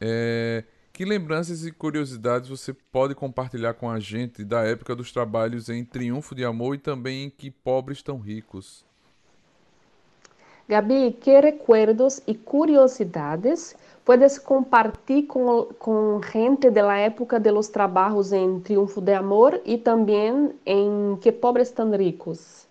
É, 0.00 0.62
que 0.92 1.04
lembranças 1.04 1.66
e 1.66 1.72
curiosidades 1.72 2.48
você 2.48 2.72
pode 2.72 3.16
compartilhar 3.16 3.74
com 3.74 3.90
a 3.90 3.98
gente 3.98 4.44
da 4.44 4.62
época 4.62 4.94
dos 4.94 5.10
trabalhos 5.10 5.68
em 5.68 5.84
Triunfo 5.84 6.32
de 6.32 6.44
Amor 6.44 6.76
e 6.76 6.78
também 6.78 7.24
em 7.24 7.30
Que 7.30 7.50
Pobres 7.50 8.04
Tão 8.04 8.16
Ricos? 8.16 8.88
Gabi, 10.70 11.18
que 11.20 11.40
recuerdos 11.40 12.22
e 12.28 12.34
curiosidades 12.34 13.76
puedes 14.04 14.38
compartir 14.38 15.26
com, 15.26 15.64
com 15.78 16.22
gente 16.22 16.70
da 16.70 16.96
época 16.96 17.40
de 17.40 17.50
los 17.50 17.68
trabajos 17.68 18.32
em 18.32 18.60
Triunfo 18.60 19.00
de 19.00 19.12
Amor 19.12 19.60
e 19.64 19.78
também 19.78 20.52
em 20.64 21.18
Que 21.20 21.32
Pobres 21.32 21.72
Tão 21.72 21.90
Ricos? 21.90 22.68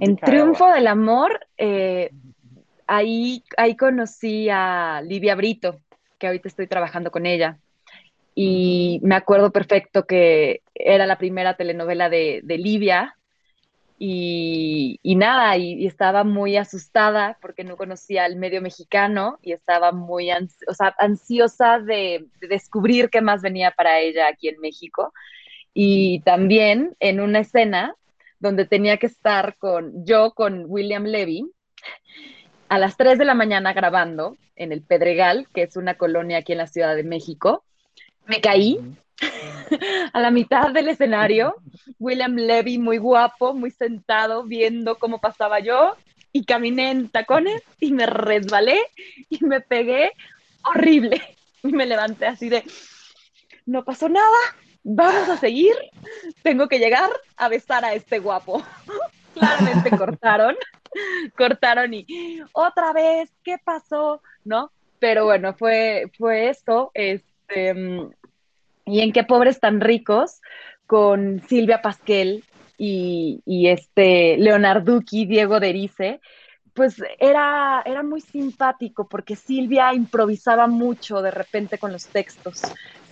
En 0.00 0.16
Triunfo 0.16 0.66
del 0.72 0.88
Amor, 0.88 1.38
eh, 1.56 2.10
ahí, 2.86 3.42
ahí 3.56 3.76
conocí 3.76 4.48
a 4.50 5.00
Livia 5.02 5.36
Brito, 5.36 5.80
que 6.18 6.26
ahorita 6.26 6.48
estoy 6.48 6.66
trabajando 6.66 7.10
con 7.10 7.26
ella. 7.26 7.58
Y 8.34 9.00
me 9.02 9.14
acuerdo 9.14 9.50
perfecto 9.50 10.04
que 10.04 10.62
era 10.74 11.06
la 11.06 11.16
primera 11.16 11.54
telenovela 11.54 12.08
de, 12.08 12.40
de 12.42 12.58
Livia. 12.58 13.17
Y, 14.00 15.00
y 15.02 15.16
nada, 15.16 15.56
y, 15.56 15.86
estaba 15.86 16.22
muy 16.22 16.56
asustada 16.56 17.36
porque 17.42 17.64
no 17.64 17.76
conocía 17.76 18.26
el 18.26 18.36
medio 18.36 18.62
mexicano 18.62 19.38
y 19.42 19.52
estaba 19.52 19.90
muy 19.90 20.30
o 20.30 20.74
sea, 20.74 20.94
ansiosa 20.98 21.80
de, 21.80 22.26
de 22.40 22.48
descubrir 22.48 23.10
qué 23.10 23.20
más 23.20 23.42
venía 23.42 23.72
para 23.72 23.98
ella 23.98 24.28
aquí 24.28 24.48
en 24.48 24.60
México. 24.60 25.12
Y 25.74 26.20
también 26.20 26.96
en 27.00 27.20
una 27.20 27.40
escena 27.40 27.94
donde 28.38 28.66
tenía 28.66 28.98
que 28.98 29.06
estar 29.06 29.56
con 29.58 30.04
yo 30.04 30.32
con 30.32 30.64
William 30.68 31.04
Levy 31.04 31.50
a 32.68 32.78
las 32.78 32.96
3 32.96 33.18
de 33.18 33.24
la 33.24 33.34
mañana 33.34 33.72
grabando 33.72 34.36
en 34.54 34.72
el 34.72 34.82
Pedregal, 34.82 35.48
que 35.52 35.62
es 35.62 35.76
una 35.76 35.96
colonia 35.96 36.38
aquí 36.38 36.52
en 36.52 36.58
la 36.58 36.66
Ciudad 36.66 36.94
de 36.94 37.04
México. 37.04 37.64
Me 38.26 38.40
caí 38.40 38.78
a 40.12 40.20
la 40.20 40.30
mitad 40.30 40.70
del 40.70 40.88
escenario, 40.88 41.56
William 41.98 42.34
Levy 42.34 42.78
muy 42.78 42.98
guapo, 42.98 43.54
muy 43.54 43.70
sentado, 43.70 44.44
viendo 44.44 44.98
cómo 44.98 45.20
pasaba 45.20 45.60
yo, 45.60 45.96
y 46.32 46.44
caminé 46.44 46.90
en 46.90 47.08
tacones 47.08 47.62
y 47.80 47.92
me 47.92 48.06
resbalé 48.06 48.80
y 49.28 49.44
me 49.44 49.60
pegué 49.60 50.12
horrible. 50.64 51.22
Y 51.64 51.72
me 51.72 51.86
levanté 51.86 52.24
así 52.24 52.48
de, 52.48 52.62
no 53.66 53.84
pasó 53.84 54.08
nada, 54.08 54.38
vamos 54.84 55.28
a 55.28 55.36
seguir, 55.36 55.74
tengo 56.44 56.68
que 56.68 56.78
llegar 56.78 57.10
a 57.36 57.48
besar 57.48 57.84
a 57.84 57.94
este 57.94 58.20
guapo. 58.20 58.62
Claramente 59.34 59.90
cortaron 59.90 60.54
cortaron 61.36 61.94
y 61.94 62.40
otra 62.52 62.92
vez, 62.92 63.30
¿qué 63.42 63.58
pasó? 63.58 64.22
¿No? 64.44 64.70
Pero 64.98 65.24
bueno, 65.24 65.54
fue, 65.54 66.10
fue 66.16 66.48
esto. 66.48 66.90
Este, 66.94 67.74
y 68.88 69.00
en 69.00 69.12
qué 69.12 69.24
pobres 69.24 69.60
tan 69.60 69.80
ricos, 69.80 70.40
con 70.86 71.42
Silvia 71.48 71.82
Pasquel 71.82 72.44
y, 72.78 73.42
y 73.44 73.68
este 73.68 74.36
Leonarduki, 74.38 75.26
Diego 75.26 75.60
Derice, 75.60 76.20
pues 76.72 76.96
era, 77.18 77.82
era 77.84 78.02
muy 78.02 78.20
simpático 78.20 79.08
porque 79.08 79.36
Silvia 79.36 79.92
improvisaba 79.92 80.66
mucho 80.66 81.20
de 81.20 81.30
repente 81.30 81.76
con 81.76 81.92
los 81.92 82.06
textos. 82.06 82.62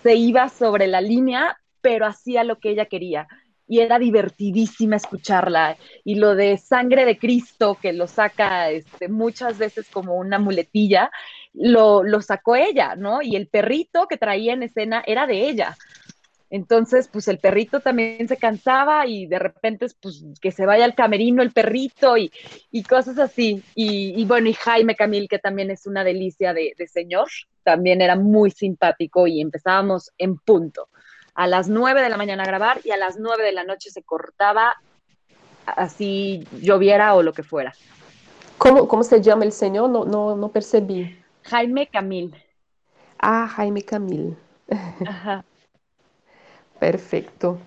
Se 0.03 0.15
iba 0.15 0.49
sobre 0.49 0.87
la 0.87 1.01
línea, 1.01 1.59
pero 1.81 2.07
hacía 2.07 2.45
lo 2.45 2.59
que 2.59 2.71
ella 2.71 2.87
quería 2.87 3.27
y 3.69 3.81
era 3.81 3.99
divertidísima 3.99 4.97
escucharla. 4.97 5.77
Y 6.05 6.17
lo 6.17 6.35
de 6.35 6.59
sangre 6.59 7.05
de 7.05 7.19
Cristo, 7.19 7.77
que 7.81 7.93
lo 7.93 8.07
saca 8.07 8.71
este, 8.71 9.09
muchas 9.09 9.59
veces 9.59 9.89
como 9.91 10.15
una 10.15 10.39
muletilla, 10.39 11.11
lo, 11.57 12.05
lo 12.05 12.23
sacó 12.23 12.57
ella, 12.57 12.95
¿no? 12.97 13.23
Y 13.23 13.37
el 13.37 13.49
perrito 13.49 14.07
que 14.07 14.19
traía 14.19 14.53
en 14.53 14.63
escena 14.63 15.03
era 15.07 15.27
de 15.27 15.49
ella. 15.49 15.77
Entonces, 16.49 17.09
pues 17.09 17.27
el 17.27 17.39
perrito 17.39 17.81
también 17.81 18.29
se 18.29 18.37
cansaba 18.37 19.07
y 19.07 19.27
de 19.27 19.39
repente, 19.39 19.87
pues 20.01 20.25
que 20.41 20.53
se 20.53 20.65
vaya 20.65 20.85
al 20.85 20.95
camerino 20.95 21.43
el 21.43 21.53
perrito 21.53 22.17
y, 22.17 22.31
y 22.71 22.85
cosas 22.85 23.19
así. 23.19 23.63
Y, 23.75 24.25
bueno, 24.27 24.49
y 24.49 24.53
Jaime 24.53 24.95
Camil, 24.95 25.29
que 25.29 25.41
también 25.41 25.71
es 25.71 25.87
una 25.87 26.05
delicia 26.05 26.55
de, 26.55 26.75
señor, 26.87 27.29
también 27.65 28.01
era 28.01 28.15
muy 28.15 28.53
simpático 28.53 29.27
y 29.27 29.41
empezábamos 29.41 30.13
en 30.19 30.39
punto 30.39 30.89
a 31.35 31.47
las 31.47 31.69
9 31.69 32.01
de 32.01 32.09
la 32.09 32.17
mañana 32.17 32.45
a 32.45 32.47
grabar 32.47 32.81
y 32.85 32.93
a 32.93 32.97
las 32.97 33.19
9 33.19 33.43
de 33.43 33.53
la 33.53 33.65
noche 33.65 33.91
se 33.91 34.03
cortaba 34.03 34.75
así 35.67 36.47
lloviera 36.63 37.15
o 37.15 37.23
lo 37.23 37.33
que 37.33 37.43
fuera. 37.43 37.75
¿Cómo, 38.57 38.87
cómo 38.87 39.03
se 39.03 39.21
llama 39.21 39.45
el 39.45 39.53
señor? 39.53 39.91
No, 39.91 40.05
no, 40.05 40.37
no 40.37 40.49
percebi. 40.49 41.26
Jaime 41.49 41.87
Camil. 41.87 42.31
Ah, 43.19 43.47
Jaime 43.57 43.83
Camil. 43.83 44.37
Aham. 45.07 45.43
Perfeito. 46.81 47.59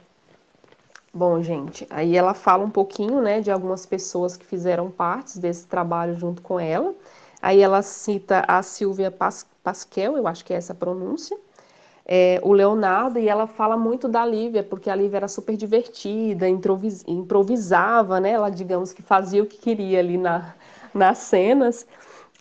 Bom, 1.14 1.42
gente, 1.42 1.88
aí 1.90 2.16
ela 2.16 2.34
fala 2.34 2.64
um 2.64 2.70
pouquinho, 2.70 3.22
né, 3.22 3.42
de 3.42 3.50
algumas 3.52 3.86
pessoas 3.86 4.38
que 4.38 4.46
fizeram 4.46 4.92
partes 4.92 5.38
desse 5.38 5.66
trabalho 5.68 6.16
junto 6.16 6.42
com 6.42 6.60
ela. 6.60 6.94
Aí 7.42 7.62
ela 7.62 7.82
cita 7.82 8.44
a 8.48 8.62
Silvia 8.62 9.10
Pas 9.10 9.46
Pasquel, 9.64 10.18
eu 10.18 10.28
acho 10.28 10.46
que 10.46 10.54
é 10.54 10.58
essa 10.58 10.74
a 10.74 10.76
pronúncia, 10.76 11.38
é, 12.06 12.40
o 12.44 12.54
Leonardo 12.54 13.20
e 13.20 13.30
ela 13.30 13.48
fala 13.48 13.78
muito 13.78 14.08
da 14.08 14.26
Lívia, 14.26 14.64
porque 14.64 14.90
a 14.90 14.96
Lívia 14.96 15.18
era 15.18 15.28
super 15.28 15.58
divertida, 15.58 16.48
improvisava, 16.50 18.20
né? 18.20 18.32
Ela, 18.32 18.50
digamos 18.50 18.94
que 18.94 19.02
fazia 19.04 19.44
o 19.44 19.46
que 19.48 19.58
queria 19.58 20.00
ali 20.00 20.18
na, 20.18 20.56
nas 20.94 21.20
cenas. 21.20 21.88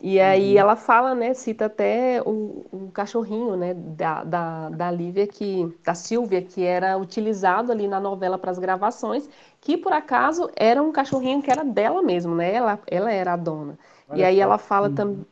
E 0.00 0.20
aí 0.20 0.52
uhum. 0.54 0.60
ela 0.60 0.76
fala, 0.76 1.14
né, 1.14 1.34
cita 1.34 1.66
até 1.66 2.22
o, 2.24 2.88
cachorrinho, 2.94 3.56
né, 3.56 3.74
da, 3.74 4.22
da, 4.22 4.68
da 4.68 4.90
Lívia, 4.90 5.26
que, 5.26 5.76
da 5.84 5.94
Silvia, 5.94 6.40
que 6.40 6.64
era 6.64 6.96
utilizado 6.96 7.72
ali 7.72 7.88
na 7.88 7.98
novela 7.98 8.38
para 8.38 8.50
as 8.50 8.58
gravações, 8.58 9.28
que 9.60 9.76
por 9.76 9.92
acaso 9.92 10.48
era 10.56 10.80
um 10.80 10.92
cachorrinho 10.92 11.42
que 11.42 11.50
era 11.50 11.64
dela 11.64 12.00
mesmo, 12.00 12.34
né, 12.34 12.54
ela, 12.54 12.78
ela 12.86 13.12
era 13.12 13.32
a 13.32 13.36
dona. 13.36 13.76
Olha 14.08 14.20
e 14.20 14.24
aí 14.24 14.40
ela 14.40 14.56
fala 14.56 14.88
uhum. 14.88 14.94
também, 14.94 15.26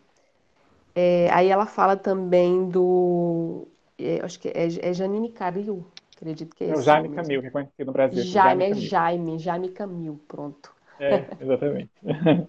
é, 0.97 1.31
aí 1.33 1.49
ela 1.49 1.67
fala 1.67 1.97
também 1.97 2.69
do, 2.69 3.69
é, 3.97 4.21
acho 4.25 4.41
que 4.41 4.49
é, 4.49 4.67
é 4.81 4.93
Janine 4.93 5.31
Caril, 5.31 5.87
acredito 6.17 6.57
que 6.57 6.65
é, 6.65 6.71
é 6.71 6.75
o 6.75 6.83
Jaime 6.83 7.11
Camil, 7.11 7.41
que 7.41 7.47
é 7.47 7.51
conhecido 7.51 7.87
no 7.87 7.93
Brasil. 7.93 8.23
Jaime, 8.25 8.65
Jaime 8.65 8.65
é 8.65 8.75
Jaime, 8.75 9.39
Jaime 9.39 9.69
Camil, 9.69 10.21
pronto. 10.27 10.76
É, 10.99 11.27
exatamente. 11.41 11.91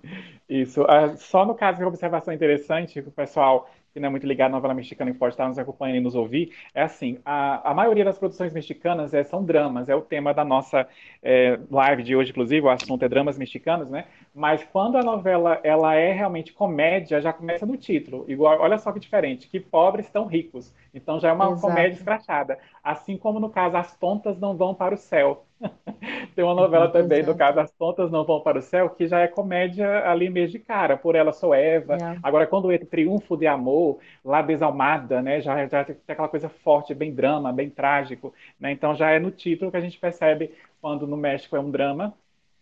Isso. 0.49 0.83
Ah, 0.87 1.15
só 1.17 1.45
no 1.45 1.53
caso 1.53 1.79
de 1.79 1.83
observação 1.83 2.33
interessante, 2.33 3.01
que 3.01 3.09
o 3.09 3.11
pessoal 3.11 3.69
que 3.97 3.99
não 3.99 4.07
é 4.07 4.11
muito 4.11 4.27
ligado 4.27 4.49
à 4.49 4.53
novela 4.53 4.75
mexicana 4.75 5.09
e 5.09 5.13
pode 5.13 5.33
estar 5.33 5.47
nos 5.47 5.57
acompanhando 5.57 5.97
e 5.97 6.01
nos 6.01 6.13
ouvir, 6.13 6.53
é 6.73 6.83
assim, 6.83 7.17
a, 7.25 7.71
a 7.71 7.73
maioria 7.73 8.05
das 8.05 8.17
produções 8.19 8.53
mexicanas 8.53 9.11
é, 9.11 9.23
são 9.23 9.43
dramas, 9.43 9.89
é 9.89 9.95
o 9.95 10.01
tema 10.01 10.35
da 10.35 10.45
nossa 10.45 10.87
é, 11.23 11.59
live 11.71 12.03
de 12.03 12.15
hoje, 12.15 12.29
inclusive, 12.29 12.61
o 12.61 12.69
assunto 12.69 13.03
é 13.03 13.09
dramas 13.09 13.39
mexicanos, 13.39 13.89
né? 13.89 14.05
Mas 14.35 14.63
quando 14.65 14.97
a 14.97 15.03
novela 15.03 15.59
ela 15.63 15.95
é 15.95 16.13
realmente 16.13 16.53
comédia, 16.53 17.19
já 17.19 17.33
começa 17.33 17.65
no 17.65 17.75
título. 17.75 18.23
Igual, 18.27 18.61
olha 18.61 18.77
só 18.77 18.91
que 18.91 18.99
diferente, 18.99 19.47
que 19.47 19.59
pobres 19.59 20.05
estão 20.05 20.27
ricos. 20.27 20.71
Então 20.93 21.19
já 21.19 21.29
é 21.29 21.33
uma 21.33 21.47
Exato. 21.47 21.61
comédia 21.61 21.97
escrachada. 21.97 22.59
Assim 22.83 23.17
como 23.17 23.39
no 23.39 23.49
caso 23.49 23.77
As 23.77 23.97
Tontas 23.97 24.39
Não 24.39 24.55
Vão 24.55 24.75
para 24.75 24.93
o 24.93 24.97
Céu. 24.97 25.46
Tem 26.35 26.43
uma 26.43 26.53
novela 26.53 26.87
também, 26.89 27.23
no 27.23 27.35
caso 27.35 27.59
As 27.59 27.71
Tontas 27.71 28.11
Não 28.11 28.23
Vão 28.23 28.41
para 28.41 28.59
o 28.59 28.61
Céu, 28.61 28.89
que 28.89 29.07
já 29.07 29.21
é 29.21 29.27
comédia 29.27 30.07
ali 30.09 30.29
mesmo 30.29 30.53
de 30.53 30.59
cara. 30.59 30.95
Por 30.95 31.15
Ela 31.15 31.33
Sou 31.33 31.53
Eva. 31.53 31.95
É. 31.95 32.19
Agora, 32.21 32.45
quando 32.45 32.71
entra 32.71 32.87
Triunfo 32.87 33.35
de 33.35 33.47
Amor, 33.47 33.99
lá 34.23 34.41
Desalmada, 34.41 35.21
né? 35.21 35.41
Já, 35.41 35.65
já 35.67 35.83
tem 35.83 35.95
aquela 36.07 36.29
coisa 36.29 36.49
forte, 36.49 36.93
bem 36.93 37.13
drama, 37.13 37.51
bem 37.51 37.69
trágico. 37.69 38.33
Né? 38.59 38.71
Então 38.71 38.95
já 38.95 39.11
é 39.11 39.19
no 39.19 39.31
título 39.31 39.71
que 39.71 39.77
a 39.77 39.81
gente 39.81 39.99
percebe 39.99 40.51
quando 40.81 41.07
no 41.07 41.17
México 41.17 41.55
é 41.55 41.59
um 41.59 41.71
drama 41.71 42.13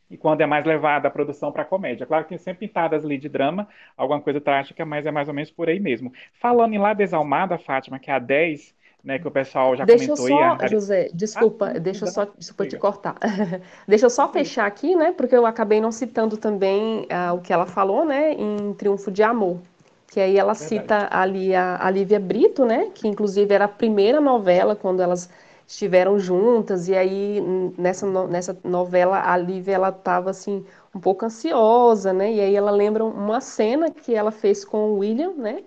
e 0.09 0.17
quando 0.17 0.41
é 0.41 0.45
mais 0.45 0.65
levada 0.65 1.07
a 1.07 1.11
produção 1.11 1.51
para 1.51 1.65
comédia. 1.65 2.05
Claro 2.05 2.23
que 2.23 2.29
tem 2.29 2.37
sempre 2.37 2.67
pintadas 2.67 3.03
ali 3.03 3.17
de 3.17 3.27
drama, 3.27 3.67
alguma 3.97 4.21
coisa 4.21 4.39
trágica, 4.39 4.85
mas 4.85 5.05
é 5.05 5.11
mais 5.11 5.27
ou 5.27 5.33
menos 5.33 5.51
por 5.51 5.67
aí 5.67 5.79
mesmo. 5.79 6.13
Falando 6.39 6.73
em 6.73 6.77
La 6.77 6.93
Desalmada, 6.93 7.57
Fátima, 7.57 7.99
que 7.99 8.11
é 8.11 8.13
a 8.13 8.19
10, 8.19 8.75
né, 9.05 9.19
que 9.19 9.27
o 9.27 9.31
pessoal 9.31 9.75
já 9.75 9.85
deixa 9.85 10.07
comentou. 10.07 10.25
Deixa 10.25 10.43
eu 10.43 10.59
só, 10.59 10.67
José, 10.67 11.09
desculpa, 11.13 11.67
ah, 11.75 11.79
deixa 11.79 12.05
eu 12.05 12.11
só, 12.11 12.27
desculpa 12.37 12.67
te 12.67 12.77
cortar. 12.77 13.15
deixa 13.87 14.07
eu 14.07 14.09
só 14.09 14.27
fechar 14.27 14.65
aqui, 14.65 14.95
né, 14.95 15.11
porque 15.11 15.35
eu 15.35 15.45
acabei 15.45 15.79
não 15.79 15.91
citando 15.91 16.35
também 16.35 17.03
uh, 17.03 17.35
o 17.35 17.39
que 17.39 17.53
ela 17.53 17.67
falou, 17.67 18.03
né, 18.03 18.33
em 18.33 18.73
Triunfo 18.73 19.11
de 19.11 19.21
Amor, 19.21 19.59
que 20.07 20.19
aí 20.19 20.37
ela 20.37 20.53
Verdade. 20.53 20.69
cita 20.69 21.07
ali 21.11 21.53
a, 21.53 21.77
a 21.79 21.89
Lívia 21.91 22.19
Brito, 22.19 22.65
né, 22.65 22.89
que 22.95 23.07
inclusive 23.07 23.53
era 23.53 23.65
a 23.65 23.69
primeira 23.69 24.19
novela 24.19 24.75
quando 24.75 25.01
elas 25.01 25.29
estiveram 25.67 26.17
juntas, 26.17 26.87
e 26.87 26.95
aí 26.95 27.41
nessa, 27.77 28.05
nessa 28.27 28.57
novela 28.63 29.21
a 29.31 29.37
Lívia 29.37 29.75
ela 29.75 29.89
estava 29.89 30.31
assim 30.31 30.65
um 30.93 30.99
pouco 30.99 31.25
ansiosa, 31.25 32.13
né? 32.13 32.31
E 32.31 32.39
aí 32.39 32.55
ela 32.55 32.69
lembra 32.69 33.03
uma 33.03 33.41
cena 33.41 33.89
que 33.89 34.13
ela 34.13 34.31
fez 34.31 34.63
com 34.63 34.91
o 34.91 34.99
William, 34.99 35.33
né? 35.33 35.63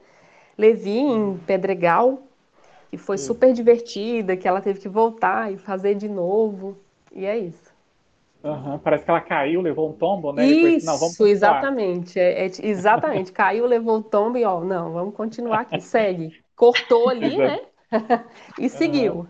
Levi 0.57 0.99
em 0.99 1.37
Pedregal, 1.39 2.28
e 2.93 2.97
foi 2.97 3.19
super 3.19 3.53
divertida, 3.53 4.37
que 4.37 4.49
ela 4.49 4.61
teve 4.61 4.81
que 4.81 4.89
voltar 4.89 5.53
e 5.53 5.57
fazer 5.57 5.95
de 5.95 6.09
novo, 6.09 6.77
e 7.13 7.27
é 7.27 7.39
isso. 7.39 7.77
Uhum, 8.43 8.79
parece 8.79 9.05
que 9.05 9.11
ela 9.11 9.21
caiu, 9.21 9.61
levou 9.61 9.91
um 9.91 9.93
tombo, 9.93 10.33
né? 10.33 10.47
Isso, 10.47 10.87
Depois, 10.87 11.19
não, 11.19 11.27
exatamente. 11.27 12.19
É, 12.19 12.47
é, 12.47 12.51
exatamente. 12.63 13.33
caiu, 13.33 13.67
levou 13.67 13.99
o 13.99 14.03
tombo 14.03 14.39
e 14.39 14.45
ó, 14.45 14.61
não, 14.63 14.93
vamos 14.93 15.15
continuar 15.15 15.61
aqui, 15.61 15.81
segue. 15.81 16.33
Cortou 16.55 17.09
ali, 17.09 17.37
né? 17.37 17.61
e 18.59 18.69
seguiu. 18.69 19.27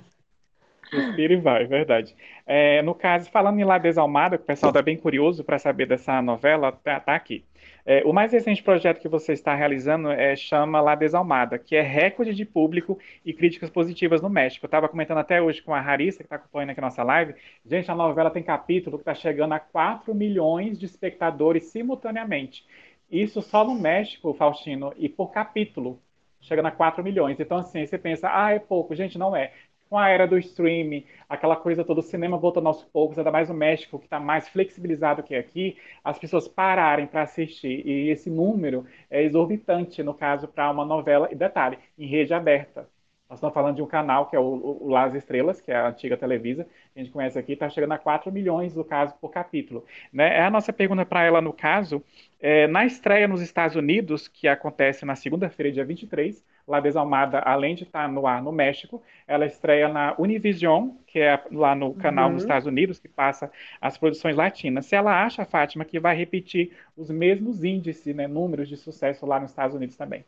Respira 0.92 1.32
e 1.34 1.36
vai, 1.36 1.66
verdade. 1.66 2.14
É, 2.46 2.82
no 2.82 2.94
caso, 2.94 3.30
falando 3.30 3.58
em 3.58 3.64
La 3.64 3.78
Desalmada, 3.78 4.38
que 4.38 4.44
o 4.44 4.46
pessoal 4.46 4.70
está 4.70 4.82
bem 4.82 4.96
curioso 4.96 5.44
para 5.44 5.58
saber 5.58 5.86
dessa 5.86 6.20
novela, 6.22 6.72
tá, 6.72 7.00
tá 7.00 7.14
aqui. 7.14 7.44
É, 7.90 8.02
o 8.04 8.12
mais 8.12 8.30
recente 8.30 8.62
projeto 8.62 9.00
que 9.00 9.08
você 9.08 9.32
está 9.32 9.54
realizando 9.54 10.10
é, 10.10 10.36
chama 10.36 10.78
La 10.78 10.94
Desalmada, 10.94 11.58
que 11.58 11.74
é 11.74 11.80
recorde 11.80 12.34
de 12.34 12.44
público 12.44 12.98
e 13.24 13.32
críticas 13.32 13.70
positivas 13.70 14.20
no 14.20 14.28
México. 14.28 14.66
Eu 14.66 14.68
estava 14.68 14.90
comentando 14.90 15.16
até 15.16 15.40
hoje 15.40 15.62
com 15.62 15.74
a 15.74 15.80
Harissa, 15.80 16.18
que 16.18 16.24
está 16.24 16.36
acompanhando 16.36 16.68
aqui 16.68 16.80
a 16.80 16.82
nossa 16.82 17.02
live. 17.02 17.34
Gente, 17.64 17.90
a 17.90 17.94
novela 17.94 18.30
tem 18.30 18.42
capítulo 18.42 18.98
que 18.98 19.02
está 19.02 19.14
chegando 19.14 19.54
a 19.54 19.58
4 19.58 20.14
milhões 20.14 20.78
de 20.78 20.84
espectadores 20.84 21.64
simultaneamente. 21.64 22.62
Isso 23.10 23.40
só 23.40 23.64
no 23.64 23.74
México, 23.74 24.34
Faustino, 24.34 24.92
e 24.98 25.08
por 25.08 25.32
capítulo 25.32 25.98
chegando 26.42 26.66
a 26.66 26.70
4 26.70 27.02
milhões. 27.02 27.40
Então, 27.40 27.56
assim, 27.56 27.86
você 27.86 27.96
pensa, 27.96 28.28
ah, 28.30 28.52
é 28.52 28.58
pouco. 28.58 28.94
Gente, 28.94 29.16
não 29.16 29.34
é 29.34 29.52
com 29.88 29.98
a 29.98 30.08
era 30.08 30.26
do 30.26 30.38
streaming, 30.38 31.04
aquela 31.28 31.56
coisa 31.56 31.84
toda, 31.84 32.00
o 32.00 32.02
cinema 32.02 32.38
voltando 32.38 32.68
aos 32.68 32.82
poucos, 32.84 33.18
ainda 33.18 33.30
mais 33.30 33.48
no 33.48 33.54
México, 33.54 33.98
que 33.98 34.06
está 34.06 34.20
mais 34.20 34.48
flexibilizado 34.48 35.22
que 35.22 35.34
aqui, 35.34 35.76
as 36.04 36.18
pessoas 36.18 36.48
pararem 36.48 37.06
para 37.06 37.22
assistir. 37.22 37.86
E 37.86 38.10
esse 38.10 38.30
número 38.30 38.86
é 39.10 39.22
exorbitante, 39.22 40.02
no 40.02 40.14
caso, 40.14 40.48
para 40.48 40.70
uma 40.70 40.84
novela, 40.84 41.28
e 41.30 41.34
detalhe, 41.34 41.78
em 41.98 42.06
rede 42.06 42.34
aberta. 42.34 42.88
Nós 43.28 43.38
estamos 43.38 43.52
falando 43.52 43.76
de 43.76 43.82
um 43.82 43.86
canal 43.86 44.26
que 44.26 44.34
é 44.34 44.40
o, 44.40 44.78
o 44.80 44.88
Las 44.88 45.14
Estrelas, 45.14 45.60
que 45.60 45.70
é 45.70 45.76
a 45.76 45.88
antiga 45.88 46.16
Televisa, 46.16 46.64
que 46.64 46.98
a 46.98 47.02
gente 47.02 47.12
conhece 47.12 47.38
aqui, 47.38 47.52
está 47.52 47.68
chegando 47.68 47.92
a 47.92 47.98
4 47.98 48.32
milhões, 48.32 48.74
no 48.74 48.82
caso, 48.82 49.14
por 49.20 49.30
capítulo. 49.30 49.84
Né? 50.10 50.38
É 50.38 50.42
a 50.42 50.50
nossa 50.50 50.72
pergunta 50.72 51.04
para 51.04 51.24
ela, 51.24 51.42
no 51.42 51.52
caso, 51.52 52.02
é, 52.40 52.66
na 52.66 52.86
estreia 52.86 53.28
nos 53.28 53.42
Estados 53.42 53.76
Unidos, 53.76 54.28
que 54.28 54.48
acontece 54.48 55.04
na 55.04 55.14
segunda-feira, 55.14 55.70
dia 55.70 55.84
23, 55.84 56.42
La 56.66 56.80
Desalmada, 56.80 57.40
além 57.40 57.74
de 57.74 57.82
estar 57.82 58.08
no 58.08 58.26
ar 58.26 58.42
no 58.42 58.50
México, 58.50 59.02
ela 59.26 59.44
estreia 59.44 59.88
na 59.88 60.14
Univision, 60.18 60.92
que 61.06 61.18
é 61.18 61.38
lá 61.52 61.74
no 61.74 61.92
canal 61.92 62.28
uhum. 62.28 62.32
nos 62.32 62.44
Estados 62.44 62.66
Unidos, 62.66 62.98
que 62.98 63.08
passa 63.08 63.52
as 63.78 63.98
produções 63.98 64.36
latinas. 64.36 64.86
Se 64.86 64.96
ela 64.96 65.22
acha, 65.22 65.44
Fátima, 65.44 65.84
que 65.84 66.00
vai 66.00 66.16
repetir 66.16 66.72
os 66.96 67.10
mesmos 67.10 67.62
índices, 67.62 68.14
né, 68.14 68.26
números 68.26 68.70
de 68.70 68.76
sucesso 68.78 69.26
lá 69.26 69.38
nos 69.38 69.50
Estados 69.50 69.76
Unidos 69.76 69.96
também. 69.96 70.24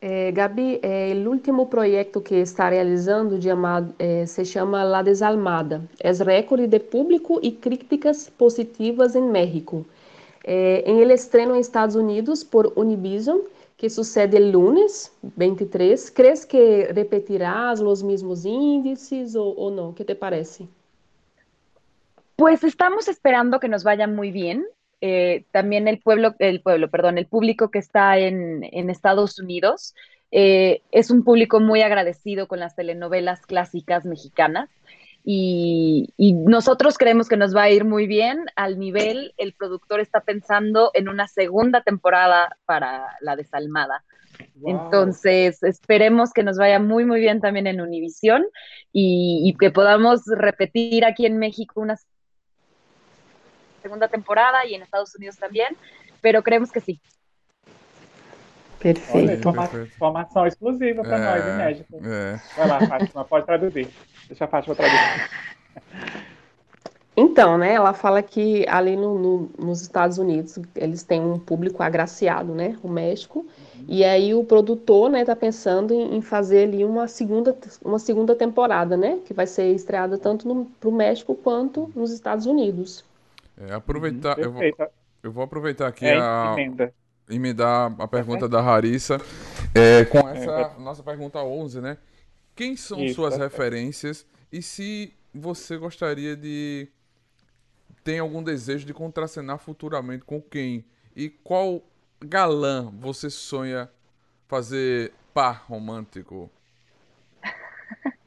É, 0.00 0.30
Gabi, 0.32 0.80
é, 0.82 1.14
o 1.14 1.30
último 1.30 1.66
projeto 1.66 2.20
que 2.20 2.34
está 2.34 2.68
realizando 2.68 3.38
é, 3.98 4.26
se 4.26 4.44
chama 4.44 4.84
La 4.84 5.02
Desalmada. 5.02 5.82
É 5.98 6.10
recorde 6.12 6.66
de 6.66 6.78
público 6.78 7.40
e 7.42 7.50
críticas 7.50 8.28
positivas 8.28 9.16
em 9.16 9.22
México. 9.22 9.86
Em 10.46 11.00
ele 11.00 11.14
estreno 11.14 11.56
em 11.56 11.60
Estados 11.60 11.96
Unidos 11.96 12.44
por 12.44 12.70
Univision, 12.76 13.40
que 13.76 13.88
sucede 13.88 14.38
lunes 14.38 15.10
23. 15.36 16.10
¿Crees 16.10 16.44
que 16.44 16.88
repetirás 16.92 17.80
los 17.80 18.02
mismos 18.02 18.44
índices 18.44 19.34
o, 19.34 19.48
o 19.48 19.70
no? 19.70 19.94
¿Qué 19.94 20.04
te 20.04 20.14
parece? 20.14 20.68
Pues 22.36 22.64
estamos 22.64 23.08
esperando 23.08 23.60
que 23.60 23.68
nos 23.68 23.84
vaya 23.84 24.06
muy 24.06 24.30
bien. 24.30 24.66
Eh, 25.06 25.44
también 25.50 25.86
el 25.86 26.00
pueblo, 26.00 26.34
el 26.38 26.62
pueblo, 26.62 26.88
perdón, 26.88 27.18
el 27.18 27.26
público 27.26 27.70
que 27.70 27.78
está 27.78 28.16
en, 28.16 28.64
en 28.72 28.88
Estados 28.88 29.38
Unidos 29.38 29.94
eh, 30.30 30.80
es 30.92 31.10
un 31.10 31.24
público 31.24 31.60
muy 31.60 31.82
agradecido 31.82 32.48
con 32.48 32.58
las 32.58 32.74
telenovelas 32.74 33.44
clásicas 33.44 34.06
mexicanas 34.06 34.70
y, 35.22 36.08
y, 36.16 36.32
nosotros 36.32 36.96
creemos 36.96 37.28
que 37.28 37.36
nos 37.36 37.54
va 37.54 37.64
a 37.64 37.70
ir 37.70 37.84
muy 37.84 38.06
bien 38.06 38.46
al 38.56 38.78
nivel, 38.78 39.34
el 39.36 39.52
productor 39.52 40.00
está 40.00 40.22
pensando 40.22 40.90
en 40.94 41.10
una 41.10 41.28
segunda 41.28 41.82
temporada 41.82 42.56
para 42.64 43.04
La 43.20 43.36
Desalmada. 43.36 44.04
Entonces, 44.64 45.62
esperemos 45.62 46.32
que 46.32 46.44
nos 46.44 46.56
vaya 46.56 46.78
muy, 46.78 47.04
muy 47.04 47.20
bien 47.20 47.42
también 47.42 47.66
en 47.66 47.82
Univisión 47.82 48.46
y, 48.90 49.42
y 49.44 49.54
que 49.58 49.70
podamos 49.70 50.22
repetir 50.26 51.04
aquí 51.04 51.26
en 51.26 51.38
México 51.38 51.82
una 51.82 51.96
segunda 53.84 54.08
temporada 54.08 54.64
y 54.64 54.74
en 54.74 54.82
Estados 54.82 55.14
Unidos 55.14 55.36
también, 55.36 55.76
pero 56.22 56.42
creemos 56.42 56.72
que 56.72 56.80
sí. 56.80 56.98
Perfeito. 58.78 59.50
Olha, 59.50 59.84
informação 59.84 60.46
exclusiva 60.46 61.02
para 61.02 61.18
é, 61.18 61.24
nós, 61.24 61.54
inédita. 61.54 61.96
É. 62.02 62.40
Vai 62.56 62.68
lá, 62.68 62.86
Fátima, 62.86 63.24
pode 63.24 63.46
traduzir. 63.46 63.88
Deixa 64.26 64.44
a 64.46 64.48
Fátima 64.48 64.74
traduzir. 64.74 65.30
Então, 67.16 67.56
né, 67.56 67.74
ela 67.74 67.92
fala 67.92 68.20
que 68.24 68.66
ali 68.68 68.96
no, 68.96 69.16
no, 69.16 69.50
nos 69.56 69.80
Estados 69.82 70.18
Unidos 70.18 70.58
eles 70.74 71.04
têm 71.04 71.20
um 71.20 71.38
público 71.38 71.80
agraciado, 71.80 72.52
né, 72.52 72.76
o 72.82 72.88
México, 72.88 73.46
uhum. 73.46 73.84
e 73.86 74.04
aí 74.04 74.34
o 74.34 74.42
produtor, 74.42 75.08
né, 75.08 75.24
tá 75.24 75.36
pensando 75.36 75.94
em, 75.94 76.16
em, 76.16 76.20
fazer 76.20 76.64
ali 76.64 76.84
uma 76.84 77.06
segunda, 77.06 77.56
uma 77.84 78.00
segunda 78.00 78.34
temporada, 78.34 78.96
né, 78.96 79.20
que 79.24 79.32
vai 79.32 79.46
ser 79.46 79.72
estreada 79.72 80.18
tanto 80.18 80.48
no, 80.48 80.64
pro 80.80 80.90
México 80.90 81.36
quanto 81.36 81.88
nos 81.94 82.10
Estados 82.10 82.46
Unidos. 82.46 83.04
É, 83.56 83.72
aproveitar, 83.72 84.36
uhum, 84.38 84.44
eu, 84.44 84.52
vou, 84.52 84.62
eu 85.22 85.32
vou 85.32 85.44
aproveitar 85.44 85.86
aqui 85.86 86.06
é, 86.06 86.18
a 86.18 86.54
emenda. 86.58 86.94
emendar 87.28 87.94
a 87.98 88.08
pergunta 88.08 88.48
da 88.48 88.60
Harissa 88.60 89.18
é, 89.74 90.04
com 90.04 90.28
essa 90.28 90.50
é. 90.50 90.80
nossa 90.80 91.02
pergunta 91.02 91.38
11, 91.38 91.80
né? 91.80 91.98
Quem 92.56 92.76
são 92.76 93.02
Isso, 93.04 93.16
suas 93.16 93.36
referências 93.36 94.26
e 94.52 94.62
se 94.62 95.12
você 95.32 95.76
gostaria 95.76 96.36
de 96.36 96.88
tem 98.04 98.18
algum 98.18 98.42
desejo 98.42 98.86
de 98.86 98.92
contracenar 98.92 99.58
futuramente 99.58 100.24
com 100.24 100.40
quem? 100.40 100.84
E 101.16 101.28
qual 101.30 101.82
galã 102.20 102.92
você 102.98 103.30
sonha 103.30 103.88
fazer 104.46 105.12
par 105.32 105.64
romântico? 105.66 106.50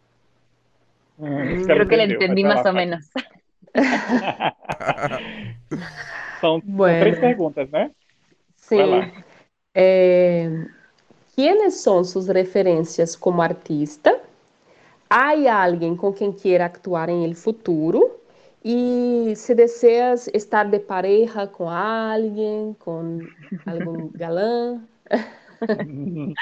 Hum, 1.20 1.66
Creo 1.66 1.88
que 1.88 1.98
le 1.98 2.04
entendí 2.04 2.44
más 2.44 2.64
o 2.64 2.72
menos. 2.72 3.10
são, 6.42 6.62
bueno. 6.64 7.00
três 7.00 7.20
perguntas, 7.20 7.70
né? 7.70 7.92
Sim. 8.56 9.12
É, 9.74 10.50
¿Quiénes 11.36 11.82
son 11.82 12.04
sus 12.04 12.28
referências 12.28 13.16
como 13.16 13.42
artista? 13.42 14.20
Há 15.10 15.64
alguém 15.64 15.96
com 15.96 16.12
quem 16.12 16.32
queira 16.32 16.66
actuar 16.66 17.10
em 17.10 17.24
el 17.24 17.36
futuro? 17.36 18.20
E 18.66 19.34
se 19.36 19.56
deseas 19.56 20.28
estar 20.34 20.66
de 20.66 20.80
pareja 20.80 21.48
com 21.48 21.70
alguém, 21.70 22.76
com 22.80 23.20
algum 23.66 24.10
galã? 24.18 24.82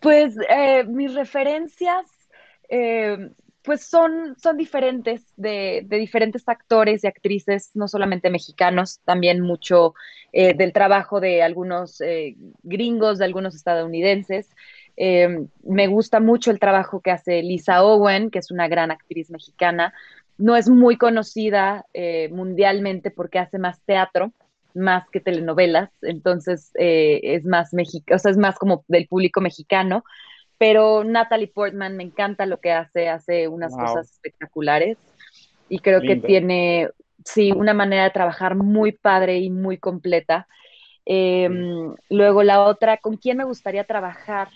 pues 0.00 0.36
eh, 0.48 0.82
mis 0.84 1.14
referencias 1.14 2.06
eh, 2.68 3.30
pues 3.62 3.84
son, 3.84 4.36
son 4.38 4.56
diferentes 4.56 5.32
de, 5.36 5.82
de, 5.84 5.98
diferentes 5.98 6.48
actores 6.48 7.04
y 7.04 7.06
actrices, 7.06 7.70
no 7.74 7.88
solamente 7.88 8.30
mexicanos, 8.30 9.00
también 9.04 9.40
mucho 9.40 9.94
eh, 10.32 10.54
del 10.54 10.72
trabajo 10.72 11.20
de 11.20 11.42
algunos 11.42 12.00
eh, 12.00 12.36
gringos, 12.62 13.18
de 13.18 13.24
algunos 13.26 13.54
estadounidenses. 13.54 14.48
Eh, 14.96 15.46
me 15.62 15.86
gusta 15.88 16.20
mucho 16.20 16.50
el 16.50 16.60
trabajo 16.60 17.00
que 17.00 17.10
hace 17.10 17.42
Lisa 17.42 17.84
Owen, 17.84 18.30
que 18.30 18.38
es 18.38 18.50
una 18.50 18.68
gran 18.68 18.90
actriz 18.90 19.30
mexicana. 19.30 19.92
No 20.38 20.56
es 20.56 20.70
muy 20.70 20.96
conocida 20.96 21.84
eh, 21.92 22.28
mundialmente 22.32 23.10
porque 23.10 23.38
hace 23.38 23.58
más 23.58 23.80
teatro, 23.82 24.32
más 24.72 25.08
que 25.10 25.20
telenovelas, 25.20 25.90
entonces 26.00 26.70
es 26.76 27.44
más 27.44 27.72
o 27.74 28.18
sea, 28.18 28.30
es 28.30 28.38
más 28.38 28.56
como 28.56 28.84
del 28.86 29.08
público 29.08 29.40
mexicano, 29.40 30.04
pero 30.60 31.04
Natalie 31.04 31.48
Portman 31.48 31.96
me 31.96 32.02
encanta 32.02 32.44
lo 32.44 32.60
que 32.60 32.70
hace, 32.70 33.08
hace 33.08 33.48
unas 33.48 33.74
cosas 33.74 34.10
espectaculares 34.10 34.98
y 35.70 35.78
creo 35.78 36.02
que 36.02 36.16
tiene 36.16 36.90
sí, 37.24 37.50
una 37.50 37.72
manera 37.72 38.04
de 38.04 38.10
trabajar 38.10 38.56
muy 38.56 38.92
padre 38.92 39.38
y 39.38 39.48
muy 39.48 39.78
completa. 39.78 40.46
Em, 41.06 41.94
luego 42.10 42.42
la 42.42 42.60
otra, 42.60 42.98
¿con 42.98 43.16
quién 43.16 43.38
me 43.38 43.44
gustaría 43.44 43.84
trabajar? 43.84 44.48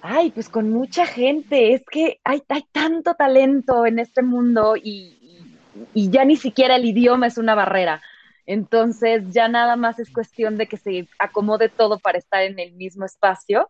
Ay, 0.00 0.30
pues 0.30 0.48
con 0.48 0.70
mucha 0.70 1.04
gente. 1.04 1.74
Es 1.74 1.84
que 1.84 2.18
hay, 2.24 2.42
hay 2.48 2.64
tanto 2.72 3.12
talento 3.12 3.84
en 3.84 3.98
este 3.98 4.22
mundo 4.22 4.76
y, 4.82 5.58
y 5.92 6.08
ya 6.08 6.24
ni 6.24 6.36
siquiera 6.36 6.76
el 6.76 6.86
idioma 6.86 7.26
es 7.26 7.36
una 7.36 7.54
barrera. 7.54 8.00
Entonces 8.46 9.24
ya 9.28 9.48
nada 9.48 9.76
más 9.76 9.98
es 9.98 10.10
cuestión 10.10 10.56
de 10.56 10.66
que 10.66 10.76
se 10.76 11.06
acomode 11.18 11.68
todo 11.68 11.98
para 11.98 12.18
estar 12.18 12.42
en 12.42 12.58
el 12.58 12.72
mismo 12.72 13.04
espacio. 13.04 13.68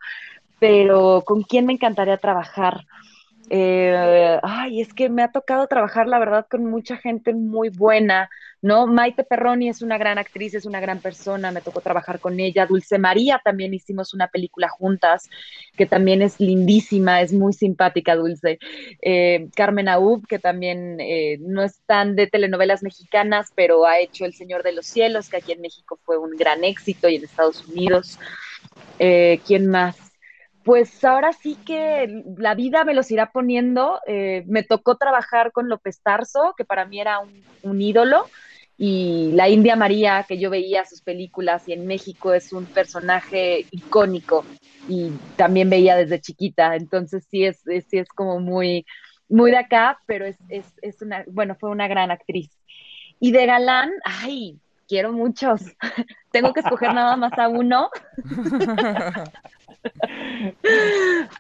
Pero 0.63 1.25
¿con 1.27 1.43
quién 1.43 1.67
me 1.67 1.73
encantaría 1.73 2.19
trabajar? 2.19 2.87
Eh, 3.51 4.39
ay, 4.45 4.81
es 4.81 4.95
que 4.95 5.09
me 5.09 5.25
ha 5.25 5.33
tocado 5.33 5.67
trabajar, 5.67 6.07
la 6.07 6.21
verdad, 6.21 6.47
con 6.49 6.67
mucha 6.67 6.99
gente 6.99 7.35
muy 7.35 7.69
buena, 7.69 8.31
¿no? 8.61 8.87
Maite 8.87 9.25
Perroni 9.25 9.69
es 9.69 9.83
una 9.83 9.99
gran 9.99 10.19
actriz, 10.19 10.55
es 10.55 10.65
una 10.65 10.79
gran 10.79 11.01
persona, 11.01 11.51
me 11.51 11.63
tocó 11.63 11.81
trabajar 11.81 12.21
con 12.21 12.39
ella. 12.39 12.67
Dulce 12.67 12.97
María 13.01 13.41
también 13.45 13.75
hicimos 13.75 14.15
una 14.15 14.29
película 14.29 14.69
juntas, 14.69 15.29
que 15.77 15.85
también 15.85 16.23
es 16.23 16.39
lindísima, 16.39 17.23
es 17.23 17.33
muy 17.33 17.55
simpática, 17.55 18.15
Dulce. 18.15 18.61
Eh, 19.01 19.49
Carmen 19.57 19.89
Aub, 19.89 20.29
que 20.29 20.39
también 20.39 21.01
eh, 21.01 21.39
no 21.41 21.65
es 21.65 21.81
tan 21.87 22.15
de 22.15 22.29
telenovelas 22.29 22.85
mexicanas, 22.85 23.51
pero 23.57 23.85
ha 23.85 23.99
hecho 23.99 24.27
El 24.27 24.35
Señor 24.35 24.63
de 24.63 24.75
los 24.75 24.87
Cielos, 24.87 25.29
que 25.29 25.39
aquí 25.39 25.51
en 25.51 25.61
México 25.61 25.99
fue 26.05 26.19
un 26.19 26.37
gran 26.37 26.63
éxito 26.63 27.09
y 27.09 27.17
en 27.17 27.25
Estados 27.25 27.67
Unidos. 27.67 28.21
¿Quién 28.97 29.67
más? 29.67 30.02
Pues 30.65 31.05
ahora 31.05 31.33
sí 31.33 31.57
que 31.67 32.25
la 32.37 32.55
vida 32.55 32.85
me 32.85 32.95
los 32.95 33.11
irá 33.11 33.33
poniendo. 33.33 34.01
Eh, 34.07 34.45
me 34.47 34.63
tocó 34.63 34.97
trabajar 34.97 35.53
con 35.53 35.69
López 35.69 36.01
Tarso, 36.03 36.55
que 36.57 36.65
para 36.65 36.85
mí 36.85 37.01
era 37.01 37.21
un, 37.63 37.81
ídolo, 37.81 38.27
y 38.79 39.33
la 39.33 39.49
India 39.49 39.77
María, 39.77 40.25
que 40.27 40.39
yo 40.39 40.51
veía 40.51 40.85
sus 40.85 41.03
películas 41.03 41.69
y 41.69 41.73
en 41.73 41.87
México 41.87 42.33
es 42.33 42.53
un 42.53 42.67
personaje 42.67 43.67
icónico 43.71 44.45
y 44.89 45.11
también 45.37 45.71
veía 45.71 45.97
desde 45.97 46.21
chiquita. 46.21 46.77
Entonces 46.77 47.27
sí 47.31 47.45
es, 47.45 47.61
sí 47.61 47.99
es 47.99 48.09
como 48.09 48.41
muy, 48.41 48.87
muy 49.29 49.51
de 49.51 49.59
acá, 49.59 49.99
pero 50.07 50.25
es, 50.27 50.37
es, 50.49 50.67
es 50.83 51.03
una, 51.03 51.25
bueno, 51.29 51.57
fue 51.59 51.71
una 51.71 51.89
gran 51.89 52.11
actriz. 52.11 52.51
Y 53.21 53.31
de 53.31 53.47
galán, 53.47 53.93
ay, 54.05 54.59
quiero 54.89 55.13
muchos. 55.13 55.63
Tengo 56.33 56.53
que 56.53 56.61
escoger 56.61 56.93
nada 56.93 57.17
más 57.17 57.33
a 57.39 57.49
uno. 57.49 57.89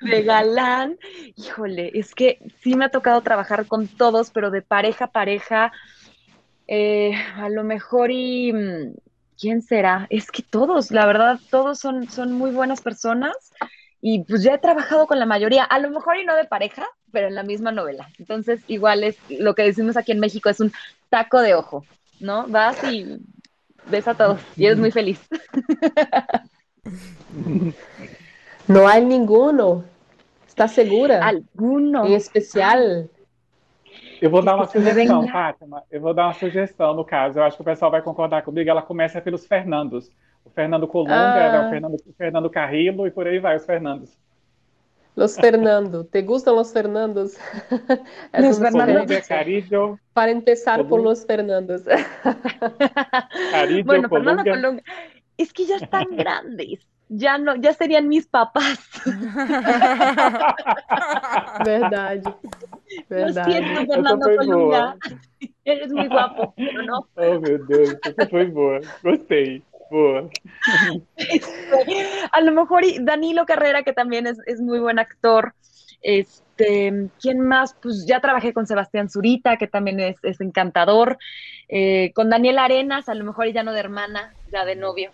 de 0.00 0.22
galán, 0.22 0.98
híjole, 1.36 1.90
es 1.94 2.14
que 2.14 2.38
sí 2.62 2.74
me 2.74 2.86
ha 2.86 2.90
tocado 2.90 3.20
trabajar 3.20 3.66
con 3.66 3.88
todos, 3.88 4.30
pero 4.30 4.50
de 4.50 4.62
pareja 4.62 5.06
a 5.06 5.12
pareja, 5.12 5.72
eh, 6.68 7.14
a 7.36 7.48
lo 7.48 7.64
mejor 7.64 8.10
y... 8.10 8.52
Mm, 8.52 8.94
¿Quién 9.42 9.60
será? 9.60 10.06
Es 10.08 10.30
que 10.30 10.40
todos, 10.40 10.92
la 10.92 11.04
verdad, 11.04 11.40
todos 11.50 11.80
son, 11.80 12.08
son 12.08 12.32
muy 12.32 12.52
buenas 12.52 12.80
personas 12.80 13.34
y 14.00 14.24
pues 14.24 14.42
ya 14.42 14.54
he 14.54 14.58
trabajado 14.58 15.06
con 15.06 15.18
la 15.18 15.26
mayoría, 15.26 15.64
a 15.64 15.78
lo 15.78 15.90
mejor 15.90 16.16
y 16.16 16.24
no 16.24 16.36
de 16.36 16.44
pareja, 16.44 16.86
pero 17.12 17.28
en 17.28 17.34
la 17.34 17.42
misma 17.42 17.72
novela. 17.72 18.08
Entonces, 18.18 18.60
igual 18.66 19.04
es 19.04 19.16
lo 19.30 19.54
que 19.54 19.62
decimos 19.62 19.96
aquí 19.96 20.12
en 20.12 20.20
México, 20.20 20.48
es 20.48 20.60
un 20.60 20.72
taco 21.08 21.40
de 21.40 21.54
ojo, 21.54 21.84
¿no? 22.20 22.46
Vas 22.48 22.82
y 22.84 23.18
ves 23.86 24.08
a 24.08 24.14
todos 24.14 24.40
y 24.56 24.66
eres 24.66 24.78
muy 24.78 24.90
feliz. 24.90 25.20
Não 28.68 28.86
há 28.86 29.00
nenhum. 29.00 29.82
Está 30.46 30.68
segura? 30.68 31.20
Alguno. 31.24 32.06
Em 32.06 32.14
especial? 32.14 32.78
Eu 34.20 34.30
vou 34.30 34.42
dar 34.42 34.54
uma 34.54 34.66
sugestão, 34.66 35.26
Fátima. 35.28 35.82
Eu 35.90 36.00
vou 36.00 36.14
dar 36.14 36.26
uma 36.26 36.34
sugestão, 36.34 36.94
no 36.94 37.04
caso. 37.04 37.38
Eu 37.38 37.42
acho 37.42 37.56
que 37.56 37.62
o 37.62 37.64
pessoal 37.64 37.90
vai 37.90 38.02
concordar 38.02 38.42
comigo. 38.42 38.70
Ela 38.70 38.82
começa 38.82 39.20
pelos 39.20 39.46
Fernandos. 39.46 40.10
O 40.44 40.50
Fernando 40.50 40.86
Colunga, 40.86 41.14
ah. 41.14 41.66
o, 41.66 41.70
Fernando, 41.70 41.94
o 41.94 42.12
Fernando 42.12 42.50
Carrillo 42.50 43.06
e 43.06 43.10
por 43.10 43.26
aí 43.26 43.38
vai, 43.38 43.56
os 43.56 43.64
Fernandos. 43.64 44.16
Los 45.16 45.36
Fernando. 45.36 46.04
¿Te 46.04 46.22
gustan 46.22 46.54
los 46.54 46.72
Fernandos? 46.72 47.36
los 48.38 48.58
Fernandos. 48.58 49.26
Carillo, 49.28 49.98
Para 50.12 50.30
empezar 50.30 50.76
Colunga. 50.76 50.90
por 50.90 51.00
los 51.02 51.26
Fernandos. 51.26 51.82
Carillo, 53.50 53.84
bueno, 53.84 54.08
Fernando 54.08 54.44
Colunga. 54.44 54.82
Es 55.36 55.52
que 55.52 55.66
ya 55.66 55.76
están 55.76 56.16
grandes 56.16 56.86
ya 57.14 57.36
no, 57.38 57.56
ya 57.56 57.74
serían 57.74 58.08
mis 58.08 58.26
papás. 58.26 58.78
Verdade. 61.64 62.22
Verdade. 63.08 63.34
Lo 63.34 63.44
siento, 63.44 63.86
Fernando 63.92 64.36
Colunga. 64.36 64.96
Eres 65.64 65.92
muy 65.92 66.08
guapo, 66.08 66.52
pero 66.56 66.82
no. 66.82 67.06
Oh, 67.14 67.40
meu 67.40 67.64
Deus, 67.66 67.96
essa 68.04 68.28
foi 68.28 68.46
boa. 68.46 68.80
Gostei. 69.02 69.62
Boa. 69.90 70.28
A 72.32 72.40
lo 72.40 72.52
mejor 72.52 72.82
Danilo 73.02 73.44
Carrera, 73.44 73.82
que 73.82 73.92
también 73.92 74.26
es, 74.26 74.38
es 74.46 74.58
muy 74.60 74.78
buen 74.80 74.98
actor. 74.98 75.54
Este, 76.00 77.10
¿quién 77.20 77.40
más? 77.40 77.76
Pues 77.80 78.06
ya 78.06 78.20
trabajé 78.20 78.54
con 78.54 78.66
Sebastián 78.66 79.10
Zurita, 79.10 79.58
que 79.58 79.66
también 79.66 80.00
es, 80.00 80.16
es 80.22 80.40
encantador. 80.40 81.18
Eh, 81.68 82.12
con 82.14 82.30
Daniel 82.30 82.58
Arenas, 82.58 83.10
a 83.10 83.14
lo 83.14 83.24
mejor 83.24 83.52
ya 83.52 83.62
no 83.62 83.72
de 83.72 83.80
hermana, 83.80 84.34
ya 84.50 84.64
de 84.64 84.76
novio 84.76 85.12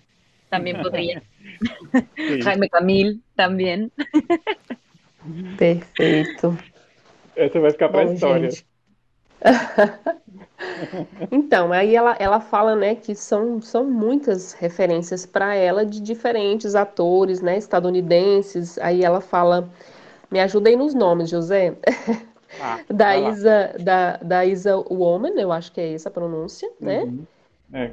también 0.49 0.77
podría. 0.83 1.23
Jaime 2.43 2.69
Camil 2.69 3.21
também. 3.37 3.91
Perfeito. 5.59 6.57
Essa 7.37 7.61
vai 7.61 7.71
ficar 7.71 7.89
para 7.89 8.01
a 8.01 8.13
história. 8.13 8.51
então, 11.31 11.73
aí 11.73 11.95
ela, 11.95 12.17
ela 12.19 12.41
fala, 12.41 12.75
né, 12.75 12.95
que 12.97 13.15
são, 13.15 13.61
são 13.61 13.85
muitas 13.85 14.53
referências 14.53 15.25
para 15.25 15.55
ela 15.55 15.87
de 15.87 16.01
diferentes 16.01 16.75
atores, 16.75 17.41
né, 17.41 17.57
estadunidenses. 17.57 18.79
Aí 18.79 19.05
ela 19.05 19.21
fala, 19.21 19.71
me 20.31 20.41
ajuda 20.41 20.69
aí 20.69 20.77
nos 20.77 20.95
nomes, 20.95 21.31
José. 21.31 21.77
Ah, 22.61 22.81
da 22.93 23.17
Isa, 23.17 23.75
da, 23.81 24.17
da 24.17 24.45
Isa 24.45 24.77
Woman, 24.77 25.41
eu 25.41 25.53
acho 25.53 25.71
que 25.73 25.81
é 25.81 25.95
essa 25.95 26.09
a 26.09 26.13
pronúncia, 26.13 26.69
né? 26.81 27.05
Uhum. 27.05 27.27
É. 27.73 27.93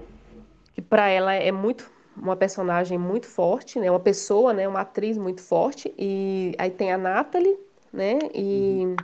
Que 0.74 0.82
para 0.82 1.08
ela 1.10 1.34
é 1.34 1.52
muito 1.52 1.90
uma 2.16 2.36
personagem 2.36 2.98
muito 2.98 3.28
forte, 3.28 3.80
né? 3.80 3.90
Uma 3.90 4.00
pessoa, 4.00 4.54
né? 4.54 4.68
Uma 4.68 4.82
atriz 4.82 5.18
muito 5.18 5.42
forte. 5.42 5.94
E 5.98 6.54
aí 6.58 6.70
tem 6.70 6.92
a 6.92 6.98
Natalie, 6.98 7.58
né? 7.92 8.20
E 8.34 8.84
uhum. 8.86 8.96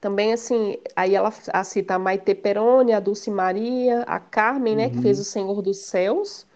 também, 0.00 0.32
assim, 0.32 0.78
aí 0.96 1.14
ela 1.14 1.32
a 1.52 1.64
cita 1.64 1.94
a 1.94 1.98
Maite 1.98 2.34
Peroni, 2.34 2.92
a 2.92 3.00
Dulce 3.00 3.30
Maria, 3.30 4.02
a 4.02 4.18
Carmen, 4.18 4.76
né? 4.76 4.90
Que 4.90 4.96
uhum. 4.96 5.02
fez 5.02 5.18
o 5.18 5.24
Senhor 5.24 5.60
dos 5.62 5.78
Céus. 5.78 6.46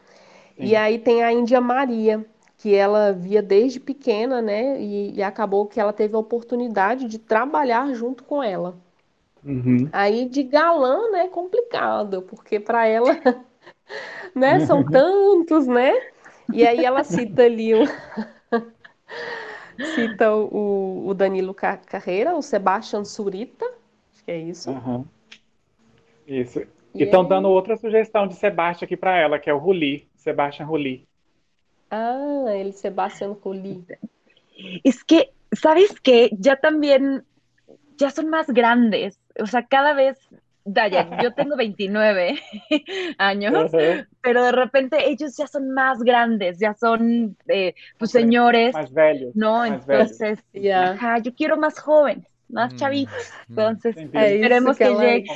Sim. 0.57 0.65
E 0.65 0.77
aí 0.77 0.99
tem 0.99 1.23
a 1.23 1.33
Índia 1.33 1.61
Maria, 1.61 2.25
que 2.59 2.75
ela 2.75 3.13
via 3.13 3.43
desde 3.43 3.79
pequena, 3.79 4.41
né? 4.41 4.81
E, 4.81 5.15
e, 5.15 5.23
acabou 5.23 5.67
que 5.67 5.79
ela 5.79 5.93
teve 5.93 6.15
a 6.17 6.19
oportunidade 6.19 7.07
de 7.07 7.19
trabalhar 7.19 7.93
junto 7.93 8.25
com 8.25 8.43
ela. 8.43 8.77
Uhum. 9.45 9.89
Aí 9.93 10.27
de 10.27 10.43
galã, 10.43 11.11
né? 11.11 11.29
Complicado, 11.29 12.23
porque 12.23 12.59
para 12.59 12.87
ela 12.87 13.19
né? 14.35 14.61
São 14.67 14.85
tantos, 14.85 15.67
né? 15.67 15.93
E 16.53 16.67
aí 16.67 16.85
ela 16.85 17.05
cita 17.05 17.43
ali 17.43 17.75
o 17.75 17.87
cita 19.95 20.35
o, 20.35 21.07
o 21.07 21.15
Danilo 21.15 21.55
Carreira, 21.55 22.37
o 22.37 22.43
Sebastian 22.43 23.05
Surita, 23.05 23.65
acho 24.13 24.25
que 24.25 24.31
é 24.31 24.39
isso. 24.39 24.71
Uhum. 24.71 25.05
Isso. 26.27 26.63
E 26.95 27.03
estão 27.03 27.23
aí... 27.23 27.29
dando 27.29 27.49
outra 27.49 27.77
sugestão 27.77 28.27
de 28.27 28.35
Sebastian 28.35 28.87
aqui 28.87 28.97
para 28.97 29.19
ela, 29.19 29.39
que 29.39 29.51
é 29.51 29.55
o 29.55 29.59
Ruli, 29.59 30.07
Sebastian 30.15 30.67
Ruli. 30.67 31.07
Ah, 31.91 32.55
ele 32.55 32.73
Sebastian 32.73 33.33
Ruli. 33.33 33.85
Es 34.85 35.03
que, 35.03 35.31
¿sabes 35.53 35.99
qué? 36.01 36.31
Ya 36.39 36.57
también, 36.57 37.25
ya 37.97 38.11
son 38.11 38.31
más 38.31 38.49
grandes. 38.49 39.19
O 39.41 39.47
sea, 39.47 39.65
cada 39.65 39.93
vez 39.93 40.19
Daya, 40.65 41.09
yo 41.23 41.35
tengo 41.35 41.57
29 41.57 42.39
años, 43.19 43.71
pero 44.21 44.45
de 44.45 44.53
repente 44.53 45.09
ellos 45.09 45.37
ya 45.37 45.47
son 45.47 45.71
más 45.73 46.01
grandes, 46.01 46.59
ya 46.59 46.75
son 46.75 47.37
eh, 47.49 47.75
pues 47.99 48.11
señores, 48.11 48.75
más 48.75 48.93
bellos, 48.93 49.35
¿no? 49.35 49.65
Entonces, 49.65 50.39
ya, 50.53 51.19
yo 51.23 51.35
quiero 51.35 51.57
más 51.57 51.79
jóvenes, 51.79 52.27
más 52.49 52.73
mm, 52.73 52.77
chavitos. 52.77 53.33
Mm. 53.49 53.53
Entonces, 53.53 53.97
esperemos 53.97 54.79
que, 54.79 54.95
llegue. 54.95 55.27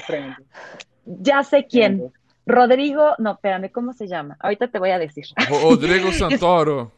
Ya 1.05 1.43
sé 1.43 1.67
quién. 1.67 2.13
Rodrigo, 2.49 3.15
no, 3.19 3.33
espérame, 3.33 3.71
¿cómo 3.71 3.93
se 3.93 4.09
llama? 4.09 4.37
Ahorita 4.41 4.69
te 4.69 4.79
voy 4.79 4.91
a 4.91 4.99
decir. 4.99 5.27
Rodrigo 5.51 6.11
Santoro. 6.13 6.93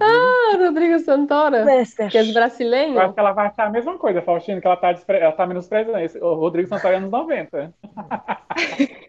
Ah, 0.00 0.56
Rodrigo 0.58 0.98
Santoro, 0.98 1.56
que 2.10 2.18
é 2.18 2.32
brasileiro. 2.32 2.92
Eu 2.94 3.00
acho 3.00 3.14
que 3.14 3.20
ela 3.20 3.32
vai 3.32 3.46
achar 3.46 3.66
a 3.66 3.70
mesma 3.70 3.96
coisa, 3.96 4.20
Faustino, 4.20 4.60
que 4.60 4.66
ela 4.66 4.76
tá, 4.76 4.92
despre... 4.92 5.18
ela 5.18 5.32
tá 5.32 5.46
menosprezando. 5.46 5.98
O 6.24 6.34
Rodrigo 6.34 6.68
Santoro 6.68 6.94
é 6.94 6.96
anos 6.98 7.10
90. 7.10 7.72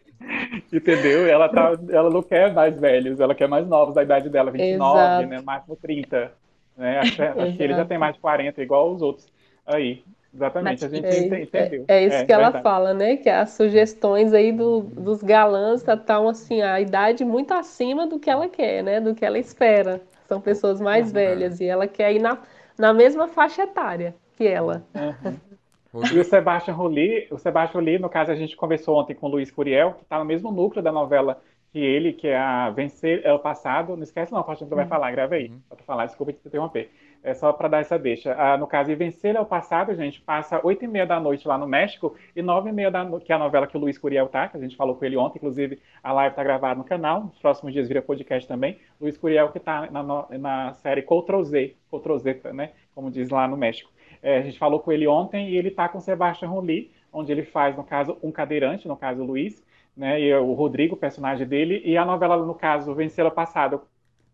Entendeu? 0.72 1.28
Ela, 1.28 1.50
tá, 1.50 1.72
ela 1.90 2.10
não 2.10 2.22
quer 2.22 2.54
mais 2.54 2.80
velhos, 2.80 3.20
ela 3.20 3.36
quer 3.36 3.48
mais 3.48 3.68
novos 3.68 3.96
da 3.96 4.04
idade 4.04 4.30
dela, 4.30 4.52
29, 4.52 5.00
Exato. 5.00 5.28
né? 5.28 5.42
Máximo 5.42 5.76
30. 5.76 6.32
Né? 6.78 7.00
Acho, 7.00 7.22
acho 7.22 7.58
que 7.58 7.64
ele 7.64 7.74
já 7.74 7.86
tem 7.86 7.98
mais 7.98 8.16
de 8.16 8.22
40, 8.22 8.62
igual 8.62 8.92
os 8.94 9.02
outros 9.02 9.28
aí. 9.66 10.04
Exatamente, 10.34 10.86
a 10.86 10.90
gente 10.90 11.06
é, 11.08 11.42
entendeu. 11.42 11.86
É, 11.88 11.98
é 11.98 12.06
isso 12.06 12.16
é, 12.18 12.26
que 12.26 12.32
ela 12.32 12.44
verdade. 12.44 12.64
fala, 12.64 12.94
né? 12.94 13.18
Que 13.18 13.30
as 13.30 13.50
sugestões 13.50 14.32
aí 14.32 14.52
do, 14.52 14.82
dos 14.82 15.24
galãs 15.24 15.80
estão 15.82 15.98
tá, 15.98 16.30
assim, 16.30 16.62
a 16.62 16.80
idade 16.80 17.26
muito 17.26 17.52
acima 17.52 18.06
do 18.06 18.20
que 18.20 18.30
ela 18.30 18.48
quer, 18.48 18.84
né? 18.84 19.02
Do 19.02 19.16
que 19.16 19.26
ela 19.26 19.40
espera. 19.40 20.00
São 20.30 20.40
pessoas 20.40 20.80
mais 20.80 21.08
uhum. 21.08 21.14
velhas 21.14 21.60
e 21.60 21.66
ela 21.66 21.88
quer 21.88 22.14
ir 22.14 22.20
na, 22.20 22.38
na 22.78 22.94
mesma 22.94 23.28
faixa 23.28 23.64
etária 23.64 24.16
que 24.38 24.48
ela. 24.48 24.86
Uhum. 24.94 26.06
E 26.14 26.20
o 26.20 26.24
Sebastião 26.24 26.78
Rulli, 26.78 27.28
o 27.32 27.40
Sebastião 27.40 27.82
Rulli, 27.82 27.98
no 27.98 28.08
caso, 28.08 28.32
a 28.32 28.36
gente 28.36 28.56
conversou 28.56 28.96
ontem 28.96 29.16
com 29.16 29.26
o 29.26 29.30
Luiz 29.30 29.50
Curiel, 29.50 29.94
que 29.94 30.04
está 30.04 30.20
no 30.20 30.26
mesmo 30.26 30.52
núcleo 30.52 30.84
da 30.84 30.92
novela 30.92 31.42
que 31.72 31.80
ele, 31.80 32.14
que 32.14 32.28
é 32.28 32.38
a 32.38 32.70
Vencer 32.70 33.22
é 33.24 33.34
o 33.34 33.40
Passado. 33.40 33.96
Não 33.96 34.04
esquece 34.04 34.32
não, 34.32 34.46
a 34.48 34.54
gente 34.54 34.70
vai 34.70 34.84
uhum. 34.84 34.90
falar, 34.90 35.12
grava 35.12 35.34
aí. 35.34 35.50
Uhum. 35.50 35.60
Pra 35.68 35.84
falar, 35.84 36.06
desculpa 36.06 36.32
te 36.32 36.40
interromper. 36.46 36.92
É 37.22 37.34
só 37.34 37.52
para 37.52 37.68
dar 37.68 37.80
essa 37.80 38.00
deixa. 38.00 38.34
Ah, 38.34 38.58
no 38.58 38.66
caso, 38.66 38.96
Vencer 38.96 39.36
é 39.36 39.42
o 39.42 39.46
Passado, 39.46 39.94
gente, 39.94 40.22
passa 40.22 40.62
oito 40.64 40.86
e 40.86 40.88
meia 40.88 41.06
da 41.06 41.20
noite 41.20 41.46
lá 41.48 41.58
no 41.58 41.68
México 41.68 42.16
e 42.34 42.42
nove 42.42 42.70
e 42.70 42.72
meia 42.72 42.90
da 42.90 43.04
noite, 43.04 43.26
que 43.26 43.34
é 43.34 43.36
a 43.36 43.40
novela 43.40 43.68
que 43.68 43.76
o 43.76 43.80
Luiz 43.80 43.98
Curiel 43.98 44.28
tá, 44.28 44.48
que 44.48 44.56
a 44.56 44.60
gente 44.60 44.76
falou 44.76 44.96
com 44.96 45.04
ele 45.04 45.18
ontem, 45.18 45.38
inclusive 45.38 45.80
a 46.02 46.14
live 46.14 46.34
tá 46.34 46.44
gravada 46.44 46.76
no 46.76 46.86
canal, 46.86 47.26
nos 47.26 47.38
próximos 47.40 47.74
dias 47.74 47.90
vira 47.90 48.02
podcast 48.02 48.48
também. 48.48 48.80
Luiz 49.02 49.18
Curiel 49.18 49.52
que 49.52 49.60
tá 49.60 49.90
na, 49.92 50.04
na 50.38 50.74
série 50.76 51.02
Ctrl 51.02 51.44
Z, 51.44 51.76
Z, 52.20 52.42
né, 52.54 52.72
como 52.96 53.12
diz 53.12 53.30
lá 53.30 53.48
no 53.48 53.58
México. 53.58 53.92
É, 54.24 54.38
a 54.38 54.42
gente 54.42 54.58
falou 54.58 54.80
com 54.80 54.92
ele 54.92 55.08
ontem 55.08 55.50
e 55.50 55.58
ele 55.58 55.72
tá 55.72 55.90
com 55.90 56.00
Sebastian 56.00 56.48
Rulli, 56.48 56.90
onde 57.12 57.34
ele 57.34 57.44
faz, 57.44 57.76
no 57.76 57.84
caso, 57.84 58.18
um 58.24 58.32
cadeirante, 58.32 58.88
no 58.88 58.96
caso, 58.96 59.22
o 59.22 59.26
Luiz, 59.26 59.62
né, 59.96 60.22
e 60.22 60.34
o 60.34 60.54
Rodrigo, 60.54 60.96
personagem 60.96 61.46
dele, 61.46 61.82
e 61.84 61.98
a 61.98 62.06
novela, 62.06 62.38
no 62.38 62.56
caso, 62.56 62.96
Vencer 62.96 63.26
o 63.26 63.32
Passado, 63.32 63.82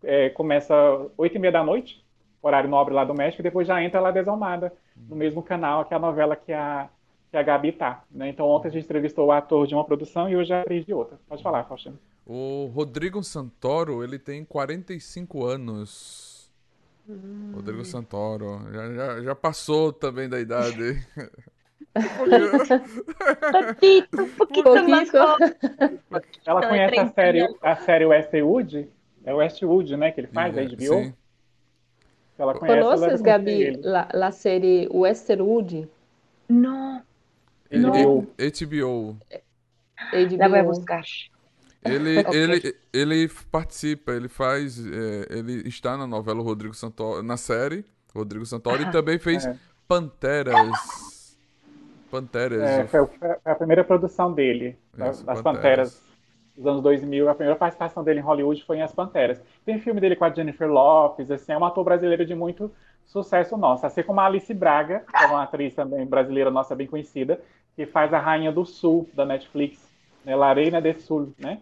é, 0.04 0.30
começa 0.30 0.76
oito 1.18 1.36
e 1.36 1.40
meia 1.40 1.52
da 1.52 1.64
noite, 1.64 2.05
horário 2.48 2.70
nobre 2.70 2.94
lá 2.94 3.04
do 3.04 3.14
México, 3.14 3.42
e 3.42 3.44
depois 3.44 3.68
já 3.68 3.84
entra 3.84 4.00
lá 4.00 4.12
Desalmada, 4.12 4.72
no 4.96 5.16
mesmo 5.16 5.42
canal, 5.42 5.86
que 5.86 5.94
é 5.94 5.98
a 5.98 6.00
novela 6.00 6.36
que 6.36 6.54
a, 6.54 6.90
que 7.32 7.38
a 7.38 7.44
Gabi 7.44 7.72
tá. 7.72 8.04
Né? 8.12 8.30
Então 8.30 8.48
ontem 8.48 8.68
a 8.68 8.72
gente 8.72 8.86
entrevistou 8.86 9.28
o 9.28 9.32
ator 9.32 9.68
de 9.68 9.74
uma 9.74 9.84
produção 9.84 10.30
e 10.30 10.36
hoje 10.36 10.54
a 10.54 10.62
atriz 10.62 10.86
de 10.86 10.94
outra. 10.94 11.20
Pode 11.28 11.44
falar, 11.44 11.64
Faustino. 11.66 12.00
O 12.26 12.72
Rodrigo 12.74 13.24
Santoro, 13.24 14.04
ele 14.04 14.18
tem 14.18 14.44
45 14.44 15.46
anos. 15.46 16.52
Hum. 17.08 17.52
Rodrigo 17.54 17.86
Santoro. 17.86 18.62
Já, 18.72 18.94
já, 18.94 19.22
já, 19.22 19.36
passou 19.36 19.94
também 19.94 20.28
da 20.28 20.40
idade. 20.40 21.06
Pouquinho, 21.96 24.06
um 24.20 24.30
pouquinho 24.32 24.90
mais 24.90 25.10
Ela 26.46 26.68
conhece 26.68 27.00
a 27.00 27.08
série, 27.08 27.58
a 27.62 27.76
série 27.78 28.06
Westwood? 28.06 28.90
É 29.24 29.34
Westwood, 29.34 29.96
né? 29.96 30.12
Que 30.12 30.20
ele 30.20 30.28
faz, 30.28 30.58
é, 30.58 30.62
a 30.62 30.66
HBO? 30.66 30.78
Sim. 30.78 31.14
Ela 32.38 32.54
conhece, 32.54 32.80
¿Conoces, 32.82 33.22
Gabi, 33.22 33.78
la, 33.82 34.10
la 34.14 34.32
série 34.32 34.88
Westwood? 34.92 35.88
No. 36.50 37.02
HBO. 37.72 38.28
HBO. 38.38 39.18
HBO. 40.12 40.38
La 40.38 40.48
voy 40.48 40.60
a 40.60 40.64
buscar. 40.64 41.06
Ele, 41.84 42.20
okay. 42.28 42.40
ele, 42.40 42.76
ele 42.92 43.32
participa, 43.52 44.12
ele 44.12 44.28
faz, 44.28 44.80
é, 44.86 45.28
ele 45.30 45.68
está 45.68 45.96
na 45.96 46.08
novela 46.08 46.42
Rodrigo 46.42 46.74
Santoro, 46.74 47.22
na 47.24 47.38
série 47.38 47.86
Rodrigo 48.14 48.46
Santoro 48.46 48.82
e 48.82 48.92
também 48.92 49.20
fez 49.20 49.46
é. 49.46 49.56
Panteras. 49.88 51.38
Panteras. 52.10 52.62
É, 52.62 52.88
foi, 52.88 53.08
a 53.44 53.56
primeira 53.56 53.84
produção 53.84 54.34
dele, 54.34 54.78
Isso, 54.94 55.26
das 55.26 55.42
Panteras. 55.42 55.44
Panteras 55.44 56.05
dos 56.56 56.66
anos 56.66 56.82
2000, 56.82 57.30
a 57.30 57.36
primeira 57.36 57.58
participação 57.58 58.04
dele 58.04 58.20
em 58.20 58.24
Hollywood 58.24 58.64
foi 58.64 58.78
em 58.78 58.82
As 58.82 58.94
Panteras. 58.94 59.42
Tem 59.66 59.80
filme 59.80 60.00
dele 60.00 60.16
com 60.16 60.26
a 60.26 60.30
Jennifer 60.30 60.70
Lopez, 60.70 61.30
assim, 61.30 61.52
é 61.52 61.58
um 61.58 61.66
ator 61.66 61.84
brasileiro 61.84 62.26
de 62.26 62.34
muito 62.34 62.72
sucesso 63.06 63.58
nosso. 63.58 63.86
Assim 63.86 64.04
como 64.04 64.20
a 64.20 64.26
Alice 64.26 64.54
Braga, 64.54 65.04
que 65.10 65.24
é 65.24 65.28
uma 65.28 65.44
atriz 65.44 65.74
também 65.74 66.06
brasileira 66.06 66.50
nossa 66.50 66.76
bem 66.76 66.88
conhecida, 66.88 67.40
que 67.76 67.86
faz 67.86 68.14
a 68.14 68.20
Rainha 68.20 68.52
do 68.52 68.66
Sul, 68.66 69.10
da 69.14 69.26
Netflix, 69.26 69.86
né, 70.24 70.36
La 70.36 70.54
Reina 70.54 70.82
del 70.82 71.00
Sul, 71.00 71.34
né? 71.38 71.60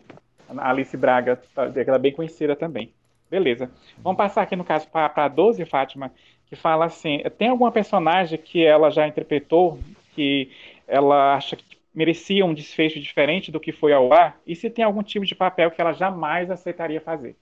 A 0.48 0.70
Alice 0.70 0.96
Braga, 0.96 1.42
tá, 1.56 1.64
ela 1.76 1.96
é 1.96 2.00
bem 2.00 2.12
conhecida 2.12 2.56
também. 2.56 2.94
Beleza. 3.30 3.72
Vamos 3.98 4.18
passar 4.18 4.44
aqui 4.44 4.56
no 4.56 4.64
caso 4.64 4.88
para 4.90 5.12
a 5.16 5.28
12, 5.28 5.66
Fátima, 5.66 6.12
que 6.46 6.56
fala 6.56 6.86
assim: 6.86 7.24
tem 7.38 7.50
alguma 7.50 7.72
personagem 7.72 8.38
que 8.38 8.64
ela 8.64 8.92
já 8.92 9.08
interpretou 9.08 9.80
que 10.14 10.52
ela 10.88 11.34
acha 11.34 11.56
que 11.56 11.66
merecia 11.94 12.46
um 12.46 12.54
desfecho 12.54 13.00
diferente 13.00 13.52
do 13.52 13.60
que 13.60 13.72
foi 13.72 13.94
ao 13.94 14.12
ar? 14.12 14.40
E 14.46 14.56
se 14.56 14.70
tem 14.70 14.84
algum 14.84 15.04
tipo 15.04 15.26
de 15.26 15.36
papel 15.36 15.72
que 15.72 15.80
ela 15.80 15.94
jamais 15.94 16.50
aceitaria 16.50 17.00
fazer? 17.00 17.36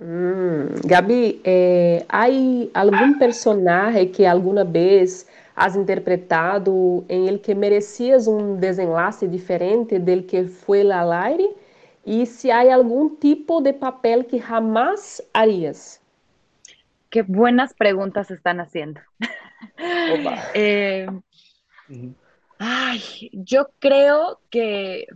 Hum, 0.00 0.74
Gabi, 0.84 1.40
eh, 1.44 2.04
há 2.08 2.26
algum 2.74 3.18
personagem 3.18 4.08
que 4.08 4.26
alguma 4.26 4.64
vez 4.64 5.26
has 5.54 5.74
interpretado 5.74 7.04
em 7.08 7.26
ele 7.26 7.38
que 7.38 7.54
merecias 7.54 8.26
um 8.28 8.56
desenlace 8.56 9.26
diferente 9.26 9.98
del 9.98 10.22
que 10.22 10.44
foi 10.44 10.82
aire? 10.90 11.48
E 12.04 12.24
se 12.24 12.50
há 12.50 12.74
algum 12.74 13.08
tipo 13.08 13.60
de 13.60 13.72
papel 13.72 14.24
que 14.24 14.38
jamás 14.38 15.20
harías? 15.34 16.00
Qué 17.10 17.22
buenas 17.22 17.72
preguntas 17.72 18.30
están 18.30 18.60
haciendo. 18.60 19.00
eh, 20.54 21.06
uh 21.08 21.22
-huh. 21.88 22.14
Ay, 22.58 23.30
yo 23.32 23.68
creo 23.78 24.40
que 24.50 25.06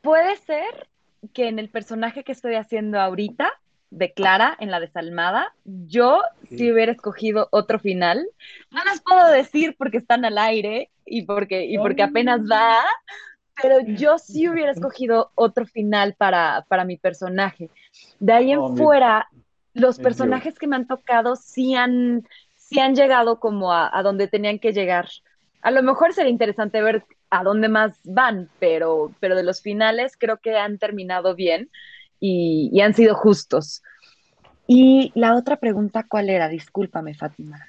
puede 0.00 0.36
ser 0.36 0.88
que 1.32 1.48
en 1.48 1.58
el 1.58 1.68
personaje 1.68 2.24
que 2.24 2.32
estoy 2.32 2.54
haciendo 2.54 3.00
ahorita, 3.00 3.52
de 3.90 4.12
Clara, 4.12 4.56
en 4.58 4.70
la 4.70 4.80
desalmada, 4.80 5.54
yo 5.64 6.20
sí. 6.48 6.70
hubiera 6.70 6.92
escogido 6.92 7.48
otro 7.50 7.78
final. 7.78 8.26
No 8.70 8.84
les 8.84 9.00
puedo 9.00 9.28
decir 9.28 9.76
porque 9.78 9.98
están 9.98 10.24
al 10.24 10.38
aire 10.38 10.90
y 11.04 11.22
porque, 11.22 11.64
y 11.64 11.78
porque 11.78 12.02
apenas 12.02 12.40
va, 12.42 12.84
pero 13.62 13.80
yo 13.80 14.18
sí 14.18 14.48
hubiera 14.48 14.72
escogido 14.72 15.30
otro 15.34 15.66
final 15.66 16.14
para, 16.14 16.64
para 16.68 16.84
mi 16.84 16.96
personaje. 16.96 17.70
De 18.18 18.32
ahí 18.32 18.52
en 18.52 18.58
oh, 18.58 18.76
fuera, 18.76 19.28
mi... 19.32 19.80
los 19.80 19.98
personajes 19.98 20.58
que 20.58 20.66
me 20.66 20.76
han 20.76 20.86
tocado 20.86 21.36
sí 21.36 21.74
han 21.74 22.26
sí 22.68 22.80
han 22.80 22.94
llegado 22.94 23.38
como 23.38 23.72
a, 23.72 23.90
a, 23.96 24.02
donde 24.02 24.28
tenían 24.28 24.58
que 24.58 24.72
llegar. 24.72 25.08
A 25.62 25.70
lo 25.70 25.82
mejor 25.82 26.12
sería 26.12 26.30
interesante 26.30 26.82
ver 26.82 27.04
a 27.30 27.42
dónde 27.42 27.68
más 27.68 27.98
van, 28.04 28.48
pero, 28.58 29.12
pero 29.20 29.36
de 29.36 29.42
los 29.42 29.60
finales 29.62 30.16
creo 30.18 30.38
que 30.38 30.56
han 30.56 30.78
terminado 30.78 31.34
bien 31.34 31.70
y, 32.20 32.70
y 32.72 32.80
han 32.80 32.94
sido 32.94 33.14
justos. 33.14 33.82
Y 34.66 35.12
la 35.14 35.34
otra 35.36 35.56
pregunta, 35.56 36.04
¿cuál 36.08 36.28
era? 36.28 36.48
Discúlpame, 36.48 37.14
Fátima. 37.14 37.66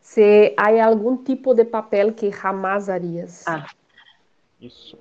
Si 0.00 0.22
hay 0.56 0.78
algún 0.78 1.24
tipo 1.24 1.54
de 1.54 1.64
papel 1.64 2.14
que 2.14 2.30
jamás 2.30 2.88
harías. 2.88 3.42
Ah. 3.46 3.66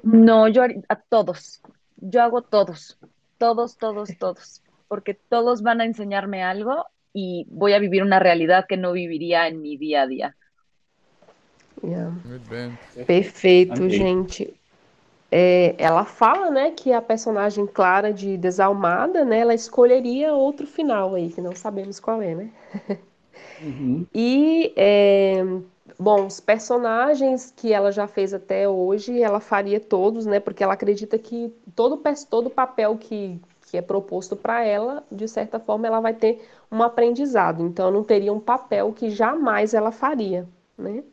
No, 0.04 0.48
yo 0.48 0.64
a 0.64 0.96
todos. 0.96 1.62
Yo 1.98 2.22
hago 2.22 2.42
todos. 2.42 2.98
Todos, 3.38 3.78
todos, 3.78 4.10
todos. 4.18 4.64
Porque 4.88 5.14
todos 5.14 5.62
van 5.62 5.82
a 5.82 5.86
enseñarme 5.86 6.44
algo 6.44 6.86
y 7.16 7.48
voy 7.50 7.72
a 7.72 7.80
vivir 7.80 8.04
una 8.04 8.20
realidad 8.20 8.66
que 8.68 8.76
no 8.76 8.92
viviria 8.92 9.48
em 9.48 9.62
mi 9.62 9.78
dia 9.78 10.02
a 10.02 10.06
dia. 10.06 10.36
Yeah. 11.82 12.12
Perfeito, 13.08 13.90
gente. 13.90 14.54
É, 15.32 15.76
ela 15.78 16.04
fala, 16.04 16.52
né, 16.52 16.72
que 16.72 16.92
a 16.92 17.02
personagem 17.02 17.66
Clara 17.66 18.12
de 18.12 18.38
Desalmada, 18.38 19.24
né, 19.24 19.40
ela 19.40 19.54
escolheria 19.54 20.34
outro 20.34 20.68
final 20.68 21.16
aí, 21.16 21.30
que 21.30 21.42
não 21.42 21.56
sabemos 21.56 22.00
qual 22.00 22.22
é, 22.22 22.36
né? 22.36 22.50
Uhum. 23.62 24.06
E, 24.14 24.74
é, 24.76 25.44
bom, 25.98 26.26
os 26.26 26.40
personagens 26.40 27.54
que 27.56 27.72
ela 27.72 27.92
já 27.92 28.08
fez 28.08 28.34
até 28.34 28.68
hoje, 28.68 29.22
ela 29.22 29.40
faria 29.40 29.80
todos, 29.80 30.26
né, 30.26 30.40
porque 30.40 30.64
ela 30.64 30.74
acredita 30.74 31.18
que 31.18 31.54
todo, 31.76 32.02
todo 32.30 32.50
papel 32.50 32.98
que 32.98 33.40
que 33.66 33.78
é 33.78 33.82
proposto 33.82 34.36
para 34.36 34.64
ela, 34.64 35.04
de 35.12 35.28
certa 35.28 35.60
forma, 35.60 35.88
ela 35.88 36.00
vai 36.00 36.14
ter 36.14 36.48
um 36.72 36.82
aprendizado. 36.84 37.66
Então, 37.66 37.92
não 37.92 38.04
teria 38.04 38.32
um 38.32 38.40
papel 38.40 38.94
que 38.94 39.10
jamais 39.10 39.74
ela 39.74 39.92
faria, 39.92 40.48
né? 40.78 41.04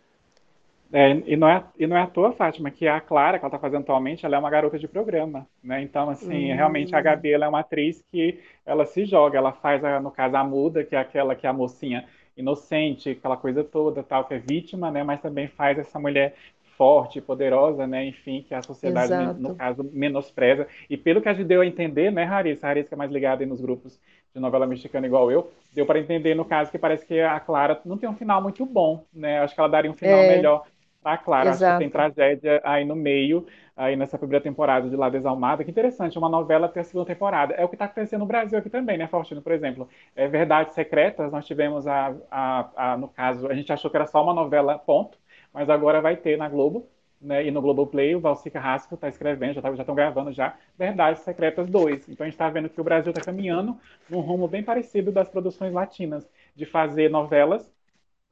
É, 0.94 1.10
e, 1.26 1.36
não 1.36 1.48
é, 1.48 1.64
e 1.78 1.86
não 1.86 1.96
é 1.96 2.02
à 2.02 2.06
toa, 2.06 2.32
Fátima, 2.32 2.70
que 2.70 2.86
a 2.86 3.00
Clara, 3.00 3.38
que 3.38 3.44
ela 3.44 3.48
está 3.48 3.58
fazendo 3.58 3.80
atualmente, 3.80 4.26
ela 4.26 4.36
é 4.36 4.38
uma 4.38 4.50
garota 4.50 4.78
de 4.78 4.86
programa, 4.86 5.46
né? 5.64 5.80
Então, 5.80 6.10
assim, 6.10 6.50
uhum. 6.50 6.56
realmente 6.56 6.94
a 6.94 7.00
Gabi 7.00 7.32
ela 7.32 7.46
é 7.46 7.48
uma 7.48 7.60
atriz 7.60 8.04
que 8.12 8.38
ela 8.66 8.84
se 8.84 9.06
joga, 9.06 9.38
ela 9.38 9.52
faz, 9.52 9.82
a, 9.82 9.98
no 9.98 10.10
caso, 10.10 10.36
a 10.36 10.44
muda, 10.44 10.84
que 10.84 10.94
é 10.94 10.98
aquela 10.98 11.34
que 11.34 11.46
é 11.46 11.50
a 11.50 11.52
mocinha 11.52 12.06
inocente, 12.36 13.10
aquela 13.10 13.38
coisa 13.38 13.64
toda, 13.64 14.02
tal, 14.02 14.26
que 14.26 14.34
é 14.34 14.38
vítima, 14.38 14.90
né? 14.90 15.02
Mas 15.02 15.22
também 15.22 15.48
faz 15.48 15.78
essa 15.78 15.98
mulher 15.98 16.34
forte, 16.76 17.20
poderosa, 17.20 17.86
né? 17.86 18.06
Enfim, 18.06 18.44
que 18.46 18.54
a 18.54 18.62
sociedade, 18.62 19.12
Exato. 19.12 19.40
no 19.40 19.54
caso, 19.54 19.88
menospreza. 19.92 20.66
E 20.88 20.96
pelo 20.96 21.20
que 21.20 21.28
a 21.28 21.34
gente 21.34 21.46
deu 21.46 21.60
a 21.60 21.66
entender, 21.66 22.10
né, 22.10 22.28
Larissa? 22.28 22.66
A 22.66 22.70
Larissa 22.70 22.94
é 22.94 22.96
mais 22.96 23.10
ligada 23.10 23.44
nos 23.46 23.60
grupos 23.60 24.00
de 24.34 24.40
novela 24.40 24.66
mexicana 24.66 25.06
igual 25.06 25.30
eu, 25.30 25.50
deu 25.74 25.84
para 25.84 25.98
entender, 25.98 26.34
no 26.34 26.44
caso, 26.44 26.70
que 26.70 26.78
parece 26.78 27.06
que 27.06 27.20
a 27.20 27.38
Clara 27.38 27.80
não 27.84 27.98
tem 27.98 28.08
um 28.08 28.16
final 28.16 28.42
muito 28.42 28.64
bom, 28.64 29.04
né? 29.12 29.40
Acho 29.40 29.54
que 29.54 29.60
ela 29.60 29.68
daria 29.68 29.90
um 29.90 29.94
final 29.94 30.18
é. 30.18 30.36
melhor 30.36 30.64
Tá 31.02 31.18
claro, 31.18 31.48
Exato. 31.48 31.64
acho 31.64 31.74
que 31.74 31.84
tem 31.84 31.90
tragédia 31.90 32.60
aí 32.62 32.84
no 32.84 32.94
meio, 32.94 33.44
aí 33.76 33.96
nessa 33.96 34.16
primeira 34.16 34.40
temporada 34.40 34.88
de 34.88 34.94
La 34.94 35.10
Desalmada. 35.10 35.64
Que 35.64 35.70
interessante, 35.70 36.16
uma 36.16 36.28
novela 36.28 36.68
ter 36.68 36.78
a 36.80 36.84
segunda 36.84 37.06
temporada. 37.06 37.54
É 37.54 37.64
o 37.64 37.68
que 37.68 37.74
está 37.74 37.86
acontecendo 37.86 38.20
no 38.20 38.26
Brasil 38.26 38.56
aqui 38.56 38.70
também, 38.70 38.96
né, 38.96 39.08
Faustino? 39.08 39.42
Por 39.42 39.50
exemplo, 39.50 39.88
é 40.14 40.28
Verdades 40.28 40.74
Secretas, 40.74 41.32
nós 41.32 41.44
tivemos 41.44 41.88
a, 41.88 42.14
a, 42.30 42.92
a, 42.92 42.96
no 42.96 43.08
caso, 43.08 43.48
a 43.48 43.54
gente 43.54 43.72
achou 43.72 43.90
que 43.90 43.96
era 43.96 44.06
só 44.06 44.22
uma 44.22 44.32
novela, 44.32 44.78
ponto, 44.78 45.18
mas 45.52 45.68
agora 45.70 46.00
vai 46.00 46.16
ter 46.16 46.36
na 46.36 46.48
Globo, 46.48 46.88
né, 47.20 47.46
e 47.46 47.50
no 47.50 47.62
Globoplay, 47.62 48.16
o 48.16 48.20
Valci 48.20 48.50
Carrasco 48.50 48.96
está 48.96 49.08
escrevendo, 49.08 49.54
já 49.54 49.60
estão 49.60 49.84
tá, 49.84 49.94
gravando 49.94 50.32
já, 50.32 50.56
Verdades 50.76 51.22
Secretas 51.22 51.70
2. 51.70 52.08
Então 52.08 52.24
a 52.24 52.28
gente 52.28 52.34
está 52.34 52.50
vendo 52.50 52.68
que 52.68 52.80
o 52.80 52.84
Brasil 52.84 53.10
está 53.10 53.22
caminhando 53.22 53.78
num 54.10 54.20
rumo 54.20 54.48
bem 54.48 54.62
parecido 54.62 55.12
das 55.12 55.28
produções 55.28 55.72
latinas, 55.72 56.28
de 56.56 56.66
fazer 56.66 57.08
novelas 57.10 57.72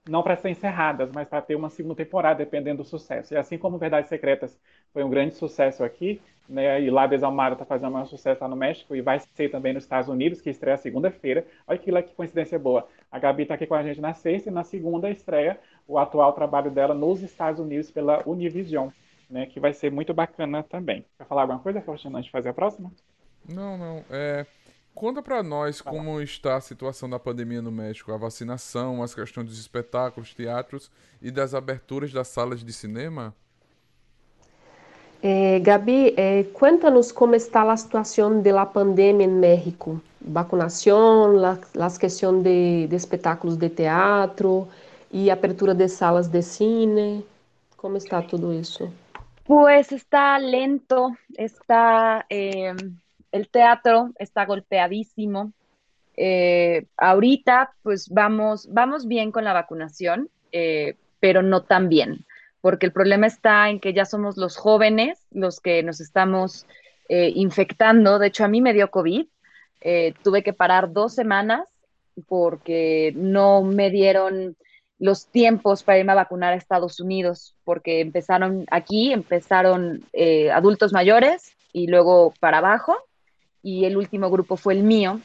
não 0.09 0.23
para 0.23 0.37
ser 0.37 0.51
encerradas, 0.51 1.11
mas 1.13 1.29
para 1.29 1.43
ter 1.43 1.55
uma 1.55 1.69
segunda 1.69 1.95
temporada, 1.95 2.39
dependendo 2.39 2.83
do 2.83 2.89
sucesso. 2.89 3.35
E 3.35 3.37
assim 3.37 3.59
como 3.59 3.79
Verdades 3.79 4.09
Secretas 4.09 4.59
foi 4.93 5.05
um 5.05 5.11
grande 5.11 5.35
sucesso 5.35 5.85
aqui, 5.85 6.21
né, 6.49 6.81
e 6.81 6.91
lá 6.91 7.07
Desalmada 7.07 7.55
está 7.55 7.65
fazendo 7.65 7.97
um 7.97 8.05
sucesso 8.07 8.43
lá 8.43 8.49
no 8.49 8.57
México, 8.57 8.97
e 8.97 9.01
vai 9.01 9.21
ser 9.21 9.51
também 9.51 9.73
nos 9.73 9.85
Estados 9.85 10.09
Unidos, 10.09 10.41
que 10.41 10.51
estreia 10.51 10.77
segunda-feira. 10.77 11.47
Olha 11.67 11.79
que, 11.79 12.03
que 12.03 12.15
coincidência 12.15 12.59
boa. 12.59 12.89
A 13.11 13.19
Gabi 13.19 13.43
está 13.43 13.55
aqui 13.55 13.67
com 13.67 13.75
a 13.75 13.83
gente 13.83 14.01
na 14.01 14.15
sexta, 14.15 14.49
e 14.51 14.53
na 14.53 14.65
segunda 14.65 15.11
estreia 15.11 15.61
o 15.91 15.99
atual 15.99 16.33
trabalho 16.33 16.71
dela 16.71 16.95
nos 16.95 17.21
Estados 17.21 17.59
Unidos 17.59 17.91
pela 17.91 18.23
Univision, 18.25 18.91
né, 19.29 19.47
que 19.47 19.59
vai 19.59 19.73
ser 19.73 19.91
muito 19.91 20.15
bacana 20.15 20.63
também. 20.63 21.05
Quer 21.19 21.27
falar 21.27 21.43
alguma 21.43 21.59
coisa, 21.59 21.81
Faustino, 21.81 22.17
antes 22.17 22.27
de 22.27 22.31
fazer 22.31 22.51
a 22.51 22.55
próxima? 22.55 22.93
Não, 23.49 23.77
não. 23.77 24.05
É... 24.09 24.47
Conta 24.95 25.23
para 25.23 25.43
nós 25.43 25.81
como 25.81 26.21
está 26.21 26.57
a 26.57 26.61
situação 26.61 27.09
da 27.09 27.19
pandemia 27.19 27.63
no 27.63 27.71
México, 27.71 28.13
a 28.13 28.17
vacinação, 28.17 29.03
as 29.03 29.15
questões 29.15 29.47
dos 29.47 29.59
espetáculos, 29.59 30.35
teatros 30.35 30.91
e 31.23 31.31
das 31.31 31.55
aberturas 31.55 32.13
das 32.13 32.29
salas 32.29 32.63
de 32.63 32.73
cinema. 32.73 33.33
Eh, 35.23 35.61
Gabi, 35.61 36.15
eh, 36.17 36.51
cuéntanos 36.53 37.13
cómo 37.13 37.35
está 37.35 37.65
la 37.65 37.77
situación 37.77 38.43
de 38.43 38.53
la 38.53 38.73
pandemia 38.73 39.25
en 39.25 39.39
México. 39.39 40.01
Vacunación, 40.21 41.41
la, 41.41 41.59
las 41.73 41.99
cuestiones 41.99 42.43
de, 42.43 42.89
de, 42.89 42.97
espectáculos 42.97 43.59
de 43.59 43.71
teatro 43.71 44.69
y 45.11 45.31
apertura 45.31 45.75
de 45.75 45.89
salas 45.89 46.31
de 46.31 46.43
cine. 46.43 47.25
¿Cómo 47.77 47.97
está 47.97 48.27
todo 48.27 48.53
eso? 48.53 48.93
Pues 49.45 49.93
está 49.93 50.39
lento, 50.39 51.17
está... 51.37 52.27
Eh 52.29 52.75
el 53.33 53.49
teatro 53.49 54.11
está 54.19 54.45
golpeadísimo. 54.47 55.53
Eh, 56.17 56.87
ahorita, 56.97 57.73
pues 57.83 58.09
vamos, 58.09 58.69
vamos 58.71 59.07
bien 59.07 59.33
con 59.33 59.45
la 59.45 59.53
vacunación, 59.53 60.29
eh, 60.53 60.97
pero 61.21 61.43
no 61.43 61.63
tan 61.63 61.89
bien, 61.89 62.27
porque 62.61 62.87
el 62.87 62.93
problema 62.93 63.27
está 63.27 63.71
en 63.71 63.81
que 63.81 63.93
ya 63.93 64.05
somos 64.05 64.37
los 64.37 64.57
jóvenes 64.57 65.27
los 65.31 65.61
que 65.61 65.83
nos 65.83 66.01
estamos 66.01 66.67
eh, 67.09 67.33
infectando. 67.35 68.19
De 68.19 68.29
hecho, 68.29 68.45
a 68.45 68.49
mí 68.49 68.61
me 68.61 68.75
dio 68.75 68.91
COVID. 68.91 69.27
tuve 70.23 70.43
que 70.43 70.53
parar 70.53 70.93
dos 70.93 71.15
semanas 71.15 71.67
porque 72.29 73.13
no 73.17 73.63
me 73.63 73.91
dieron 73.91 74.57
los 75.01 75.27
tiempos 75.27 75.83
para 75.83 75.99
irme 75.99 76.13
a 76.13 76.15
vacunar 76.15 76.53
a 76.53 76.57
Estados 76.57 77.01
Unidos, 77.01 77.57
porque 77.65 78.01
empezaron 78.01 78.67
aquí, 78.71 79.13
empezaron 79.13 80.05
adultos 80.53 80.93
mayores 80.93 81.53
y 81.73 81.89
luego 81.89 82.33
para 82.39 82.59
abajo, 82.59 82.97
y 83.63 83.87
el 83.87 83.97
último 83.97 84.31
grupo 84.31 84.57
fue 84.57 84.75
el 84.75 84.85
mío. 84.85 85.21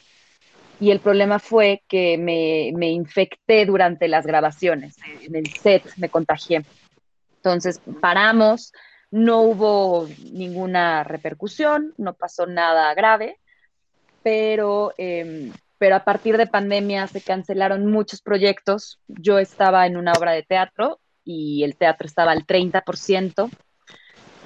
Y 0.78 0.90
el 0.90 1.00
problema 1.00 1.38
fue 1.38 1.82
que 1.88 2.18
me, 2.18 2.70
me 2.76 2.90
infecté 2.90 3.64
durante 3.64 4.08
las 4.08 4.26
grabaciones, 4.26 4.96
en 5.22 5.36
el 5.36 5.46
set 5.46 5.82
me 5.96 6.10
contagié. 6.10 6.64
Entonces 7.36 7.80
paramos, 8.00 8.72
no 9.10 9.40
hubo 9.40 10.08
ninguna 10.32 11.04
repercusión, 11.04 11.94
no 11.96 12.12
pasó 12.14 12.46
nada 12.46 12.92
grave, 12.94 13.38
pero, 14.22 14.92
em, 14.98 15.52
pero 15.78 15.96
a 15.96 16.04
partir 16.04 16.36
de 16.36 16.46
pandemia 16.46 17.06
se 17.06 17.20
cancelaron 17.20 17.86
muchos 17.86 18.22
proyectos. 18.22 19.00
Yo 19.08 19.38
estaba 19.38 19.86
en 19.86 19.96
una 19.96 20.12
obra 20.12 20.32
de 20.32 20.42
teatro 20.42 21.00
y 21.24 21.64
el 21.64 21.76
teatro 21.76 22.06
estaba 22.06 22.32
al 22.32 22.46
30%, 22.46 23.50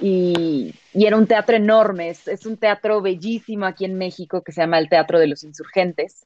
y, 0.01 0.73
era 0.93 1.15
un 1.15 1.27
teatro 1.27 1.55
enorme, 1.55 2.09
es, 2.09 2.45
un 2.45 2.57
teatro 2.57 3.01
bellísimo 3.01 3.65
aquí 3.65 3.85
en 3.85 3.97
México 3.97 4.41
que 4.41 4.51
se 4.51 4.61
llama 4.61 4.79
el 4.79 4.89
Teatro 4.89 5.19
de 5.19 5.27
los 5.27 5.43
Insurgentes. 5.43 6.25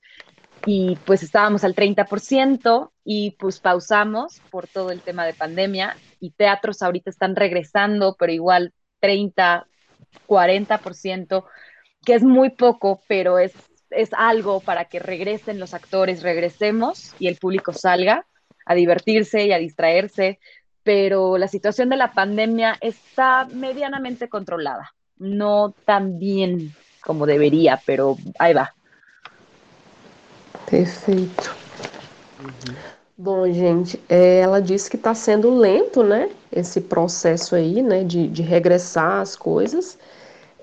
Y 0.65 0.97
pues 1.05 1.21
estábamos 1.21 1.63
al 1.63 1.75
30% 1.75 2.89
y 3.03 3.31
pues 3.31 3.59
pausamos 3.59 4.41
por 4.49 4.67
todo 4.67 4.89
el 4.89 5.01
tema 5.01 5.25
de 5.25 5.33
pandemia 5.33 5.95
y 6.19 6.31
teatros 6.31 6.81
ahorita 6.81 7.11
están 7.11 7.35
regresando, 7.35 8.15
pero 8.17 8.31
igual 8.31 8.73
30, 8.99 9.67
40%, 10.27 11.45
que 12.03 12.13
es 12.15 12.23
muy 12.23 12.49
poco, 12.49 13.01
pero 13.07 13.37
es, 13.37 13.53
es 13.95 14.13
algo 14.13 14.59
para 14.59 14.85
que 14.85 14.99
regresen 14.99 15.59
los 15.59 15.73
actores, 15.73 16.21
regresemos 16.21 17.13
y 17.19 17.27
el 17.27 17.37
público 17.37 17.73
salga 17.73 18.25
a 18.65 18.75
divertirse 18.75 19.45
y 19.45 19.53
a 19.53 19.57
distraerse 19.57 20.39
pero 20.85 21.39
la 21.39 21.47
situación 21.47 21.89
de 21.89 21.97
la 21.97 22.11
pandemia 22.11 22.77
está 22.79 23.47
medianamente 23.51 24.29
controlada. 24.29 24.93
No 25.17 25.73
tan 25.83 26.19
bien 26.19 26.75
como 27.01 27.25
deveria, 27.25 27.81
pero 27.83 28.17
aí 28.37 28.53
vai. 28.53 28.67
Perfeito. 30.69 31.55
Gente, 33.51 33.99
ela 34.07 34.61
disse 34.61 34.91
que 34.91 34.97
está 34.97 35.15
sendo 35.15 35.57
lento, 35.57 36.03
né? 36.03 36.29
Esse 36.51 36.81
processo 36.81 37.55
aí, 37.55 37.81
né? 37.81 38.03
De, 38.03 38.27
de 38.27 38.43
regressar 38.43 39.21
as 39.21 39.35
coisas. 39.35 39.97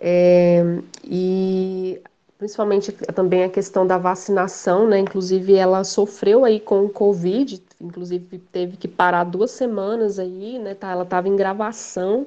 E 0.01 2.01
principalmente 2.43 2.90
também 3.14 3.45
a 3.45 3.49
questão 3.49 3.86
da 3.86 3.97
vacinação, 3.97 4.84
né? 4.88 4.99
Inclusive, 4.99 5.55
ela 5.55 5.84
sofreu 5.84 6.45
aí 6.45 6.59
com 6.59 6.84
o 6.84 6.88
Covid, 6.88 7.62
inclusive 7.80 8.36
teve 8.51 8.76
que 8.76 8.88
parar 8.88 9.22
duas 9.22 9.53
semanas 9.53 10.18
aí, 10.18 10.59
né? 10.59 10.74
Tá, 10.74 10.90
ela 10.90 11.05
estava 11.05 11.28
em 11.28 11.36
gravação 11.36 12.26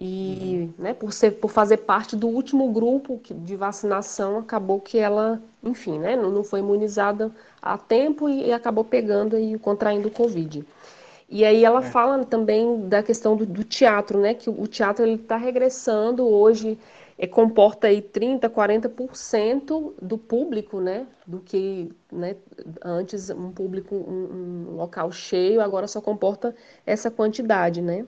e, 0.00 0.70
uhum. 0.78 0.82
né, 0.82 0.94
por 0.94 1.12
ser, 1.12 1.32
por 1.32 1.50
fazer 1.50 1.76
parte 1.78 2.16
do 2.16 2.28
último 2.28 2.72
grupo 2.72 3.20
de 3.30 3.56
vacinação, 3.56 4.38
acabou 4.38 4.80
que 4.80 4.96
ela, 4.96 5.38
enfim, 5.62 5.98
né, 5.98 6.16
não, 6.16 6.30
não 6.30 6.42
foi 6.42 6.60
imunizada 6.60 7.30
a 7.60 7.76
tempo 7.76 8.30
e, 8.30 8.46
e 8.46 8.52
acabou 8.54 8.84
pegando 8.84 9.38
e 9.38 9.58
contraindo 9.58 10.08
o 10.08 10.10
Covid. 10.10 10.64
E 11.28 11.44
aí 11.44 11.62
ela 11.62 11.80
é. 11.80 11.90
fala 11.90 12.24
também 12.24 12.88
da 12.88 13.02
questão 13.02 13.36
do, 13.36 13.44
do, 13.44 13.64
teatro, 13.64 14.18
né, 14.18 14.32
que 14.32 14.48
o 14.48 14.66
teatro 14.66 15.04
ele 15.04 15.16
está 15.16 15.36
regressando 15.36 16.26
hoje 16.26 16.78
é, 17.18 17.26
comporta 17.26 17.86
aí 17.86 18.02
30, 18.02 18.48
40% 18.50 19.94
do 20.00 20.18
público, 20.18 20.80
né, 20.80 21.06
do 21.26 21.40
que 21.40 21.90
né, 22.12 22.36
antes 22.84 23.30
um 23.30 23.50
público, 23.50 23.94
um, 23.94 24.70
um, 24.72 24.76
local 24.76 25.10
cheio, 25.10 25.60
agora 25.60 25.88
só 25.88 26.00
comporta 26.00 26.54
essa 26.84 27.10
quantidade, 27.10 27.80
né. 27.80 28.06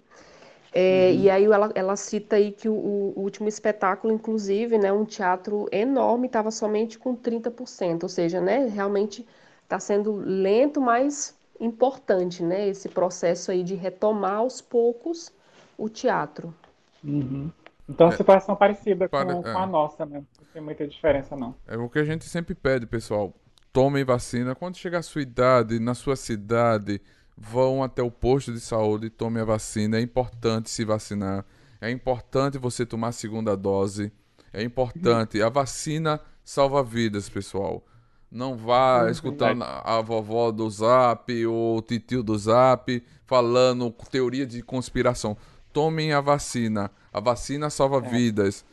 É, 0.71 1.11
uhum. 1.11 1.21
E 1.21 1.31
aí 1.31 1.45
ela, 1.45 1.73
ela 1.75 1.97
cita 1.97 2.37
aí 2.37 2.53
que 2.53 2.69
o, 2.69 2.75
o, 2.75 3.15
último 3.17 3.49
espetáculo, 3.49 4.13
inclusive, 4.13 4.77
né, 4.77 4.93
um 4.93 5.05
teatro 5.05 5.67
enorme, 5.73 6.27
estava 6.27 6.51
somente 6.51 6.99
com 6.99 7.17
30%, 7.17 8.03
ou 8.03 8.09
seja, 8.09 8.41
né, 8.41 8.67
realmente 8.67 9.27
está 9.63 9.81
sendo 9.81 10.17
lento, 10.17 10.81
mas 10.81 11.35
importante, 11.59 12.43
né, 12.43 12.69
esse 12.69 12.89
processo 12.89 13.51
aí 13.51 13.63
de 13.63 13.75
retomar 13.75 14.37
aos 14.37 14.61
poucos 14.61 15.33
o 15.77 15.89
teatro. 15.89 16.55
Uhum. 17.03 17.51
Então, 17.89 18.09
é, 18.09 18.13
situação 18.13 18.55
parecida 18.55 19.09
para, 19.09 19.35
com, 19.35 19.41
é. 19.41 19.53
com, 19.53 19.59
a 19.59 19.67
nossa, 19.67 20.05
né? 20.05 20.23
Não 20.39 20.47
tem 20.53 20.63
muita 20.63 20.87
diferença, 20.87 21.35
não. 21.35 21.55
É 21.67 21.77
o 21.77 21.89
que 21.89 21.99
a 21.99 22.05
gente 22.05 22.25
sempre 22.25 22.55
pede, 22.55 22.87
pessoal. 22.87 23.35
Tomem 23.73 24.05
vacina. 24.05 24.55
Quando 24.55 24.77
chegar 24.77 24.99
a 24.99 25.03
sua 25.03 25.23
idade, 25.23 25.79
na 25.79 25.95
sua 25.95 26.17
cidade, 26.17 27.01
vão 27.37 27.83
até 27.83 28.03
o 28.03 28.11
posto 28.11 28.53
de 28.53 28.61
saúde 28.61 29.07
e 29.07 29.11
tomem 29.11 29.43
a 29.43 29.47
vacina. 29.47 29.97
É 29.97 30.01
importante 30.01 30.69
se 30.69 30.85
vacinar. 30.85 31.45
É 31.81 31.91
importante 31.91 32.59
você 32.59 32.85
tomar 32.85 33.09
a 33.09 33.13
segunda 33.13 33.57
dose. 33.57 34.13
É 34.53 34.63
importante. 34.63 35.41
A 35.41 35.49
vacina 35.49 36.21
salva 36.45 36.83
vidas, 36.83 37.29
pessoal. 37.29 37.85
Não 38.31 38.57
vá 38.57 39.05
uhum, 39.05 39.09
escutando 39.09 39.63
a 39.63 40.03
vovó 40.03 40.51
do 40.51 40.69
Zap 40.69 41.47
ou 41.47 41.79
o 41.79 41.83
titio 41.83 42.23
do 42.23 42.37
Zap 42.37 43.03
falando 43.25 43.91
teoria 44.11 44.47
de 44.47 44.63
conspiração. 44.63 45.37
Tomem 45.79 46.13
a 46.13 46.21
vacina. 46.21 46.91
A 47.13 47.21
vacina 47.21 47.71
salva 47.71 48.05
é. 48.05 48.11
vidas. 48.11 48.65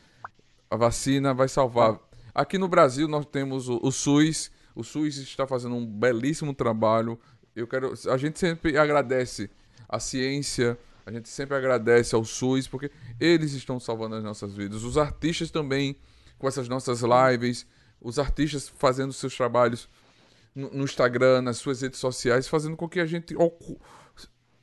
A 0.67 0.75
vacina 0.75 1.35
vai 1.35 1.47
salvar. 1.47 1.99
Aqui 2.33 2.57
no 2.57 2.67
Brasil 2.67 3.07
nós 3.07 3.27
temos 3.27 3.69
o, 3.69 3.79
o, 3.83 3.91
SUS. 3.91 4.49
O 4.73 4.83
SUS 4.83 5.17
está 5.17 5.45
fazendo 5.45 5.75
um 5.75 5.85
belíssimo 5.85 6.51
trabalho. 6.51 7.19
Eu 7.55 7.67
quero, 7.67 7.93
a 8.09 8.17
gente 8.17 8.39
sempre 8.39 8.75
agradece 8.75 9.51
a 9.87 9.99
ciência, 9.99 10.79
a 11.05 11.11
gente 11.11 11.29
sempre 11.29 11.55
agradece 11.55 12.15
ao 12.15 12.25
SUS 12.25 12.67
porque 12.67 12.89
eles 13.19 13.53
estão 13.53 13.79
salvando 13.79 14.15
as 14.15 14.23
nossas 14.23 14.55
vidas. 14.55 14.83
Os 14.83 14.97
artistas 14.97 15.51
também 15.51 15.95
com 16.39 16.47
essas 16.47 16.67
nossas 16.67 17.01
lives, 17.01 17.67
os 18.01 18.17
artistas 18.17 18.67
fazendo 18.67 19.13
seus 19.13 19.37
trabalhos 19.37 19.87
no, 20.55 20.71
no 20.71 20.83
Instagram, 20.83 21.43
nas 21.43 21.57
suas 21.57 21.83
redes 21.83 21.99
sociais, 21.99 22.47
fazendo 22.47 22.75
com 22.75 22.89
que 22.89 22.99
a 22.99 23.05
gente 23.05 23.35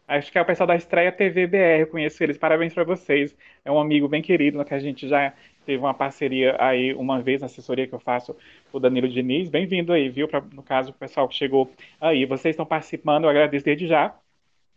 Acho 0.07 0.31
que 0.31 0.37
é 0.39 0.43
o 0.43 0.45
pessoal 0.45 0.67
da 0.67 0.77
Estreia 0.77 1.11
TV 1.11 1.47
BR, 1.47 1.91
conheço 1.91 2.23
eles, 2.23 2.37
parabéns 2.37 2.75
para 2.75 2.85
vocês. 2.85 3.35
É 3.65 3.73
um 3.73 3.81
amigo 3.81 4.07
bem 4.07 4.21
querido, 4.21 4.63
que 4.65 4.75
a 4.75 4.79
gente 4.79 5.09
já 5.09 5.33
teve 5.65 5.79
uma 5.79 5.95
parceria 5.95 6.57
aí 6.61 6.93
uma 6.95 7.23
vez 7.23 7.41
na 7.41 7.47
assessoria 7.47 7.87
que 7.87 7.95
eu 7.95 7.99
faço, 7.99 8.37
o 8.71 8.79
Danilo 8.79 9.09
Diniz. 9.09 9.49
Bem-vindo 9.49 9.93
aí, 9.95 10.11
viu? 10.11 10.29
Pra, 10.29 10.43
no 10.43 10.63
caso, 10.63 10.91
o 10.91 10.95
pessoal 10.95 11.27
que 11.27 11.35
chegou 11.35 11.73
aí. 11.99 12.27
Vocês 12.27 12.53
estão 12.53 12.67
participando, 12.67 13.25
eu 13.25 13.31
agradeço 13.31 13.65
desde 13.65 13.87
já. 13.87 14.15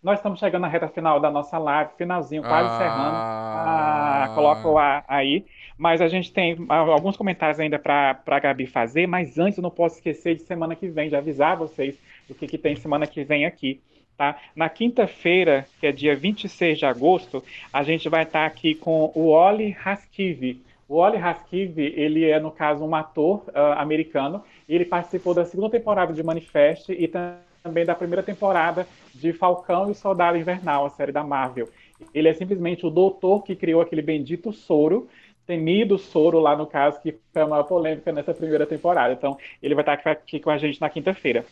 Nós 0.01 0.19
estamos 0.19 0.39
chegando 0.39 0.61
na 0.61 0.67
reta 0.67 0.87
final 0.87 1.19
da 1.19 1.31
nossa 1.31 1.57
live, 1.57 1.91
finalzinho, 1.97 2.43
quase 2.43 2.69
ah... 2.69 2.75
encerrando. 2.75 3.15
Ah, 3.15 4.31
coloca 4.35 4.67
o 4.67 4.77
aí. 5.07 5.45
Mas 5.77 6.01
a 6.01 6.07
gente 6.07 6.31
tem 6.31 6.55
alguns 6.69 7.17
comentários 7.17 7.59
ainda 7.59 7.79
para 7.79 8.19
a 8.25 8.39
Gabi 8.39 8.67
fazer, 8.67 9.07
mas 9.07 9.37
antes 9.37 9.57
eu 9.57 9.61
não 9.61 9.71
posso 9.71 9.95
esquecer 9.95 10.35
de 10.35 10.43
semana 10.43 10.75
que 10.75 10.87
vem, 10.87 11.09
de 11.09 11.15
avisar 11.15 11.57
vocês 11.57 11.95
do 12.27 12.35
que, 12.35 12.47
que 12.47 12.57
tem 12.57 12.75
semana 12.75 13.07
que 13.07 13.23
vem 13.23 13.45
aqui. 13.45 13.81
Tá? 14.17 14.35
Na 14.55 14.67
quinta-feira, 14.67 15.67
que 15.79 15.85
é 15.85 15.91
dia 15.91 16.15
26 16.15 16.79
de 16.79 16.85
agosto, 16.85 17.43
a 17.71 17.83
gente 17.83 18.09
vai 18.09 18.23
estar 18.23 18.39
tá 18.39 18.45
aqui 18.45 18.73
com 18.73 19.11
o 19.13 19.27
Oli 19.27 19.77
Haskivi. 19.83 20.59
O 20.89 20.95
Oli 20.95 21.17
Haskivi, 21.17 21.93
ele 21.95 22.25
é, 22.25 22.39
no 22.39 22.49
caso, 22.49 22.83
um 22.83 22.95
ator 22.95 23.43
uh, 23.49 23.73
americano, 23.77 24.43
e 24.67 24.73
ele 24.73 24.85
participou 24.85 25.33
da 25.33 25.45
segunda 25.45 25.69
temporada 25.69 26.13
de 26.13 26.23
Manifest 26.23 26.89
e 26.89 27.07
também 27.07 27.85
da 27.85 27.93
primeira 27.93 28.23
temporada 28.23 28.87
de 29.19 29.33
Falcão 29.33 29.91
e 29.91 29.95
Soldado 29.95 30.37
Invernal, 30.37 30.85
a 30.85 30.89
série 30.89 31.11
da 31.11 31.23
Marvel. 31.23 31.69
Ele 32.13 32.27
é 32.27 32.33
simplesmente 32.33 32.85
o 32.85 32.89
doutor 32.89 33.43
que 33.43 33.55
criou 33.55 33.81
aquele 33.81 34.01
bendito 34.01 34.53
soro 34.53 35.07
temido 35.47 35.97
soro 35.97 36.39
lá 36.39 36.55
no 36.55 36.67
caso, 36.67 37.01
que 37.01 37.17
foi 37.31 37.43
uma 37.43 37.63
polêmica 37.63 38.11
nessa 38.11 38.33
primeira 38.33 38.67
temporada. 38.67 39.13
Então, 39.13 39.37
ele 39.63 39.73
vai 39.73 39.81
estar 39.81 40.11
aqui 40.11 40.41
com 40.41 40.49
a 40.49 40.57
gente 40.57 40.79
na 40.81 40.89
quinta-feira. 40.89 41.45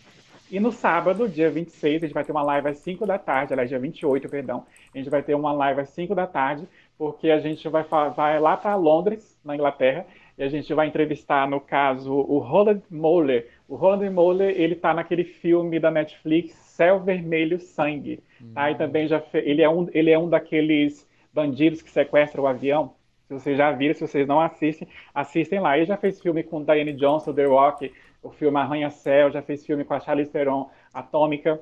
E 0.51 0.59
no 0.59 0.72
sábado, 0.72 1.28
dia 1.28 1.49
26, 1.49 2.03
a 2.03 2.05
gente 2.05 2.13
vai 2.13 2.24
ter 2.24 2.32
uma 2.32 2.43
live 2.43 2.68
às 2.68 2.78
5 2.78 3.05
da 3.05 3.18
tarde, 3.18 3.53
aliás, 3.53 3.70
dia 3.70 3.80
28, 3.80 4.30
perdão. 4.30 4.66
A 4.93 4.97
gente 4.97 5.09
vai 5.09 5.24
ter 5.24 5.34
uma 5.34 5.51
live 5.53 5.82
às 5.82 5.89
5 5.89 6.13
da 6.13 6.28
tarde, 6.28 6.68
porque 6.97 7.32
a 7.32 7.39
gente 7.39 7.68
vai, 7.68 7.84
vai 8.16 8.39
lá 8.39 8.55
para 8.55 8.76
Londres, 8.76 9.39
na 9.43 9.55
Inglaterra, 9.55 10.05
e 10.38 10.43
a 10.43 10.49
gente 10.49 10.72
vai 10.74 10.88
entrevistar, 10.88 11.49
no 11.49 11.59
caso, 11.59 12.13
o 12.13 12.38
Roland 12.38 12.82
Moller. 12.91 13.49
O 13.68 13.76
Roland 13.76 14.11
Moller, 14.11 14.53
ele 14.55 14.74
está 14.74 14.93
naquele 14.93 15.24
filme 15.24 15.80
da 15.80 15.89
Netflix, 15.89 16.53
Céu 16.76 16.99
Vermelho 16.99 17.57
Sangue. 17.57 18.19
Hum. 18.41 18.53
também 18.78 19.07
já 19.07 19.23
ele, 19.34 19.61
é 19.61 19.69
um, 19.69 19.88
ele 19.93 20.11
é 20.11 20.19
um 20.19 20.30
daqueles 20.30 21.07
bandidos 21.34 21.82
que 21.82 21.89
sequestram 21.89 22.43
o 22.43 22.47
avião. 22.47 22.93
Se 23.28 23.34
vocês 23.34 23.57
já 23.57 23.71
viram, 23.71 23.93
se 23.93 24.01
vocês 24.01 24.28
não 24.28 24.41
assistem, 24.41 24.88
assistem 25.13 25.59
lá. 25.59 25.78
Ele 25.78 25.86
já 25.86 25.97
fez 25.97 26.21
filme 26.21 26.43
com 26.43 26.63
Diane 26.63 26.93
Johnson, 26.93 27.34
The 27.34 27.45
Rock, 27.45 27.91
o 28.21 28.30
filme 28.30 28.57
Arranha-Céu, 28.59 29.32
já 29.32 29.41
fez 29.41 29.65
filme 29.65 29.86
com 29.86 29.93
a 29.93 29.99
Charlize 29.99 30.30
Theron, 30.30 30.69
Atômica. 30.93 31.59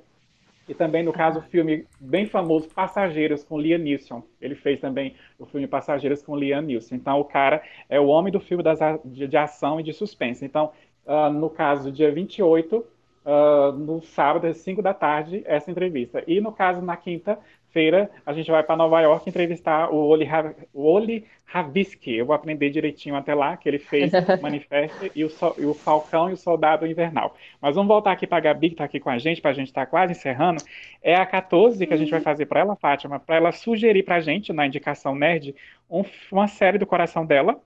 E 0.67 0.73
também, 0.73 1.03
no 1.03 1.13
caso, 1.13 1.39
o 1.39 1.43
filme 1.43 1.85
bem 1.99 2.25
famoso, 2.25 2.69
Passageiros, 2.69 3.43
com 3.43 3.59
Liam 3.59 3.77
Neeson. 3.77 4.23
Ele 4.41 4.55
fez 4.55 4.79
também 4.79 5.15
o 5.37 5.45
filme 5.45 5.67
Passageiros 5.67 6.23
com 6.23 6.35
Liam 6.35 6.61
Neeson. 6.61 6.95
Então, 6.95 7.19
o 7.19 7.25
cara 7.25 7.61
é 7.87 7.99
o 7.99 8.07
homem 8.07 8.31
do 8.31 8.39
filme 8.39 8.63
das, 8.63 8.79
de, 9.05 9.27
de 9.27 9.37
ação 9.37 9.79
e 9.79 9.83
de 9.83 9.93
suspense. 9.93 10.43
Então, 10.43 10.71
uh, 11.05 11.29
no 11.31 11.49
caso, 11.49 11.91
dia 11.91 12.11
28, 12.11 12.85
uh, 13.25 13.71
no 13.71 14.01
sábado, 14.01 14.47
às 14.47 14.57
5 14.57 14.81
da 14.81 14.93
tarde, 14.93 15.43
essa 15.45 15.69
entrevista. 15.69 16.23
E, 16.27 16.39
no 16.39 16.51
caso, 16.51 16.81
na 16.81 16.97
quinta, 16.97 17.39
feira 17.73 18.09
a 18.25 18.31
gente 18.31 18.49
vai 18.49 18.63
para 18.63 18.77
Nova 18.77 19.01
York 19.01 19.27
entrevistar 19.27 19.91
o 19.91 19.95
Oli, 19.95 20.27
o 20.71 20.83
Oli 20.83 21.25
Ravisky. 21.45 22.15
Eu 22.15 22.27
vou 22.27 22.35
aprender 22.35 22.69
direitinho 22.69 23.15
até 23.15 23.33
lá, 23.33 23.57
que 23.57 23.67
ele 23.67 23.79
fez 23.79 24.11
Manifesto 24.41 25.09
e 25.15 25.25
o, 25.25 25.31
e 25.57 25.65
o 25.65 25.73
Falcão 25.73 26.29
e 26.29 26.33
o 26.33 26.37
Soldado 26.37 26.85
Invernal. 26.85 27.35
Mas 27.59 27.75
vamos 27.75 27.87
voltar 27.87 28.11
aqui 28.11 28.27
para 28.27 28.37
a 28.37 28.41
Gabi, 28.41 28.69
que 28.69 28.75
está 28.75 28.85
aqui 28.85 28.99
com 28.99 29.09
a 29.09 29.17
gente, 29.17 29.41
para 29.41 29.51
a 29.51 29.55
gente 29.55 29.67
estar 29.67 29.85
tá 29.85 29.87
quase 29.89 30.13
encerrando. 30.13 30.63
É 31.01 31.15
a 31.15 31.25
14 31.25 31.85
que 31.85 31.93
a 31.93 31.97
gente 31.97 32.11
vai 32.11 32.21
fazer 32.21 32.45
para 32.45 32.61
ela, 32.61 32.75
Fátima, 32.75 33.19
para 33.19 33.35
ela 33.35 33.51
sugerir 33.51 34.03
para 34.03 34.15
a 34.15 34.21
gente, 34.21 34.53
na 34.53 34.67
indicação 34.67 35.15
nerd, 35.15 35.55
um, 35.89 36.03
uma 36.31 36.47
série 36.47 36.77
do 36.77 36.85
coração 36.85 37.25
dela, 37.25 37.59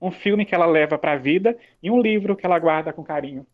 um 0.00 0.10
filme 0.10 0.44
que 0.44 0.54
ela 0.54 0.66
leva 0.66 0.98
para 0.98 1.12
a 1.12 1.16
vida 1.16 1.56
e 1.82 1.90
um 1.90 2.00
livro 2.00 2.36
que 2.36 2.44
ela 2.44 2.58
guarda 2.58 2.92
com 2.92 3.02
carinho. 3.02 3.46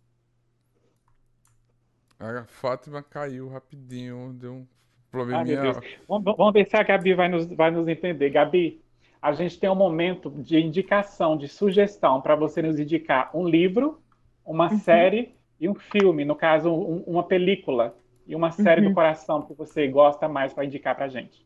A 2.20 2.44
Fátima 2.44 3.02
caiu 3.02 3.48
rapidinho, 3.48 4.32
deu 4.34 4.52
um 4.52 4.66
Probleminha. 5.10 5.72
Vamos, 6.06 6.36
vamos, 6.36 6.52
ver 6.52 6.68
se 6.68 6.76
a 6.76 6.82
Gabi 6.82 7.14
vai 7.14 7.28
nos, 7.28 7.46
vai 7.46 7.70
nos 7.70 7.88
entender. 7.88 8.30
Gabi, 8.30 8.80
a 9.20 9.32
gente 9.32 9.58
tem 9.58 9.68
um 9.68 9.74
momento 9.74 10.30
de 10.30 10.58
indicação, 10.58 11.36
de 11.36 11.48
sugestão, 11.48 12.20
para 12.20 12.36
você 12.36 12.62
nos 12.62 12.78
indicar 12.78 13.30
um 13.34 13.46
livro, 13.46 14.00
uma 14.46 14.70
uhum. 14.70 14.78
série 14.78 15.34
e 15.58 15.68
um 15.68 15.74
filme, 15.74 16.24
no 16.24 16.36
caso, 16.36 16.72
um, 16.72 17.02
uma 17.06 17.24
película 17.24 17.96
e 18.26 18.36
uma 18.36 18.52
série 18.52 18.82
uhum. 18.82 18.90
do 18.90 18.94
coração 18.94 19.42
que 19.42 19.52
você 19.52 19.88
gosta 19.88 20.28
mais 20.28 20.54
para 20.54 20.64
indicar 20.64 20.94
para 20.94 21.08
gente. 21.08 21.44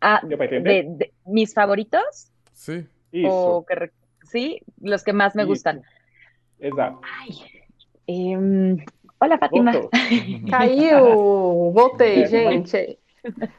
Ah, 0.00 0.24
Deu 0.24 0.38
para 0.38 0.46
entender? 0.46 0.84
De, 0.84 0.96
de, 0.96 1.12
mis 1.26 1.52
favoritos? 1.52 2.32
Sim. 2.54 2.86
Isso. 3.12 3.28
O 3.28 3.62
que, 3.64 3.90
sí, 4.24 4.60
los 4.80 5.04
que 5.04 5.12
más 5.12 5.34
me 5.34 5.42
Isso. 5.42 5.50
gustan. 5.50 5.82
Exato. 6.58 7.00
Ai, 7.02 7.28
eh, 8.08 8.84
Olha, 9.20 9.38
Fátima. 9.38 9.72
Caiu! 10.50 11.70
Voltei, 11.72 12.22
é, 12.22 12.26
gente. 12.26 12.98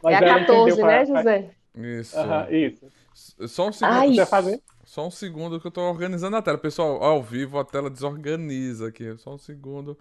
Mas 0.04 0.14
é 0.14 0.18
a 0.18 0.46
14, 0.46 0.84
né, 0.84 1.06
José? 1.06 1.50
Isso. 1.76 2.18
isso. 2.52 3.48
Só 3.48 3.70
um 3.70 3.72
segundo. 3.72 4.26
fazer? 4.26 4.62
Só 4.84 5.08
um 5.08 5.12
segundo 5.12 5.60
que 5.60 5.68
eu 5.68 5.72
tô 5.72 5.82
organizando 5.82 6.38
a 6.38 6.42
tela. 6.42 6.58
Pessoal, 6.58 7.04
ao 7.04 7.22
vivo 7.22 7.58
a 7.58 7.66
tela 7.66 7.90
desorganiza 7.90 8.88
aqui. 8.88 9.18
Só 9.18 9.34
um 9.34 9.38
segundo. 9.38 9.98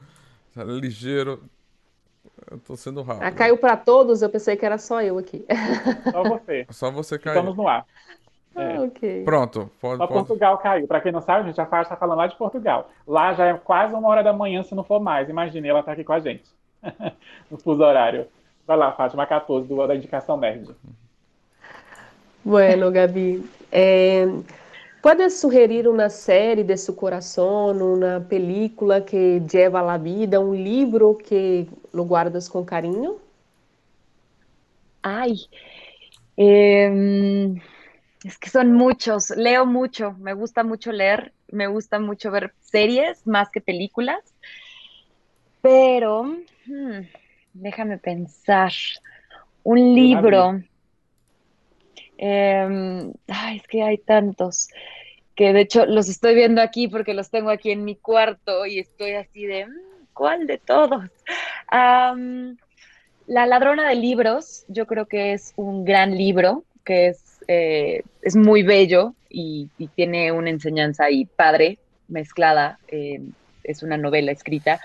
Ligeiro. 0.57 1.43
Eu 2.51 2.59
tô 2.59 2.77
sendo 2.77 3.03
rápido. 3.03 3.25
Ah, 3.25 3.33
caiu 3.33 3.57
para 3.57 3.77
todos, 3.77 4.23
eu 4.23 4.29
pensei 4.29 4.57
que 4.57 4.65
era 4.65 4.79
só 4.79 5.03
eu 5.03 5.19
aqui. 5.19 5.45
Só 6.11 6.23
você. 6.23 6.67
Só 6.71 6.91
você 6.91 7.19
caiu. 7.19 7.39
Estamos 7.39 7.57
no 7.57 7.69
ar. 7.69 7.87
É. 8.57 8.81
ok. 8.81 9.25
Pronto. 9.25 9.71
Pode, 9.81 9.99
pode... 9.99 10.13
Portugal 10.13 10.59
caiu. 10.59 10.87
Para 10.87 11.01
quem 11.01 11.13
não 11.13 11.21
sabe, 11.21 11.41
a 11.41 11.43
gente 11.45 11.57
já 11.57 11.65
está 11.65 11.97
falando 11.97 12.19
lá 12.19 12.27
de 12.27 12.37
Portugal. 12.37 12.89
Lá 13.07 13.33
já 13.33 13.47
é 13.47 13.55
quase 13.55 13.95
uma 13.95 14.09
hora 14.09 14.23
da 14.23 14.33
manhã, 14.33 14.63
se 14.63 14.75
não 14.75 14.85
for 14.85 15.01
mais. 15.01 15.29
Imagine, 15.29 15.69
ela 15.69 15.81
está 15.81 15.93
aqui 15.93 16.05
com 16.05 16.13
a 16.13 16.21
gente. 16.21 16.45
no 17.51 17.59
fuso 17.59 17.83
horário. 17.83 18.27
Vai 18.67 18.77
lá, 18.77 18.93
Fátima, 18.93 19.27
14, 19.27 19.69
do, 19.69 19.87
da 19.87 19.95
indicação 19.95 20.37
nerd. 20.37 20.71
Bueno, 22.45 22.91
Gabi. 22.91 23.45
É... 23.71 24.27
Puedes 25.03 25.35
sugerir 25.35 25.87
uma 25.87 26.09
série 26.09 26.65
de 26.65 26.79
seu 26.79 26.95
coração, 26.95 27.73
uma 27.73 28.25
película 28.27 29.03
que 29.03 29.39
lleva 29.53 29.81
a 29.81 29.83
la 29.83 29.99
vida, 29.99 30.41
um 30.41 30.55
livro 30.55 31.15
que 31.15 31.69
lo 31.93 32.07
guardas 32.07 32.49
com 32.49 32.65
carinho? 32.65 33.19
Ay, 35.03 35.35
eh, 36.39 36.91
es 38.25 38.39
que 38.39 38.51
son 38.51 38.73
muchos, 38.73 39.31
leo 39.31 39.67
mucho, 39.67 40.13
me 40.19 40.33
gusta 40.33 40.65
mucho 40.65 40.93
leer, 40.93 41.33
me 41.49 41.67
gusta 41.67 41.99
mucho 41.99 42.31
ver 42.31 42.55
series 42.61 43.27
más 43.27 43.51
que 43.51 43.61
películas, 43.61 44.21
pero 45.61 46.25
hmm, 46.67 47.01
déjame 47.53 47.99
pensar, 47.99 48.73
un 49.63 49.95
libro. 49.95 50.63
Eh, 52.17 53.13
ay, 53.29 53.57
es 53.57 53.67
que 53.67 53.83
hay 53.83 53.99
tantos 53.99 54.69
que 55.35 55.53
de 55.53 55.63
hecho 55.63 55.85
los 55.87 56.09
estoy 56.09 56.35
viendo 56.35 56.61
aquí 56.61 56.89
porque 56.89 57.15
los 57.15 57.31
tengo 57.31 57.51
aquí 57.51 57.71
en 57.71 57.85
mi 57.85 57.97
cuarto 57.97 58.67
y 58.67 58.79
estoy 58.79 59.13
así 59.13 59.47
de, 59.47 59.67
mm, 59.67 60.07
¿cuál 60.13 60.47
de 60.47 60.59
todos? 60.59 61.05
Um, 61.73 62.57
la 63.27 63.47
ladrona 63.47 63.89
de 63.89 63.97
libros, 63.97 64.65
yo 64.69 64.87
creo 64.87 65.07
que 65.07 65.33
es 65.33 65.53
un 65.57 65.85
gran 65.85 66.17
libro, 66.17 66.65
que 66.85 67.09
es, 67.09 67.24
eh, 67.49 68.03
es 68.23 68.37
muy 68.37 68.63
bello 68.63 69.15
y, 69.29 69.69
y, 69.79 69.89
tiene 69.89 70.33
una 70.33 70.51
enseñanza 70.51 71.05
ahí 71.05 71.25
padre, 71.25 71.79
mezclada, 72.09 72.79
eh, 72.89 73.21
es 73.63 73.83
una 73.83 73.97
novela 73.97 74.33
escrita. 74.33 74.81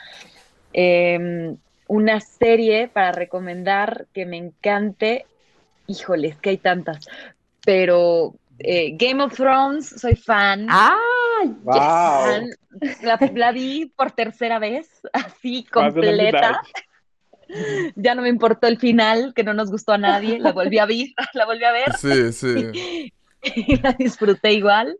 Eh, 0.73 1.55
una 1.87 2.19
serie 2.19 2.87
para 2.87 3.11
recomendar 3.11 4.05
que 4.13 4.25
me 4.25 4.37
encante, 4.37 5.25
híjoles, 5.87 6.37
que 6.37 6.51
hay 6.51 6.57
tantas, 6.57 7.07
pero 7.65 8.35
eh, 8.59 8.91
Game 8.95 9.23
of 9.23 9.33
Thrones, 9.33 9.87
soy 9.87 10.15
fan. 10.15 10.67
¡Ah! 10.69 10.95
Wow. 11.63 11.73
Yes. 11.73 13.01
La, 13.01 13.17
la, 13.33 13.51
vi 13.51 13.87
por 13.95 14.11
tercera 14.11 14.59
vez, 14.59 14.87
así 15.13 15.63
completa. 15.63 16.61
Ya 17.95 18.15
no 18.15 18.21
me 18.21 18.29
importó 18.29 18.67
el 18.67 18.77
final, 18.77 19.33
que 19.35 19.43
no 19.43 19.53
nos 19.53 19.71
gustó 19.71 19.93
a 19.93 19.97
nadie, 19.97 20.39
la 20.39 20.51
volví 20.51 20.79
a 20.79 20.85
ver, 20.85 21.07
la 21.33 21.45
volví 21.45 21.63
a 21.63 21.71
ver. 21.71 21.93
Sí, 21.97 22.31
sí. 22.31 23.13
Y 23.55 23.77
la 23.77 23.93
disfruté 23.93 24.51
igual. 24.51 24.97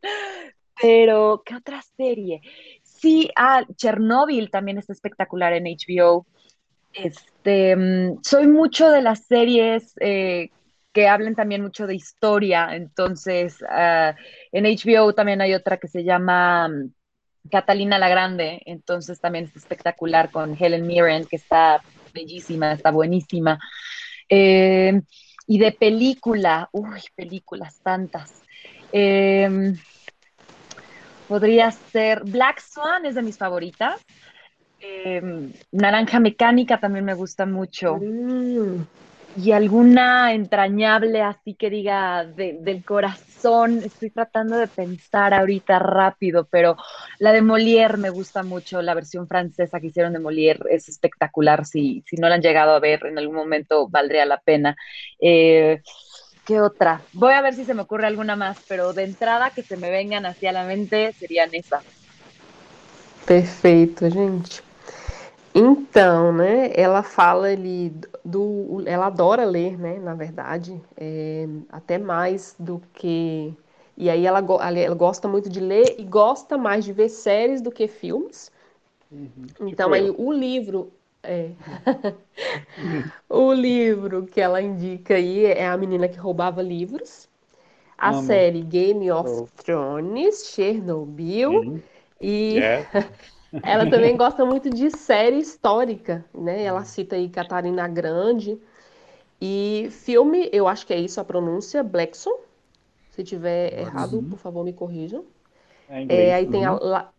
Pero, 0.81 1.43
¿qué 1.45 1.55
otra 1.55 1.81
serie? 1.97 2.41
Sí, 2.81 3.29
ah, 3.35 3.65
Chernobyl 3.75 4.49
también 4.49 4.77
está 4.77 4.93
espectacular 4.93 5.51
en 5.51 5.65
HBO. 5.65 6.25
Este, 6.93 7.75
soy 8.23 8.47
mucho 8.47 8.89
de 8.89 9.01
las 9.01 9.25
series 9.25 9.93
eh, 9.99 10.51
que 10.93 11.07
hablen 11.07 11.35
también 11.35 11.61
mucho 11.61 11.85
de 11.85 11.95
historia. 11.95 12.69
Entonces, 12.75 13.61
uh, 13.61 14.15
en 14.51 14.63
HBO 14.63 15.13
también 15.13 15.41
hay 15.41 15.53
otra 15.53 15.77
que 15.77 15.87
se 15.87 16.03
llama 16.03 16.67
um, 16.67 16.91
Catalina 17.49 17.99
la 17.99 18.09
Grande, 18.09 18.61
entonces 18.65 19.19
también 19.19 19.45
es 19.45 19.55
espectacular 19.55 20.31
con 20.31 20.55
Helen 20.59 20.87
Mirren, 20.87 21.25
que 21.25 21.35
está 21.35 21.81
bellísima, 22.13 22.73
está 22.73 22.91
buenísima. 22.91 23.59
Eh, 24.27 25.01
y 25.47 25.57
de 25.57 25.71
película, 25.71 26.69
uy, 26.71 27.01
películas 27.15 27.79
tantas. 27.83 28.31
Eh, 28.91 29.73
podría 31.27 31.71
ser 31.71 32.23
Black 32.23 32.59
Swan, 32.59 33.05
es 33.05 33.15
de 33.15 33.21
mis 33.21 33.37
favoritas. 33.37 34.01
Eh, 34.79 35.21
Naranja 35.71 36.19
Mecánica 36.19 36.79
también 36.79 37.05
me 37.05 37.13
gusta 37.13 37.45
mucho. 37.45 37.97
Mm. 37.97 38.83
Y 39.37 39.51
alguna 39.51 40.33
entrañable 40.33 41.21
así 41.21 41.53
que 41.53 41.69
diga 41.69 42.25
de, 42.25 42.57
del 42.61 42.83
corazón, 42.83 43.81
estoy 43.83 44.09
tratando 44.09 44.57
de 44.57 44.67
pensar 44.67 45.33
ahorita 45.33 45.79
rápido, 45.79 46.47
pero 46.49 46.75
la 47.19 47.31
de 47.31 47.41
Molière 47.41 47.97
me 47.97 48.09
gusta 48.09 48.43
mucho, 48.43 48.81
la 48.81 48.95
versión 48.95 49.27
francesa 49.27 49.79
que 49.79 49.87
hicieron 49.87 50.13
de 50.13 50.19
Molière 50.19 50.59
es 50.71 50.89
espectacular, 50.89 51.65
si, 51.65 52.03
si 52.07 52.17
no 52.17 52.27
la 52.27 52.35
han 52.35 52.41
llegado 52.41 52.73
a 52.73 52.79
ver 52.79 53.05
en 53.05 53.17
algún 53.17 53.35
momento 53.35 53.87
valdría 53.87 54.25
la 54.25 54.39
pena. 54.39 54.75
Eh, 55.21 55.81
¿Qué 56.45 56.59
otra? 56.59 57.01
Voy 57.13 57.33
a 57.33 57.41
ver 57.41 57.53
si 57.53 57.63
se 57.63 57.75
me 57.75 57.83
ocurre 57.83 58.07
alguna 58.07 58.35
más, 58.35 58.57
pero 58.67 58.91
de 58.93 59.03
entrada 59.03 59.51
que 59.51 59.61
se 59.61 59.77
me 59.77 59.91
vengan 59.91 60.25
hacia 60.25 60.51
la 60.51 60.65
mente 60.65 61.13
serían 61.13 61.49
esas. 61.53 61.83
Perfeito, 63.27 64.09
gente. 64.09 64.68
Então, 65.53 66.31
né, 66.31 66.71
ela 66.75 67.01
fala 67.01 67.47
ali 67.47 67.91
do, 68.23 68.83
ela 68.85 69.07
adora 69.07 69.43
ler, 69.45 69.77
né, 69.77 69.97
na 69.99 70.13
verdade, 70.13 70.79
é, 70.95 71.47
até 71.69 71.97
mais 71.97 72.55
do 72.59 72.79
que, 72.93 73.53
e 73.97 74.09
aí 74.09 74.25
ela, 74.25 74.39
ela 74.39 74.95
gosta 74.95 75.27
muito 75.27 75.49
de 75.49 75.59
ler 75.59 75.95
e 75.99 76.03
gosta 76.03 76.57
mais 76.57 76.85
de 76.85 76.93
ver 76.93 77.09
séries 77.09 77.61
do 77.61 77.71
que 77.71 77.87
filmes. 77.87 78.51
Uhum. 79.11 79.47
Então 79.61 79.91
aí 79.93 80.09
o 80.09 80.31
livro, 80.31 80.91
é, 81.23 81.51
o 83.29 83.53
livro 83.53 84.25
que 84.25 84.39
ela 84.39 84.61
indica 84.61 85.15
aí 85.15 85.45
é 85.45 85.67
a 85.67 85.77
menina 85.77 86.07
que 86.07 86.17
roubava 86.17 86.61
livros, 86.61 87.27
a 87.97 88.13
Amo. 88.13 88.25
série 88.25 88.61
Game 88.61 89.11
of 89.11 89.43
Oh. 89.43 89.47
Thrones, 89.57 90.47
Chernobyl 90.53 91.51
Uhum. 91.51 91.81
e 92.21 92.59
Yeah. 92.59 92.85
ela 93.61 93.87
também 93.87 94.15
gosta 94.17 94.45
muito 94.45 94.69
de 94.69 94.89
série 94.91 95.37
histórica, 95.39 96.25
né? 96.33 96.63
Ela 96.63 96.83
cita 96.85 97.15
aí 97.15 97.29
Catarina 97.29 97.87
Grande. 97.87 98.59
E 99.41 99.89
filme, 99.91 100.49
eu 100.53 100.67
acho 100.67 100.85
que 100.87 100.93
é 100.93 100.99
isso 100.99 101.19
a 101.21 101.25
pronúncia, 101.25 101.83
Blackson. 101.83 102.31
Se 103.11 103.23
tiver 103.23 103.79
errado, 103.79 104.23
por 104.23 104.39
favor, 104.39 104.63
me 104.65 104.73
corrijam. 104.73 105.25
É 105.89 106.01
inglês. 106.01 106.29
É, 106.29 106.35
aí 106.35 106.47
tem 106.47 106.65
a, 106.65 106.73
Uhum. 106.73 106.79
la- 106.79 107.11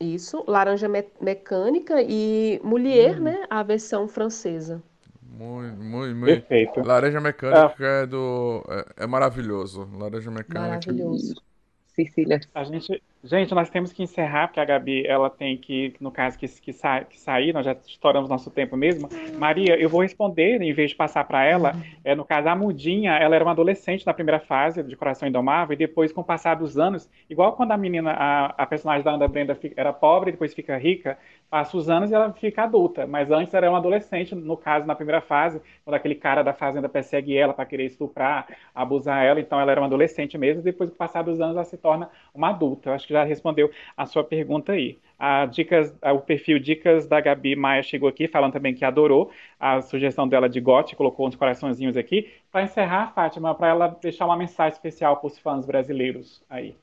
isso, 0.00 0.44
Laranja 0.48 0.88
Me- 0.88 1.08
Mecânica 1.20 2.02
e 2.02 2.60
Molière, 2.64 3.20
Uhum. 3.20 3.24
né? 3.24 3.46
A 3.50 3.62
versão 3.62 4.08
francesa. 4.08 4.82
Muito, 5.22 5.82
muito, 5.82 6.16
muito. 6.16 6.46
Perfeito. 6.48 6.80
Laranja 6.80 7.20
Mecânica 7.20 7.84
é 7.84 8.06
do. 8.06 8.62
É, 8.98 9.04
é 9.04 9.06
maravilhoso. 9.06 9.88
Laranja 9.96 10.30
Mecânica. 10.30 10.94
Maravilhoso. 10.96 11.42
Cecilia. 11.88 12.40
A 12.54 12.64
gente, 12.64 13.02
gente, 13.24 13.54
nós 13.54 13.70
temos 13.70 13.92
que 13.92 14.02
encerrar, 14.02 14.48
porque 14.48 14.58
a 14.58 14.64
Gabi, 14.64 15.06
ela 15.06 15.30
tem 15.30 15.56
que, 15.56 15.94
no 16.00 16.10
caso, 16.10 16.36
que, 16.38 16.48
que, 16.48 16.72
sa- 16.72 17.04
que 17.04 17.18
sair, 17.20 17.52
nós 17.52 17.64
já 17.64 17.72
estouramos 17.86 18.28
nosso 18.28 18.50
tempo 18.50 18.76
mesmo. 18.76 19.08
Maria, 19.38 19.76
eu 19.78 19.88
vou 19.88 20.02
responder, 20.02 20.60
em 20.60 20.72
vez 20.72 20.90
de 20.90 20.96
passar 20.96 21.24
para 21.24 21.44
ela, 21.44 21.72
é, 22.04 22.14
no 22.14 22.24
caso, 22.24 22.48
a 22.48 22.56
Mudinha, 22.56 23.12
ela 23.12 23.36
era 23.36 23.44
uma 23.44 23.52
adolescente 23.52 24.04
na 24.04 24.12
primeira 24.12 24.40
fase 24.40 24.82
de 24.82 24.96
Coração 24.96 25.28
Indomável, 25.28 25.74
e 25.74 25.76
depois, 25.76 26.12
com 26.12 26.20
o 26.20 26.24
passar 26.24 26.54
dos 26.56 26.76
anos, 26.78 27.08
igual 27.30 27.52
quando 27.52 27.70
a 27.72 27.76
menina, 27.76 28.10
a, 28.10 28.46
a 28.58 28.66
personagem 28.66 29.04
da 29.04 29.12
Ana 29.12 29.28
Brenda 29.28 29.54
fi- 29.54 29.72
era 29.76 29.92
pobre, 29.92 30.30
e 30.30 30.32
depois 30.32 30.52
fica 30.52 30.76
rica, 30.76 31.16
passa 31.48 31.76
os 31.76 31.88
anos 31.88 32.10
e 32.10 32.14
ela 32.14 32.32
fica 32.32 32.62
adulta, 32.64 33.06
mas 33.06 33.30
antes 33.30 33.54
era 33.54 33.68
uma 33.68 33.78
adolescente, 33.78 34.34
no 34.34 34.56
caso, 34.56 34.86
na 34.86 34.94
primeira 34.94 35.20
fase, 35.20 35.60
quando 35.84 35.94
aquele 35.94 36.14
cara 36.16 36.42
da 36.42 36.52
fazenda 36.52 36.88
persegue 36.88 37.36
ela 37.36 37.52
para 37.54 37.66
querer 37.66 37.84
estuprar, 37.84 38.46
abusar 38.74 39.22
ela, 39.24 39.38
então 39.38 39.60
ela 39.60 39.70
era 39.70 39.80
uma 39.80 39.86
adolescente 39.86 40.36
mesmo, 40.36 40.60
e 40.62 40.64
depois, 40.64 40.90
com 40.90 40.94
o 40.96 40.98
passar 40.98 41.22
dos 41.22 41.40
anos, 41.40 41.54
ela 41.54 41.64
se 41.64 41.76
torna 41.76 42.10
uma 42.34 42.48
adulta. 42.50 42.88
Eu 42.90 42.94
acho 42.94 43.06
que 43.06 43.11
já 43.12 43.24
respondeu 43.24 43.70
a 43.96 44.06
sua 44.06 44.24
pergunta 44.24 44.72
aí. 44.72 45.00
A 45.18 45.46
dicas, 45.46 45.96
a- 46.02 46.12
o 46.12 46.20
perfil 46.20 46.58
Dicas 46.58 47.06
da 47.06 47.20
Gabi 47.20 47.54
Maia 47.56 47.82
chegou 47.82 48.08
aqui, 48.08 48.26
falando 48.28 48.52
também 48.54 48.74
que 48.74 48.84
adorou 48.84 49.30
a 49.60 49.80
sugestão 49.82 50.26
dela 50.28 50.48
de 50.48 50.60
gote, 50.60 50.96
colocou 50.96 51.26
uns 51.28 51.36
coraçõezinhos 51.36 51.96
aqui. 51.96 52.28
Para 52.50 52.64
encerrar, 52.64 53.12
Fátima, 53.14 53.54
para 53.54 53.68
ela 53.68 53.88
deixar 54.02 54.26
uma 54.26 54.36
mensagem 54.36 54.72
especial 54.74 55.18
para 55.18 55.26
os 55.28 55.38
fãs 55.38 55.64
brasileiros 55.66 56.42
aí. 56.50 56.76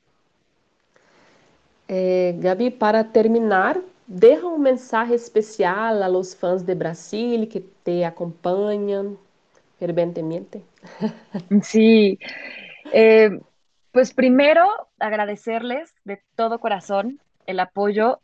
É, 1.87 2.33
Gabi, 2.39 2.69
para 2.71 3.03
terminar, 3.03 3.77
deja 4.07 4.45
um 4.45 4.57
mensagem 4.57 5.15
especial 5.15 6.01
a 6.03 6.07
los 6.07 6.33
fãs 6.33 6.61
de 6.61 6.75
Brasil 6.75 7.47
que 7.47 7.61
te 7.83 8.03
acompanham 8.03 9.17
ferventemente. 9.79 10.61
Sí, 11.63 12.19
eh, 12.91 13.29
pues 13.99 14.13
primero 14.13 14.65
agradecerles 14.97 15.93
de 16.05 16.21
todo 16.37 16.61
corazón 16.61 17.19
el 17.45 17.59
apoyo, 17.59 18.21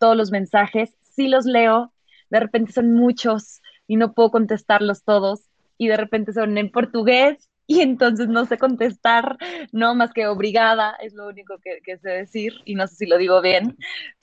todos 0.00 0.16
los 0.16 0.32
mensajes. 0.32 0.96
Sí 1.02 1.28
los 1.28 1.44
leo, 1.44 1.92
de 2.28 2.40
repente 2.40 2.72
son 2.72 2.92
muchos 2.92 3.62
y 3.86 3.94
no 3.94 4.14
puedo 4.14 4.32
contestarlos 4.32 5.04
todos 5.04 5.42
y 5.78 5.86
de 5.86 5.96
repente 5.96 6.32
son 6.32 6.58
en 6.58 6.72
portugués 6.72 7.48
y 7.68 7.82
entonces 7.82 8.26
no 8.26 8.46
sé 8.46 8.58
contestar, 8.58 9.38
no 9.70 9.94
más 9.94 10.12
que 10.12 10.26
obrigada, 10.26 10.96
es 11.00 11.14
lo 11.14 11.28
único 11.28 11.58
que, 11.58 11.78
que 11.84 11.98
sé 11.98 12.10
decir 12.10 12.54
y 12.64 12.74
no 12.74 12.88
sé 12.88 12.96
si 12.96 13.06
lo 13.06 13.16
digo 13.16 13.40
bien, 13.40 13.78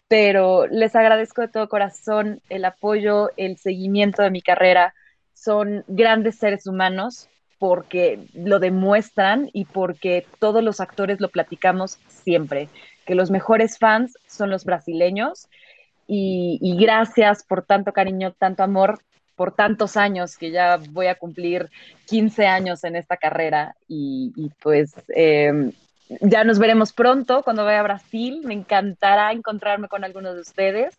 pero 0.10 0.68
les 0.68 0.98
agradezco 0.98 1.40
de 1.40 1.48
todo 1.48 1.70
corazón 1.70 2.42
el 2.50 2.66
apoyo, 2.66 3.30
el 3.38 3.56
seguimiento 3.56 4.22
de 4.22 4.32
mi 4.32 4.42
carrera. 4.42 4.94
Son 5.32 5.86
grandes 5.88 6.38
seres 6.40 6.68
humanos 6.68 7.30
porque 7.60 8.28
lo 8.34 8.60
demuestran 8.60 9.50
y 9.54 9.66
porque 9.66 10.26
todos 10.40 10.64
los 10.64 10.80
actores 10.80 11.20
lo 11.20 11.30
platicamos 11.30 12.00
siempre, 12.08 12.70
que 13.06 13.16
los 13.16 13.30
mejores 13.30 13.78
fans 13.78 14.18
son 14.28 14.50
los 14.50 14.66
brasileños 14.66 15.48
y, 16.08 16.58
y 16.62 16.78
gracias 16.84 17.44
por 17.44 17.64
tanto 17.64 17.94
cariño, 17.94 18.34
tanto 18.34 18.64
amor, 18.64 19.00
por 19.36 19.54
tantos 19.54 19.98
años 19.98 20.38
que 20.38 20.52
ya 20.52 20.80
voy 20.92 21.08
a 21.08 21.16
cumplir 21.16 21.70
15 22.08 22.48
años 22.48 22.84
en 22.84 22.96
esta 22.96 23.18
carrera 23.18 23.76
y, 23.88 24.34
y 24.36 24.50
pues 24.62 24.94
eh, 25.16 25.72
ya 26.22 26.44
nos 26.44 26.58
veremos 26.58 26.92
pronto 26.92 27.44
cuando 27.44 27.64
vaya 27.64 27.82
a 27.82 27.84
Brasil. 27.84 28.42
Me 28.44 28.54
encantará 28.54 29.32
encontrarme 29.32 29.88
con 29.88 30.04
algunos 30.04 30.36
de 30.36 30.42
ustedes. 30.42 30.98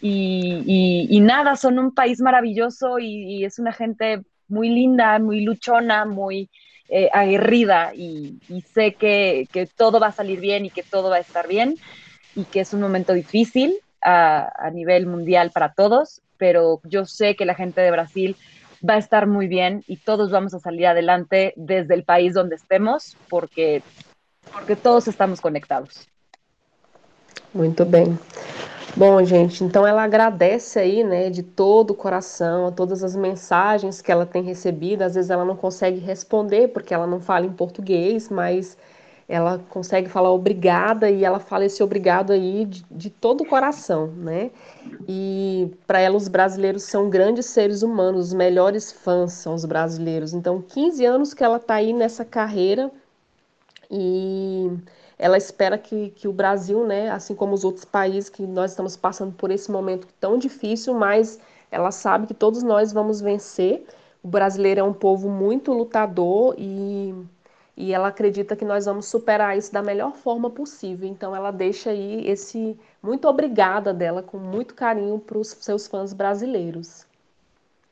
Y, 0.00 1.18
nada, 1.22 1.56
son 1.56 1.78
un 1.78 1.94
país 1.94 2.20
maravilloso 2.20 2.98
y, 2.98 3.44
es 3.44 3.58
una 3.58 3.72
gente 3.72 4.22
muy 4.52 4.68
linda, 4.68 5.18
muy 5.18 5.40
luchona, 5.40 6.04
muy 6.04 6.50
eh, 6.88 7.08
aguerrida 7.12 7.92
y, 7.94 8.38
sé 8.74 8.92
que, 8.92 9.48
todo 9.76 9.98
va 9.98 10.08
a 10.08 10.12
salir 10.12 10.40
bien 10.40 10.66
y 10.66 10.70
que 10.70 10.82
todo 10.82 11.08
va 11.08 11.16
a 11.16 11.20
estar 11.20 11.48
bien 11.48 11.76
y 12.36 12.44
que 12.44 12.60
es 12.60 12.74
un 12.74 12.82
momento 12.82 13.14
difícil 13.14 13.78
a, 14.02 14.70
nivel 14.74 15.06
mundial 15.06 15.50
para 15.52 15.72
todos, 15.72 16.20
pero 16.36 16.80
yo 16.84 17.06
sé 17.06 17.34
que 17.34 17.46
la 17.46 17.54
gente 17.54 17.80
de 17.80 17.90
Brasil 17.90 18.36
va 18.86 18.94
a 18.94 18.98
estar 18.98 19.26
muy 19.26 19.48
bien 19.48 19.84
y 19.86 19.96
todos 19.96 20.30
vamos 20.30 20.52
a 20.52 20.60
salir 20.60 20.86
adelante 20.86 21.54
desde 21.56 21.94
el 21.94 22.04
país 22.04 22.34
donde 22.34 22.56
estemos 22.56 23.16
porque 23.30 23.82
porque 24.52 24.76
todos 24.76 25.08
estamos 25.08 25.40
conectados. 25.40 26.06
Muito 27.54 27.86
bem. 27.86 28.18
Bom, 28.94 29.24
gente, 29.24 29.64
então 29.64 29.86
ela 29.86 30.02
agradece 30.02 30.78
aí, 30.78 31.02
né, 31.02 31.30
de 31.30 31.42
todo 31.42 31.92
o 31.92 31.94
coração, 31.94 32.66
a 32.66 32.70
todas 32.70 33.02
as 33.02 33.16
mensagens 33.16 34.02
que 34.02 34.12
ela 34.12 34.26
tem 34.26 34.42
recebido. 34.42 35.00
Às 35.02 35.14
vezes 35.14 35.30
ela 35.30 35.46
não 35.46 35.56
consegue 35.56 35.98
responder 35.98 36.68
porque 36.68 36.92
ela 36.92 37.06
não 37.06 37.18
fala 37.18 37.46
em 37.46 37.52
português, 37.52 38.28
mas 38.28 38.76
ela 39.26 39.58
consegue 39.70 40.10
falar 40.10 40.30
obrigada 40.30 41.08
e 41.10 41.24
ela 41.24 41.38
fala 41.38 41.64
esse 41.64 41.82
obrigado 41.82 42.32
aí 42.32 42.66
de, 42.66 42.84
de 42.90 43.08
todo 43.08 43.42
o 43.42 43.46
coração, 43.46 44.08
né? 44.08 44.50
E 45.08 45.70
para 45.86 45.98
ela 45.98 46.16
os 46.16 46.28
brasileiros 46.28 46.82
são 46.82 47.08
grandes 47.08 47.46
seres 47.46 47.82
humanos, 47.82 48.26
os 48.28 48.34
melhores 48.34 48.92
fãs 48.92 49.32
são 49.32 49.54
os 49.54 49.64
brasileiros. 49.64 50.34
Então, 50.34 50.60
15 50.60 51.04
anos 51.06 51.32
que 51.32 51.42
ela 51.42 51.56
está 51.56 51.76
aí 51.76 51.94
nessa 51.94 52.26
carreira 52.26 52.90
e 53.90 54.70
ela 55.18 55.36
espera 55.36 55.78
que, 55.78 56.10
que 56.10 56.26
o 56.26 56.32
Brasil, 56.32 56.86
né, 56.86 57.10
assim 57.10 57.34
como 57.34 57.54
os 57.54 57.64
outros 57.64 57.84
países 57.84 58.28
que 58.28 58.42
nós 58.46 58.72
estamos 58.72 58.96
passando 58.96 59.32
por 59.32 59.50
esse 59.50 59.70
momento 59.70 60.06
tão 60.20 60.38
difícil, 60.38 60.94
mas 60.94 61.38
ela 61.70 61.90
sabe 61.90 62.26
que 62.26 62.34
todos 62.34 62.62
nós 62.62 62.92
vamos 62.92 63.20
vencer. 63.20 63.86
O 64.22 64.28
brasileiro 64.28 64.80
é 64.80 64.84
um 64.84 64.92
povo 64.92 65.28
muito 65.28 65.72
lutador 65.72 66.54
e, 66.58 67.14
e 67.76 67.92
ela 67.92 68.08
acredita 68.08 68.54
que 68.54 68.64
nós 68.64 68.84
vamos 68.84 69.06
superar 69.06 69.56
isso 69.56 69.72
da 69.72 69.82
melhor 69.82 70.12
forma 70.14 70.50
possível. 70.50 71.08
Então 71.08 71.34
ela 71.34 71.50
deixa 71.50 71.90
aí 71.90 72.28
esse 72.28 72.78
muito 73.02 73.26
obrigada 73.26 73.92
dela 73.92 74.22
com 74.22 74.38
muito 74.38 74.74
carinho 74.74 75.18
para 75.18 75.38
os 75.38 75.48
seus 75.48 75.86
fãs 75.86 76.12
brasileiros. 76.12 77.06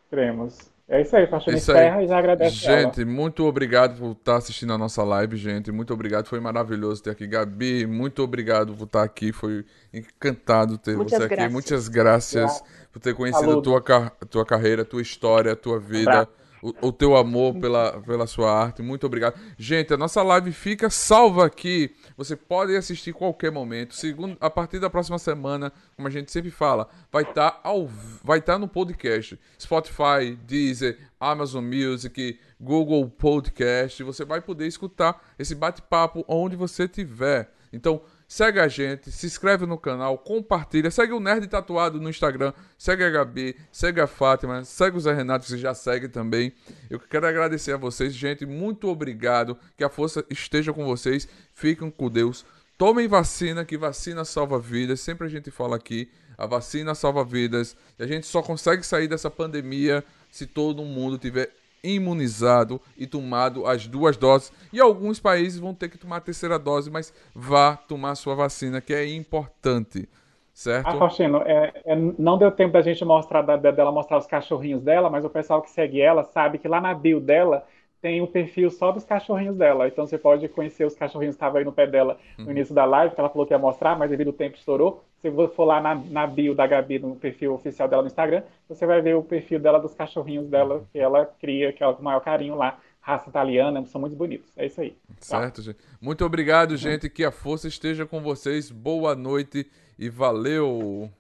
Cremos. 0.08 0.69
É 0.90 1.02
isso 1.02 1.16
aí, 1.16 1.24
Pastor 1.24 1.54
encerra 1.54 2.02
e 2.02 2.08
já 2.08 2.18
agradece. 2.18 2.56
Gente, 2.56 3.02
ela. 3.02 3.10
muito 3.10 3.44
obrigado 3.44 3.96
por 3.96 4.10
estar 4.10 4.38
assistindo 4.38 4.72
a 4.72 4.78
nossa 4.78 5.04
live, 5.04 5.36
gente. 5.36 5.70
Muito 5.70 5.94
obrigado, 5.94 6.26
foi 6.26 6.40
maravilhoso 6.40 7.00
ter 7.00 7.10
aqui. 7.10 7.28
Gabi, 7.28 7.86
muito 7.86 8.24
obrigado 8.24 8.74
por 8.74 8.84
estar 8.84 9.04
aqui. 9.04 9.32
Foi 9.32 9.64
encantado 9.94 10.76
ter 10.76 10.96
Muitas 10.96 11.16
você 11.16 11.32
aqui. 11.32 11.48
Muitas 11.48 11.86
graças 11.86 12.60
por 12.92 12.98
ter 12.98 13.14
conhecido 13.14 13.60
a 13.60 13.62
tua, 13.62 13.80
tua 14.28 14.44
carreira, 14.44 14.84
tua 14.84 15.00
história, 15.00 15.54
tua 15.54 15.78
vida 15.78 16.28
o, 16.62 16.88
o 16.88 16.92
teu 16.92 17.16
amor 17.16 17.54
pela, 17.58 18.00
pela 18.00 18.26
sua 18.26 18.52
arte. 18.52 18.82
Muito 18.82 19.06
obrigado. 19.06 19.34
Gente, 19.58 19.92
a 19.94 19.96
nossa 19.96 20.22
live 20.22 20.52
fica 20.52 20.90
salva 20.90 21.46
aqui. 21.46 21.90
Você 22.20 22.36
pode 22.36 22.76
assistir 22.76 23.14
qualquer 23.14 23.50
momento. 23.50 23.94
Segundo, 23.94 24.36
a 24.42 24.50
partir 24.50 24.78
da 24.78 24.90
próxima 24.90 25.18
semana, 25.18 25.72
como 25.96 26.06
a 26.06 26.10
gente 26.10 26.30
sempre 26.30 26.50
fala, 26.50 26.86
vai 27.10 27.22
estar 27.22 27.50
tá 27.50 27.60
ao, 27.64 27.86
vai 28.22 28.40
estar 28.40 28.52
tá 28.52 28.58
no 28.58 28.68
podcast. 28.68 29.40
Spotify, 29.58 30.38
Deezer, 30.46 30.98
Amazon 31.18 31.64
Music, 31.64 32.38
Google 32.60 33.08
Podcast. 33.08 34.02
Você 34.02 34.22
vai 34.26 34.42
poder 34.42 34.66
escutar 34.66 35.32
esse 35.38 35.54
bate-papo 35.54 36.22
onde 36.28 36.56
você 36.56 36.84
estiver. 36.84 37.54
Então, 37.72 38.02
Segue 38.32 38.60
a 38.60 38.68
gente, 38.68 39.10
se 39.10 39.26
inscreve 39.26 39.66
no 39.66 39.76
canal, 39.76 40.16
compartilha, 40.16 40.88
segue 40.88 41.12
o 41.12 41.18
Nerd 41.18 41.48
Tatuado 41.48 42.00
no 42.00 42.08
Instagram, 42.08 42.52
segue 42.78 43.02
a 43.02 43.10
Gabi, 43.10 43.56
segue 43.72 44.00
a 44.00 44.06
Fátima, 44.06 44.64
segue 44.64 44.96
o 44.96 45.00
Zé 45.00 45.12
Renato, 45.12 45.44
que 45.44 45.58
já 45.58 45.74
segue 45.74 46.08
também. 46.08 46.52
Eu 46.88 47.00
quero 47.00 47.26
agradecer 47.26 47.72
a 47.72 47.76
vocês, 47.76 48.14
gente, 48.14 48.46
muito 48.46 48.86
obrigado, 48.86 49.58
que 49.76 49.82
a 49.82 49.88
força 49.88 50.24
esteja 50.30 50.72
com 50.72 50.84
vocês, 50.84 51.28
fiquem 51.52 51.90
com 51.90 52.08
Deus. 52.08 52.46
Tomem 52.78 53.08
vacina, 53.08 53.64
que 53.64 53.76
vacina 53.76 54.24
salva 54.24 54.60
vidas, 54.60 55.00
sempre 55.00 55.26
a 55.26 55.28
gente 55.28 55.50
fala 55.50 55.74
aqui, 55.74 56.08
a 56.38 56.46
vacina 56.46 56.94
salva 56.94 57.24
vidas, 57.24 57.76
e 57.98 58.04
a 58.04 58.06
gente 58.06 58.28
só 58.28 58.40
consegue 58.42 58.86
sair 58.86 59.08
dessa 59.08 59.28
pandemia 59.28 60.04
se 60.30 60.46
todo 60.46 60.84
mundo 60.84 61.18
tiver 61.18 61.52
imunizado 61.82 62.80
e 62.96 63.06
tomado 63.06 63.66
as 63.66 63.86
duas 63.86 64.16
doses. 64.16 64.52
E 64.72 64.80
alguns 64.80 65.18
países 65.18 65.58
vão 65.58 65.74
ter 65.74 65.88
que 65.88 65.98
tomar 65.98 66.16
a 66.16 66.20
terceira 66.20 66.58
dose, 66.58 66.90
mas 66.90 67.12
vá 67.34 67.76
tomar 67.76 68.14
sua 68.14 68.34
vacina, 68.34 68.80
que 68.80 68.94
é 68.94 69.06
importante. 69.06 70.08
Certo? 70.52 70.88
Ah, 70.88 70.98
Faustino, 70.98 71.38
é, 71.46 71.72
é, 71.86 71.96
não 71.96 72.36
deu 72.36 72.50
tempo 72.50 72.72
da 72.72 72.82
gente 72.82 73.02
mostrar 73.04 73.40
da, 73.42 73.56
dela 73.56 73.90
mostrar 73.90 74.18
os 74.18 74.26
cachorrinhos 74.26 74.82
dela, 74.82 75.08
mas 75.08 75.24
o 75.24 75.30
pessoal 75.30 75.62
que 75.62 75.70
segue 75.70 76.00
ela 76.00 76.22
sabe 76.24 76.58
que 76.58 76.68
lá 76.68 76.80
na 76.80 76.92
bio 76.92 77.20
dela 77.20 77.64
tem 78.02 78.20
o 78.20 78.26
perfil 78.26 78.70
só 78.70 78.90
dos 78.90 79.04
cachorrinhos 79.04 79.56
dela. 79.56 79.86
Então 79.86 80.06
você 80.06 80.18
pode 80.18 80.46
conhecer 80.48 80.84
os 80.84 80.94
cachorrinhos 80.94 81.34
que 81.34 81.38
estavam 81.38 81.58
aí 81.58 81.64
no 81.64 81.72
pé 81.72 81.86
dela 81.86 82.18
no 82.36 82.46
uhum. 82.46 82.50
início 82.50 82.74
da 82.74 82.84
live, 82.84 83.14
que 83.14 83.20
ela 83.20 83.30
falou 83.30 83.46
que 83.46 83.54
ia 83.54 83.58
mostrar, 83.58 83.98
mas 83.98 84.10
devido 84.10 84.28
ao 84.28 84.34
tempo 84.34 84.56
estourou. 84.56 85.04
Se 85.20 85.28
você 85.28 85.54
for 85.54 85.64
lá 85.64 85.80
na, 85.80 85.94
na 85.94 86.26
bio 86.26 86.54
da 86.54 86.66
Gabi, 86.66 86.98
no 86.98 87.14
perfil 87.14 87.54
oficial 87.54 87.86
dela 87.86 88.02
no 88.02 88.08
Instagram, 88.08 88.42
você 88.68 88.86
vai 88.86 89.02
ver 89.02 89.16
o 89.16 89.22
perfil 89.22 89.60
dela 89.60 89.78
dos 89.78 89.94
cachorrinhos 89.94 90.48
dela, 90.48 90.82
que 90.90 90.98
ela 90.98 91.26
cria, 91.40 91.72
que 91.72 91.82
é 91.82 91.86
o 91.86 92.02
maior 92.02 92.20
carinho 92.20 92.56
lá. 92.56 92.78
Raça 93.02 93.30
italiana, 93.30 93.82
são 93.86 94.00
muito 94.00 94.14
bonitos. 94.14 94.50
É 94.56 94.66
isso 94.66 94.80
aí. 94.80 94.94
Certo, 95.18 95.62
gente. 95.62 95.78
Muito 96.00 96.24
obrigado, 96.24 96.76
gente. 96.76 97.08
Que 97.08 97.24
a 97.24 97.30
força 97.30 97.66
esteja 97.66 98.04
com 98.04 98.20
vocês. 98.20 98.70
Boa 98.70 99.14
noite 99.14 99.66
e 99.98 100.10
valeu. 100.10 101.10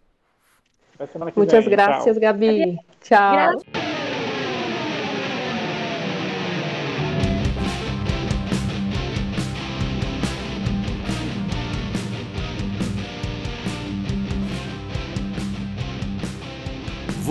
Muitas 1.34 1.66
graças, 1.66 2.18
Gabi. 2.18 2.76
Tchau. 3.00 3.89